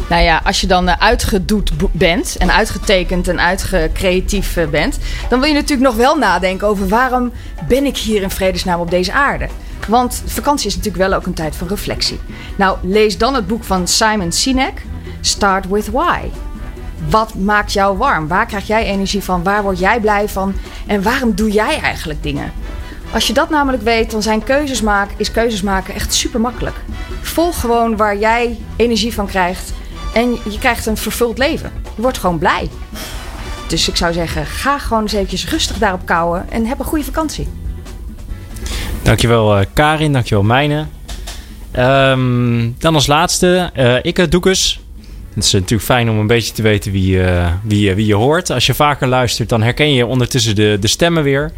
Nou 0.09 0.23
ja, 0.23 0.41
als 0.45 0.61
je 0.61 0.67
dan 0.67 1.01
uitgedoet 1.01 1.71
bent 1.93 2.37
en 2.37 2.53
uitgetekend 2.53 3.29
en 3.29 3.41
uitgecreatief 3.41 4.59
bent, 4.71 4.99
dan 5.29 5.41
wil 5.41 5.49
je 5.49 5.55
natuurlijk 5.55 5.89
nog 5.89 5.97
wel 5.97 6.17
nadenken 6.17 6.67
over 6.67 6.89
waarom 6.89 7.33
ben 7.69 7.85
ik 7.85 7.97
hier 7.97 8.23
in 8.23 8.31
vredesnaam 8.31 8.81
op 8.81 8.91
deze 8.91 9.13
aarde. 9.13 9.49
Want 9.89 10.23
vakantie 10.27 10.67
is 10.67 10.77
natuurlijk 10.77 11.09
wel 11.09 11.19
ook 11.19 11.27
een 11.27 11.35
tijd 11.35 11.57
van 11.57 11.69
reflectie. 11.69 12.21
Nou, 12.57 12.79
lees 12.83 13.19
dan 13.19 13.35
het 13.35 13.47
boek 13.47 13.65
van 13.65 13.89
Simon 13.89 14.33
Sinek, 14.33 14.83
Start 15.21 15.69
with 15.69 15.91
Why. 15.91 16.21
Wat 17.09 17.35
maakt 17.35 17.73
jou 17.73 17.97
warm? 17.97 18.29
Waar 18.29 18.47
krijg 18.47 18.67
jij 18.67 18.85
energie 18.85 19.23
van? 19.23 19.43
Waar 19.43 19.63
word 19.63 19.79
jij 19.79 20.01
blij 20.01 20.29
van? 20.29 20.55
En 20.87 21.03
waarom 21.03 21.35
doe 21.35 21.51
jij 21.51 21.81
eigenlijk 21.81 22.23
dingen? 22.23 22.53
Als 23.13 23.27
je 23.27 23.33
dat 23.33 23.51
namelijk 23.51 23.83
weet, 23.83 24.11
dan 24.11 24.23
zijn 24.23 24.45
keuzes 24.45 24.81
maken, 24.81 25.15
is 25.17 25.31
keuzes 25.31 25.63
maken 25.63 25.95
echt 25.95 26.15
super 26.15 26.41
makkelijk. 26.41 26.77
Volg 27.21 27.61
gewoon 27.61 27.97
waar 27.97 28.19
jij 28.19 28.59
energie 28.77 29.15
van 29.15 29.27
krijgt. 29.27 29.73
En 30.17 30.39
je 30.51 30.59
krijgt 30.59 30.87
een 30.87 30.97
vervuld 30.97 31.39
leven. 31.39 31.73
Je 31.97 32.03
wordt 32.03 32.19
gewoon 32.19 32.39
blij. 32.39 32.69
Dus 33.69 33.89
ik 33.89 33.97
zou 33.97 34.13
zeggen, 34.13 34.47
ga 34.47 34.79
gewoon 34.79 35.03
eens 35.03 35.13
eventjes 35.13 35.49
rustig 35.49 35.79
daarop 35.79 36.07
kouwen 36.07 36.51
en 36.51 36.67
heb 36.67 36.79
een 36.79 36.85
goede 36.85 37.05
vakantie. 37.05 37.49
Dankjewel 39.03 39.59
uh, 39.59 39.65
Karin, 39.73 40.13
dankjewel 40.13 40.45
Mijne. 40.45 40.87
Um, 41.79 42.75
dan 42.79 42.95
als 42.95 43.07
laatste, 43.07 43.71
uh, 43.77 43.97
ik 44.03 44.31
Doekes. 44.31 44.81
Het 45.35 45.45
is 45.45 45.53
natuurlijk 45.53 45.83
fijn 45.83 46.11
om 46.11 46.19
een 46.19 46.27
beetje 46.27 46.53
te 46.53 46.63
weten 46.63 46.93
wie, 46.93 47.17
uh, 47.17 47.53
wie, 47.63 47.95
wie 47.95 48.07
je 48.07 48.15
hoort. 48.15 48.51
Als 48.51 48.67
je 48.67 48.75
vaker 48.75 49.09
luistert, 49.09 49.49
dan 49.49 49.63
herken 49.63 49.93
je 49.93 50.07
ondertussen 50.07 50.55
de, 50.55 50.77
de 50.81 50.89
stemmen 50.89 51.23
weer. 51.23 51.53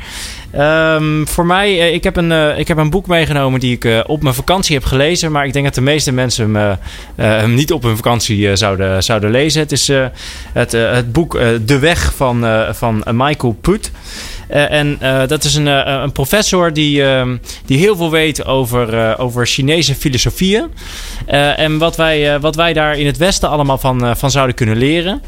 Um, 0.54 1.28
voor 1.28 1.46
mij, 1.46 1.72
uh, 1.72 1.94
ik, 1.94 2.04
heb 2.04 2.16
een, 2.16 2.30
uh, 2.30 2.58
ik 2.58 2.68
heb 2.68 2.76
een 2.76 2.90
boek 2.90 3.06
meegenomen 3.06 3.60
die 3.60 3.78
ik 3.80 4.04
op 4.06 4.22
mijn 4.22 4.34
vakantie 4.34 4.74
heb 4.74 4.84
gelezen. 4.84 5.32
Maar 5.32 5.46
ik 5.46 5.52
denk 5.52 5.64
dat 5.64 5.74
de 5.74 5.80
meeste 5.80 6.12
mensen 6.12 6.54
hem, 6.54 6.78
hem 7.16 7.54
niet 7.54 7.72
op 7.72 7.82
hun 7.82 7.96
vakantie 7.96 8.56
zouden, 8.56 9.02
zouden 9.02 9.30
lezen. 9.30 9.60
Het 9.60 9.72
is 9.72 9.90
het, 10.52 10.72
het 10.72 11.12
boek 11.12 11.38
De 11.64 11.78
Weg 11.78 12.14
van, 12.14 12.46
van 12.70 13.04
Michael 13.12 13.56
Put. 13.60 13.90
En 14.48 14.98
dat 15.26 15.44
is 15.44 15.54
een, 15.54 15.66
een 16.02 16.12
professor 16.12 16.72
die, 16.72 17.04
ehm, 17.04 17.36
die 17.66 17.78
heel 17.78 17.96
veel 17.96 18.10
weet 18.10 18.44
over, 18.44 19.18
over 19.18 19.46
Chinese 19.46 19.94
filosofieën. 19.94 20.66
en 21.56 21.78
wat 21.78 21.96
wij, 21.96 22.40
wat 22.40 22.54
wij 22.54 22.72
daar 22.72 22.98
in 22.98 23.06
het 23.06 23.16
Westen 23.16 23.48
allemaal 23.48 23.78
van, 23.78 24.16
van 24.16 24.30
zouden 24.30 24.54
kunnen 24.54 24.76
leren. 24.76 25.22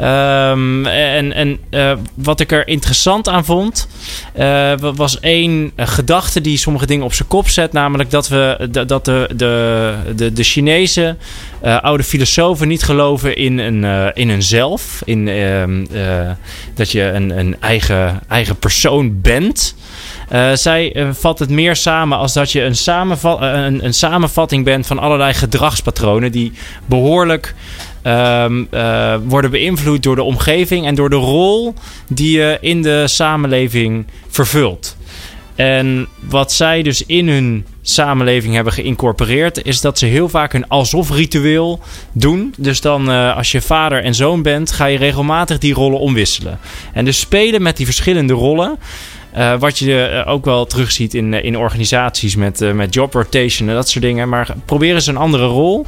Um, 0.00 0.86
en 0.86 1.32
en 1.32 1.58
uh, 1.70 1.92
wat 2.14 2.40
ik 2.40 2.52
er 2.52 2.68
interessant 2.68 3.28
aan 3.28 3.44
vond, 3.44 3.88
uh, 4.38 4.72
was 4.94 5.20
één 5.20 5.72
gedachte 5.76 6.40
die 6.40 6.56
sommige 6.56 6.86
dingen 6.86 7.04
op 7.04 7.14
zijn 7.14 7.28
kop 7.28 7.48
zet. 7.48 7.72
Namelijk 7.72 8.10
dat, 8.10 8.28
we, 8.28 8.68
dat 8.86 9.04
de, 9.04 9.30
de, 9.36 9.94
de, 10.16 10.32
de 10.32 10.42
Chinese 10.42 11.16
oude 11.62 12.02
filosofen 12.02 12.68
niet 12.68 12.82
geloven 12.82 13.36
in 13.36 13.58
een, 13.58 14.12
in 14.14 14.28
een 14.28 14.42
zelf. 14.42 15.02
In, 15.04 15.28
ehm, 15.28 15.84
dat 16.74 16.90
je 16.90 17.02
een, 17.02 17.38
een 17.38 17.56
eigen, 17.60 18.20
eigen 18.28 18.56
persoon 18.56 19.20
bent. 19.20 19.74
Zij 20.54 20.96
uh, 20.96 21.08
vat 21.12 21.38
het 21.38 21.50
meer 21.50 21.76
samen 21.76 22.18
als 22.18 22.32
dat 22.32 22.52
je 22.52 22.62
een, 22.62 22.76
samenvat, 22.76 23.42
uh, 23.42 23.52
een, 23.52 23.84
een, 23.84 23.94
samenvatting 23.94 24.64
bent 24.64 24.86
van 24.86 24.98
allerlei 24.98 25.34
gedragspatronen 25.34 26.32
die 26.32 26.52
behoorlijk 26.86 27.54
um, 28.04 28.68
uh, 28.70 29.14
worden 29.24 29.50
beïnvloed 29.50 30.02
door 30.02 30.16
de 30.16 30.22
omgeving 30.22 30.86
en 30.86 30.94
door 30.94 31.10
de 31.10 31.16
rol 31.16 31.74
die 32.08 32.38
je 32.38 32.58
in 32.60 32.82
de 32.82 33.08
samenleving 33.08 34.06
vervult. 34.28 34.96
En 35.54 36.08
wat 36.20 36.52
zij 36.52 36.82
dus 36.82 37.06
in 37.06 37.28
hun 37.28 37.66
samenleving 37.82 38.54
hebben 38.54 38.72
geïncorporeerd, 38.72 39.64
is 39.64 39.80
dat 39.80 39.98
ze 39.98 40.06
heel 40.06 40.28
vaak 40.28 40.52
een 40.52 40.68
alsof-ritueel 40.68 41.80
doen. 42.12 42.54
Dus 42.56 42.80
dan, 42.80 43.10
uh, 43.10 43.36
als 43.36 43.52
je 43.52 43.60
vader 43.60 44.02
en 44.04 44.14
zoon 44.14 44.42
bent, 44.42 44.72
ga 44.72 44.84
je 44.84 44.98
regelmatig 44.98 45.58
die 45.58 45.74
rollen 45.74 45.98
omwisselen. 45.98 46.58
En 46.92 47.04
dus 47.04 47.20
spelen 47.20 47.62
met 47.62 47.76
die 47.76 47.86
verschillende 47.86 48.32
rollen. 48.32 48.78
Uh, 49.36 49.58
wat 49.58 49.78
je 49.78 50.22
uh, 50.26 50.32
ook 50.32 50.44
wel 50.44 50.66
terugziet 50.66 51.14
in, 51.14 51.32
uh, 51.32 51.44
in 51.44 51.56
organisaties 51.56 52.36
met, 52.36 52.74
met 52.74 52.94
job 52.94 53.14
rotation 53.14 53.68
en 53.68 53.74
dat 53.74 53.88
soort 53.88 54.04
dingen. 54.04 54.28
Maar 54.28 54.54
probeer 54.64 54.94
eens 54.94 55.06
een 55.06 55.16
andere 55.16 55.46
rol. 55.46 55.86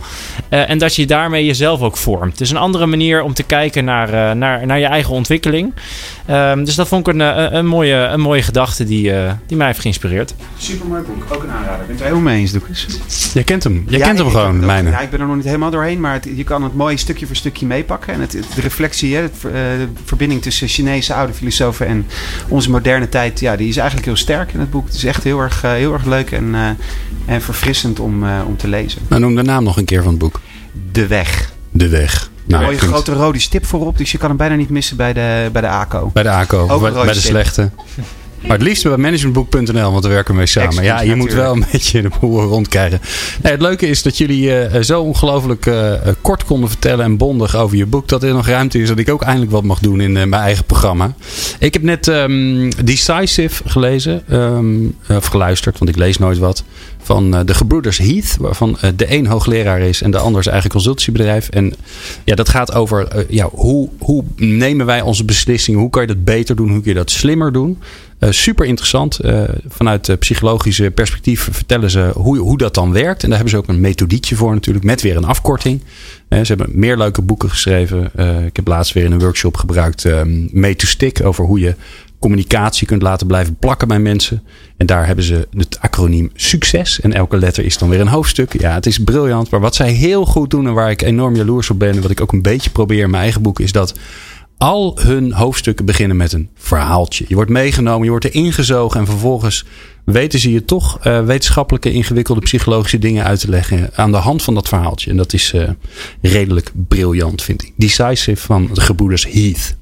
en 0.49 0.79
dat 0.79 0.95
je 0.95 1.07
daarmee 1.07 1.45
jezelf 1.45 1.81
ook 1.81 1.97
vormt. 1.97 2.33
Het 2.33 2.41
is 2.41 2.51
een 2.51 2.57
andere 2.57 2.87
manier 2.87 3.23
om 3.23 3.35
te 3.35 3.43
kijken 3.43 3.85
naar, 3.85 4.37
naar, 4.37 4.67
naar 4.67 4.79
je 4.79 4.87
eigen 4.87 5.15
ontwikkeling. 5.15 5.73
Um, 6.31 6.65
dus 6.65 6.75
dat 6.75 6.89
vond 6.89 7.09
ik 7.09 7.15
een, 7.15 7.57
een, 7.57 7.67
mooie, 7.67 7.95
een 7.95 8.21
mooie 8.21 8.43
gedachte 8.43 8.85
die, 8.85 9.13
die 9.47 9.57
mij 9.57 9.67
heeft 9.67 9.81
geïnspireerd. 9.81 10.35
Super 10.59 10.87
mooi 10.87 11.03
boek, 11.03 11.35
ook 11.35 11.43
een 11.43 11.51
aanrader. 11.51 11.81
Ik 11.81 11.87
ben 11.87 11.91
het 11.91 11.99
er 11.99 12.05
helemaal 12.05 12.33
mee 12.33 12.41
eens, 12.41 12.53
Doekes. 12.53 12.87
Jij 13.35 13.45
kent 13.45 13.65
hem. 13.65 13.85
Jij 13.89 13.99
ja, 13.99 14.07
kent 14.07 14.19
hem 14.19 14.31
gewoon, 14.31 14.67
mijne. 14.67 14.91
Ja, 14.91 15.01
ik 15.01 15.11
ben 15.11 15.21
er 15.21 15.27
nog 15.27 15.37
niet 15.37 15.45
helemaal 15.45 15.71
doorheen, 15.71 16.01
maar 16.01 16.13
het, 16.13 16.29
je 16.37 16.45
kan 16.45 16.63
het 16.63 16.75
mooi 16.75 16.97
stukje 16.97 17.27
voor 17.27 17.37
stukje 17.37 17.67
meepakken. 17.67 18.15
En 18.15 18.21
het, 18.21 18.31
de 18.31 18.61
reflectie, 18.61 19.15
hè, 19.15 19.23
het, 19.23 19.41
de 19.41 19.89
verbinding 20.05 20.43
tussen 20.43 20.69
Chinese 20.69 21.15
oude 21.15 21.33
filosofen 21.33 21.87
en 21.87 22.07
onze 22.49 22.71
moderne 22.71 23.09
tijd 23.09 23.32
ja, 23.41 23.57
die 23.57 23.69
is 23.69 23.77
eigenlijk 23.77 24.07
heel 24.07 24.17
sterk 24.17 24.53
in 24.53 24.61
het 24.61 24.71
boek. 24.71 24.87
Het 24.87 24.95
is 24.95 25.05
echt 25.05 25.25
heel 25.25 25.41
erg, 25.41 25.65
uh, 25.65 25.71
heel 25.71 25.93
erg 25.93 26.05
leuk 26.05 26.31
en, 26.31 26.45
uh, 26.45 26.69
en 27.27 27.43
verfrissend 27.43 28.01
om, 28.01 28.25
uh, 28.25 28.41
om 28.47 28.57
te 28.57 28.69
lezen. 28.69 29.01
Nou, 29.09 29.21
noem 29.21 29.35
de 29.35 29.43
naam 29.43 29.65
nog 29.65 29.77
een 29.77 29.85
keer 29.85 30.03
van 30.03 30.11
het 30.11 30.19
boek. 30.19 30.41
De 30.93 31.07
Weg. 31.07 31.53
De 31.71 31.89
Weg. 31.89 32.31
Nou, 32.45 32.65
mooie 32.65 32.79
grote 32.79 33.13
rode 33.13 33.39
stip 33.39 33.67
voorop, 33.67 33.99
dus 33.99 34.13
je 34.13 34.19
kan 34.19 34.29
hem 34.29 34.37
bijna 34.37 34.55
niet 34.55 34.71
missen 34.71 34.97
bij 34.97 35.13
de, 35.13 35.49
bij 35.53 35.63
de 35.63 35.69
ACO. 35.69 36.11
Bij 36.13 36.23
de 36.23 36.31
ACO, 36.31 36.81
bij, 36.81 36.93
bij 36.93 37.05
de 37.13 37.21
slechte. 37.21 37.71
Maar 38.47 38.59
het 38.59 38.67
liefst 38.67 38.83
bij 38.83 38.97
managementboek.nl, 38.97 39.93
want 39.93 40.05
we 40.05 40.11
werken 40.11 40.35
mee 40.35 40.47
samen. 40.47 40.75
Ja, 40.75 40.81
je 40.81 40.91
natuurlijk. 40.91 41.19
moet 41.19 41.33
wel 41.33 41.53
een 41.53 41.65
beetje 41.73 42.03
de 42.03 42.11
boel 42.21 42.43
rondkrijgen. 42.43 43.01
Nee, 43.43 43.53
het 43.53 43.61
leuke 43.61 43.87
is 43.87 44.03
dat 44.03 44.19
jullie 44.19 44.71
uh, 44.71 44.81
zo 44.81 45.03
ongelooflijk 45.03 45.67
uh, 45.67 45.93
kort 46.21 46.45
konden 46.45 46.69
vertellen 46.69 47.05
en 47.05 47.17
bondig 47.17 47.57
over 47.57 47.77
je 47.77 47.87
boek. 47.87 48.09
Dat 48.09 48.23
er 48.23 48.33
nog 48.33 48.47
ruimte 48.47 48.79
is 48.79 48.89
dat 48.89 48.99
ik 48.99 49.11
ook 49.11 49.23
eindelijk 49.23 49.53
wat 49.53 49.63
mag 49.63 49.79
doen 49.79 50.01
in 50.01 50.11
uh, 50.11 50.25
mijn 50.25 50.43
eigen 50.43 50.65
programma. 50.65 51.15
Ik 51.59 51.73
heb 51.73 51.83
net 51.83 52.07
um, 52.07 52.71
Decisive 52.85 53.63
gelezen, 53.67 54.23
um, 54.33 54.97
of 55.09 55.27
geluisterd, 55.27 55.79
want 55.79 55.91
ik 55.91 55.97
lees 55.97 56.19
nooit 56.19 56.39
wat. 56.39 56.65
Van 57.03 57.31
de 57.31 57.55
gebroeders 57.55 57.99
Heath, 57.99 58.37
waarvan 58.39 58.79
de 58.97 59.13
een 59.13 59.27
hoogleraar 59.27 59.81
is 59.81 60.03
en 60.03 60.11
de 60.11 60.19
ander 60.19 60.41
is 60.41 60.47
eigen 60.47 60.71
consultiebedrijf. 60.71 61.49
En 61.49 61.75
ja, 62.25 62.35
dat 62.35 62.49
gaat 62.49 62.75
over 62.75 63.27
ja, 63.29 63.49
hoe, 63.53 63.89
hoe 63.99 64.25
nemen 64.37 64.87
wij 64.87 65.01
onze 65.01 65.25
beslissingen? 65.25 65.81
Hoe 65.81 65.91
kan 65.91 66.03
je 66.03 66.09
dat 66.09 66.25
beter 66.25 66.57
doen? 66.57 66.71
Hoe 66.71 66.81
kun 66.81 66.91
je 66.91 66.99
dat 66.99 67.11
slimmer 67.11 67.53
doen? 67.53 67.79
Uh, 68.25 68.31
super 68.31 68.67
interessant. 68.67 69.25
Uh, 69.25 69.43
vanuit 69.69 70.09
uh, 70.09 70.17
psychologische 70.17 70.91
perspectief 70.91 71.49
vertellen 71.51 71.91
ze 71.91 72.11
hoe, 72.15 72.39
hoe 72.39 72.59
dat 72.59 72.75
dan 72.75 72.93
werkt. 72.93 73.23
En 73.23 73.29
daar 73.29 73.39
hebben 73.39 73.57
ze 73.57 73.63
ook 73.63 73.69
een 73.69 73.81
methodiekje 73.81 74.37
voor 74.37 74.55
natuurlijk. 74.55 74.85
Met 74.85 75.03
weer 75.03 75.17
een 75.17 75.25
afkorting. 75.25 75.83
ze 76.29 76.45
hebben 76.45 76.71
meer 76.73 76.97
leuke 76.97 77.23
boeken 77.23 77.51
geschreven. 77.51 78.11
ik 78.47 78.57
heb 78.57 78.67
laatst 78.67 78.93
weer 78.93 79.05
in 79.05 79.13
een 79.13 79.19
workshop 79.19 79.57
gebruikt. 79.57 80.05
Made 80.53 80.77
to 80.77 80.87
Stick. 80.87 81.25
Over 81.25 81.45
hoe 81.45 81.61
je 81.61 81.75
communicatie 82.23 82.87
kunt 82.87 83.03
laten 83.03 83.27
blijven 83.27 83.57
plakken 83.57 83.89
bij 83.89 83.99
mensen. 83.99 84.43
En 84.77 84.87
daar 84.87 85.07
hebben 85.07 85.25
ze 85.25 85.49
het 85.57 85.79
acroniem 85.81 86.31
succes. 86.35 87.01
En 87.01 87.13
elke 87.13 87.37
letter 87.37 87.65
is 87.65 87.79
dan 87.79 87.89
weer 87.89 88.01
een 88.01 88.09
hoofdstuk. 88.09 88.61
Ja, 88.61 88.75
het 88.75 88.87
is 88.87 88.99
briljant. 88.99 89.51
Maar 89.51 89.61
wat 89.61 89.75
zij 89.75 89.91
heel 89.91 90.27
goed 90.27 90.51
doen 90.51 90.67
en 90.67 90.73
waar 90.73 90.91
ik 90.91 91.03
enorm 91.03 91.37
jaloers 91.37 91.71
op 91.71 91.79
ben. 91.79 91.95
En 91.95 92.03
wat 92.03 92.11
ik 92.11 92.21
ook 92.21 92.33
een 92.33 92.43
beetje 92.43 92.71
probeer 92.71 93.03
in 93.03 93.11
mijn 93.11 93.23
eigen 93.23 93.43
boek. 93.43 93.61
Is 93.61 93.73
dat 93.73 93.95
al 94.63 94.99
hun 95.01 95.33
hoofdstukken 95.33 95.85
beginnen 95.85 96.17
met 96.17 96.33
een 96.33 96.49
verhaaltje. 96.55 97.25
Je 97.29 97.35
wordt 97.35 97.51
meegenomen, 97.51 98.05
je 98.05 98.11
wordt 98.11 98.25
er 98.25 98.35
ingezogen 98.35 99.01
en 99.01 99.07
vervolgens 99.07 99.65
weten 100.05 100.39
ze 100.39 100.53
je 100.53 100.65
toch 100.65 101.07
uh, 101.07 101.25
wetenschappelijke, 101.25 101.93
ingewikkelde 101.93 102.41
psychologische 102.41 102.99
dingen 102.99 103.25
uit 103.25 103.41
te 103.41 103.49
leggen 103.49 103.91
aan 103.95 104.13
de 104.13 104.19
hand 104.19 104.43
van 104.43 104.55
dat 104.55 104.69
verhaaltje. 104.69 105.11
En 105.11 105.17
dat 105.17 105.33
is 105.33 105.53
uh, 105.53 105.69
redelijk 106.21 106.73
briljant, 106.89 107.43
vind 107.43 107.63
ik. 107.63 107.73
Decisive 107.77 108.37
van 108.47 108.71
de 108.73 108.81
gebroeders 108.81 109.27
Heath. 109.31 109.75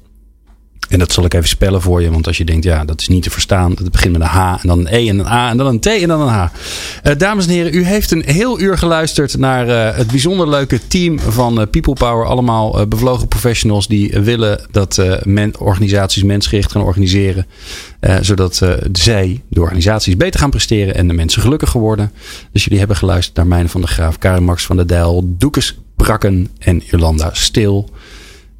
En 0.91 0.99
dat 0.99 1.11
zal 1.11 1.25
ik 1.25 1.33
even 1.33 1.47
spellen 1.47 1.81
voor 1.81 2.01
je. 2.01 2.11
Want 2.11 2.27
als 2.27 2.37
je 2.37 2.45
denkt, 2.45 2.63
ja, 2.63 2.85
dat 2.85 3.01
is 3.01 3.07
niet 3.07 3.23
te 3.23 3.29
verstaan. 3.29 3.71
Het 3.71 3.91
begint 3.91 4.17
met 4.17 4.21
een 4.21 4.27
H 4.27 4.57
en 4.61 4.67
dan 4.67 4.79
een 4.79 4.93
E 4.93 5.07
en 5.09 5.19
een 5.19 5.27
A 5.27 5.49
en 5.49 5.57
dan 5.57 5.67
een 5.67 5.79
T 5.79 5.85
en 5.87 6.07
dan 6.07 6.21
een 6.21 6.27
H. 6.27 6.45
Uh, 7.03 7.13
dames 7.17 7.45
en 7.45 7.51
heren, 7.51 7.75
u 7.75 7.85
heeft 7.85 8.11
een 8.11 8.23
heel 8.25 8.59
uur 8.59 8.77
geluisterd 8.77 9.37
naar 9.37 9.67
uh, 9.67 9.97
het 9.97 10.07
bijzonder 10.07 10.49
leuke 10.49 10.79
team 10.87 11.19
van 11.19 11.59
uh, 11.59 11.65
People 11.71 11.93
Power. 11.93 12.25
Allemaal 12.25 12.87
bevlogen 12.87 13.27
professionals 13.27 13.87
die 13.87 14.19
willen 14.19 14.61
dat 14.71 15.01
men, 15.23 15.59
organisaties 15.59 16.23
mensgericht 16.23 16.71
gaan 16.71 16.81
organiseren. 16.81 17.45
zodat 18.21 18.61
zij, 18.91 19.41
de 19.47 19.61
organisaties, 19.61 20.17
beter 20.17 20.39
gaan 20.39 20.49
presteren 20.49 20.95
en 20.95 21.07
de 21.07 21.13
mensen 21.13 21.41
gelukkiger 21.41 21.79
worden. 21.79 22.11
Dus 22.51 22.63
jullie 22.63 22.79
hebben 22.79 22.97
geluisterd 22.97 23.37
naar 23.37 23.47
Mijn 23.47 23.69
van 23.69 23.81
der 23.81 23.89
Graaf, 23.89 24.17
Karin 24.17 24.43
Max 24.43 24.65
van 24.65 24.75
der 24.75 24.87
Dijl, 24.87 25.35
Doekes 25.37 25.79
Brakken 25.95 26.47
en 26.59 26.81
Jolanda 26.85 27.29
Stil. 27.33 27.89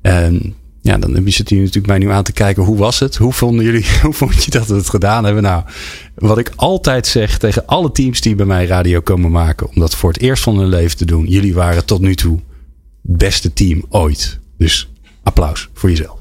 En 0.02 0.56
ja, 0.82 0.98
dan 0.98 1.22
zit 1.26 1.50
hier 1.50 1.60
natuurlijk 1.60 1.88
mij 1.88 1.98
nu 1.98 2.10
aan 2.10 2.24
te 2.24 2.32
kijken. 2.32 2.64
Hoe 2.64 2.78
was 2.78 3.00
het? 3.00 3.16
Hoe 3.16 3.34
vonden 3.34 3.66
jullie, 3.66 3.86
hoe 4.04 4.14
vond 4.14 4.44
je 4.44 4.52
dat 4.52 4.68
we 4.68 4.76
het 4.76 4.90
gedaan 4.90 5.24
hebben? 5.24 5.44
Nou, 5.44 5.64
wat 6.16 6.38
ik 6.38 6.52
altijd 6.56 7.08
zeg 7.08 7.38
tegen 7.38 7.66
alle 7.66 7.92
teams 7.92 8.22
die 8.22 8.36
bij 8.36 8.46
mij 8.46 8.66
radio 8.66 9.02
komen 9.02 9.32
maken. 9.32 9.68
Om 9.68 9.80
dat 9.80 9.96
voor 9.96 10.12
het 10.12 10.22
eerst 10.22 10.44
van 10.44 10.58
hun 10.58 10.70
leven 10.70 10.98
te 10.98 11.06
doen. 11.06 11.26
Jullie 11.28 11.54
waren 11.54 11.86
tot 11.86 12.02
nu 12.02 12.16
toe 12.16 12.40
het 13.08 13.18
beste 13.18 13.54
team 13.54 13.86
ooit. 13.90 14.40
Dus 14.58 14.90
applaus 15.24 15.70
voor 15.74 15.90
jezelf. 15.90 16.20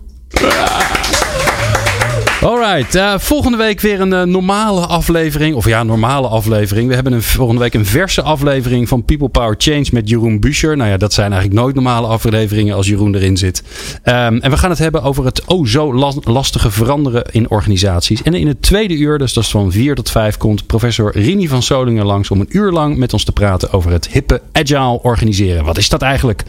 Alright, 2.42 2.94
uh, 2.94 3.18
volgende 3.18 3.56
week 3.56 3.80
weer 3.80 4.00
een 4.00 4.12
uh, 4.12 4.22
normale 4.22 4.86
aflevering. 4.86 5.54
Of 5.54 5.66
ja, 5.66 5.82
normale 5.82 6.28
aflevering. 6.28 6.88
We 6.88 6.94
hebben 6.94 7.12
een, 7.12 7.22
volgende 7.22 7.60
week 7.60 7.74
een 7.74 7.86
verse 7.86 8.22
aflevering 8.22 8.88
van 8.88 9.04
People 9.04 9.28
Power 9.28 9.54
Change 9.58 9.86
met 9.92 10.08
Jeroen 10.08 10.40
Buescher. 10.40 10.76
Nou 10.76 10.90
ja, 10.90 10.96
dat 10.96 11.12
zijn 11.12 11.32
eigenlijk 11.32 11.60
nooit 11.60 11.74
normale 11.74 12.06
afleveringen 12.06 12.74
als 12.74 12.86
Jeroen 12.86 13.14
erin 13.14 13.36
zit. 13.36 13.62
Um, 14.04 14.40
en 14.40 14.50
we 14.50 14.56
gaan 14.56 14.70
het 14.70 14.78
hebben 14.78 15.02
over 15.02 15.24
het 15.24 15.44
oh 15.44 15.66
zo 15.66 15.94
lastige 16.24 16.70
veranderen 16.70 17.24
in 17.30 17.50
organisaties. 17.50 18.22
En 18.22 18.34
in 18.34 18.46
het 18.46 18.62
tweede 18.62 18.94
uur, 18.94 19.18
dus 19.18 19.32
dat 19.32 19.44
is 19.44 19.50
van 19.50 19.72
4 19.72 19.94
tot 19.94 20.10
5, 20.10 20.36
komt 20.36 20.66
professor 20.66 21.12
Rini 21.12 21.48
van 21.48 21.62
Solingen 21.62 22.06
langs 22.06 22.30
om 22.30 22.40
een 22.40 22.56
uur 22.56 22.72
lang 22.72 22.96
met 22.96 23.12
ons 23.12 23.24
te 23.24 23.32
praten 23.32 23.72
over 23.72 23.90
het 23.90 24.08
hippe 24.08 24.40
agile 24.52 25.02
organiseren. 25.02 25.64
Wat 25.64 25.78
is 25.78 25.88
dat 25.88 26.02
eigenlijk? 26.02 26.44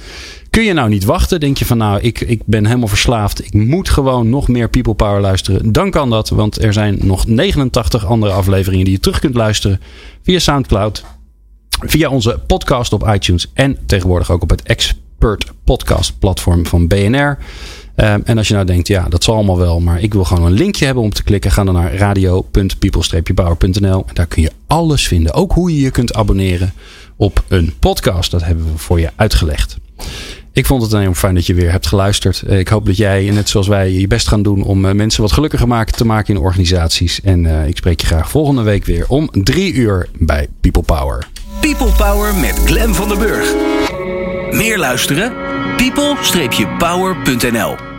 Kun 0.51 0.63
je 0.63 0.73
nou 0.73 0.89
niet 0.89 1.03
wachten? 1.03 1.39
Denk 1.39 1.57
je 1.57 1.65
van 1.65 1.77
nou, 1.77 2.01
ik, 2.01 2.21
ik 2.21 2.41
ben 2.45 2.65
helemaal 2.65 2.87
verslaafd. 2.87 3.45
Ik 3.45 3.53
moet 3.53 3.89
gewoon 3.89 4.29
nog 4.29 4.47
meer 4.47 4.69
People 4.69 4.93
Power 4.93 5.21
luisteren. 5.21 5.71
Dan 5.71 5.91
kan 5.91 6.09
dat, 6.09 6.29
want 6.29 6.63
er 6.63 6.73
zijn 6.73 6.99
nog 7.01 7.27
89 7.27 8.05
andere 8.05 8.31
afleveringen 8.31 8.85
die 8.85 8.93
je 8.93 8.99
terug 8.99 9.19
kunt 9.19 9.35
luisteren 9.35 9.79
via 10.23 10.39
Soundcloud. 10.39 11.03
Via 11.69 12.09
onze 12.09 12.39
podcast 12.47 12.93
op 12.93 13.07
iTunes 13.07 13.51
en 13.53 13.77
tegenwoordig 13.85 14.31
ook 14.31 14.41
op 14.41 14.49
het 14.49 14.63
Expert 14.63 15.51
Podcast 15.63 16.19
platform 16.19 16.65
van 16.65 16.87
BNR. 16.87 17.37
Um, 17.95 18.21
en 18.25 18.37
als 18.37 18.47
je 18.47 18.53
nou 18.53 18.65
denkt, 18.65 18.87
ja, 18.87 19.09
dat 19.09 19.23
zal 19.23 19.35
allemaal 19.35 19.57
wel, 19.57 19.79
maar 19.79 20.01
ik 20.01 20.13
wil 20.13 20.23
gewoon 20.23 20.45
een 20.45 20.51
linkje 20.51 20.85
hebben 20.85 21.03
om 21.03 21.13
te 21.13 21.23
klikken, 21.23 21.51
ga 21.51 21.63
dan 21.63 21.73
naar 21.73 21.95
radio.people-power.nl. 21.95 24.05
Daar 24.13 24.27
kun 24.27 24.41
je 24.41 24.51
alles 24.67 25.07
vinden. 25.07 25.33
Ook 25.33 25.51
hoe 25.51 25.75
je 25.75 25.81
je 25.81 25.91
kunt 25.91 26.13
abonneren 26.13 26.73
op 27.15 27.43
een 27.47 27.73
podcast. 27.79 28.31
Dat 28.31 28.43
hebben 28.43 28.71
we 28.71 28.77
voor 28.77 28.99
je 28.99 29.09
uitgelegd. 29.15 29.77
Ik 30.53 30.65
vond 30.65 30.81
het 30.81 30.93
enorm 30.93 31.15
fijn 31.15 31.35
dat 31.35 31.45
je 31.45 31.53
weer 31.53 31.71
hebt 31.71 31.87
geluisterd. 31.87 32.43
Ik 32.47 32.67
hoop 32.67 32.85
dat 32.85 32.97
jij, 32.97 33.29
net 33.29 33.49
zoals 33.49 33.67
wij, 33.67 33.91
je 33.91 34.07
best 34.07 34.27
gaan 34.27 34.43
doen 34.43 34.63
om 34.63 34.95
mensen 34.95 35.21
wat 35.21 35.31
gelukkiger 35.31 35.85
te 35.85 36.05
maken 36.05 36.35
in 36.35 36.41
organisaties. 36.41 37.21
En 37.21 37.45
ik 37.45 37.77
spreek 37.77 38.01
je 38.01 38.07
graag 38.07 38.29
volgende 38.29 38.61
week 38.61 38.85
weer 38.85 39.05
om 39.07 39.29
drie 39.31 39.73
uur 39.73 40.09
bij 40.17 40.47
People 40.61 40.83
Power. 40.83 41.27
People 41.59 41.91
Power 41.97 42.35
met 42.35 42.61
Glen 42.65 42.95
van 42.95 43.07
der 43.07 43.17
Burg. 43.17 43.53
Meer 44.51 44.77
luisteren? 44.77 45.33
people-power.nl 45.77 47.90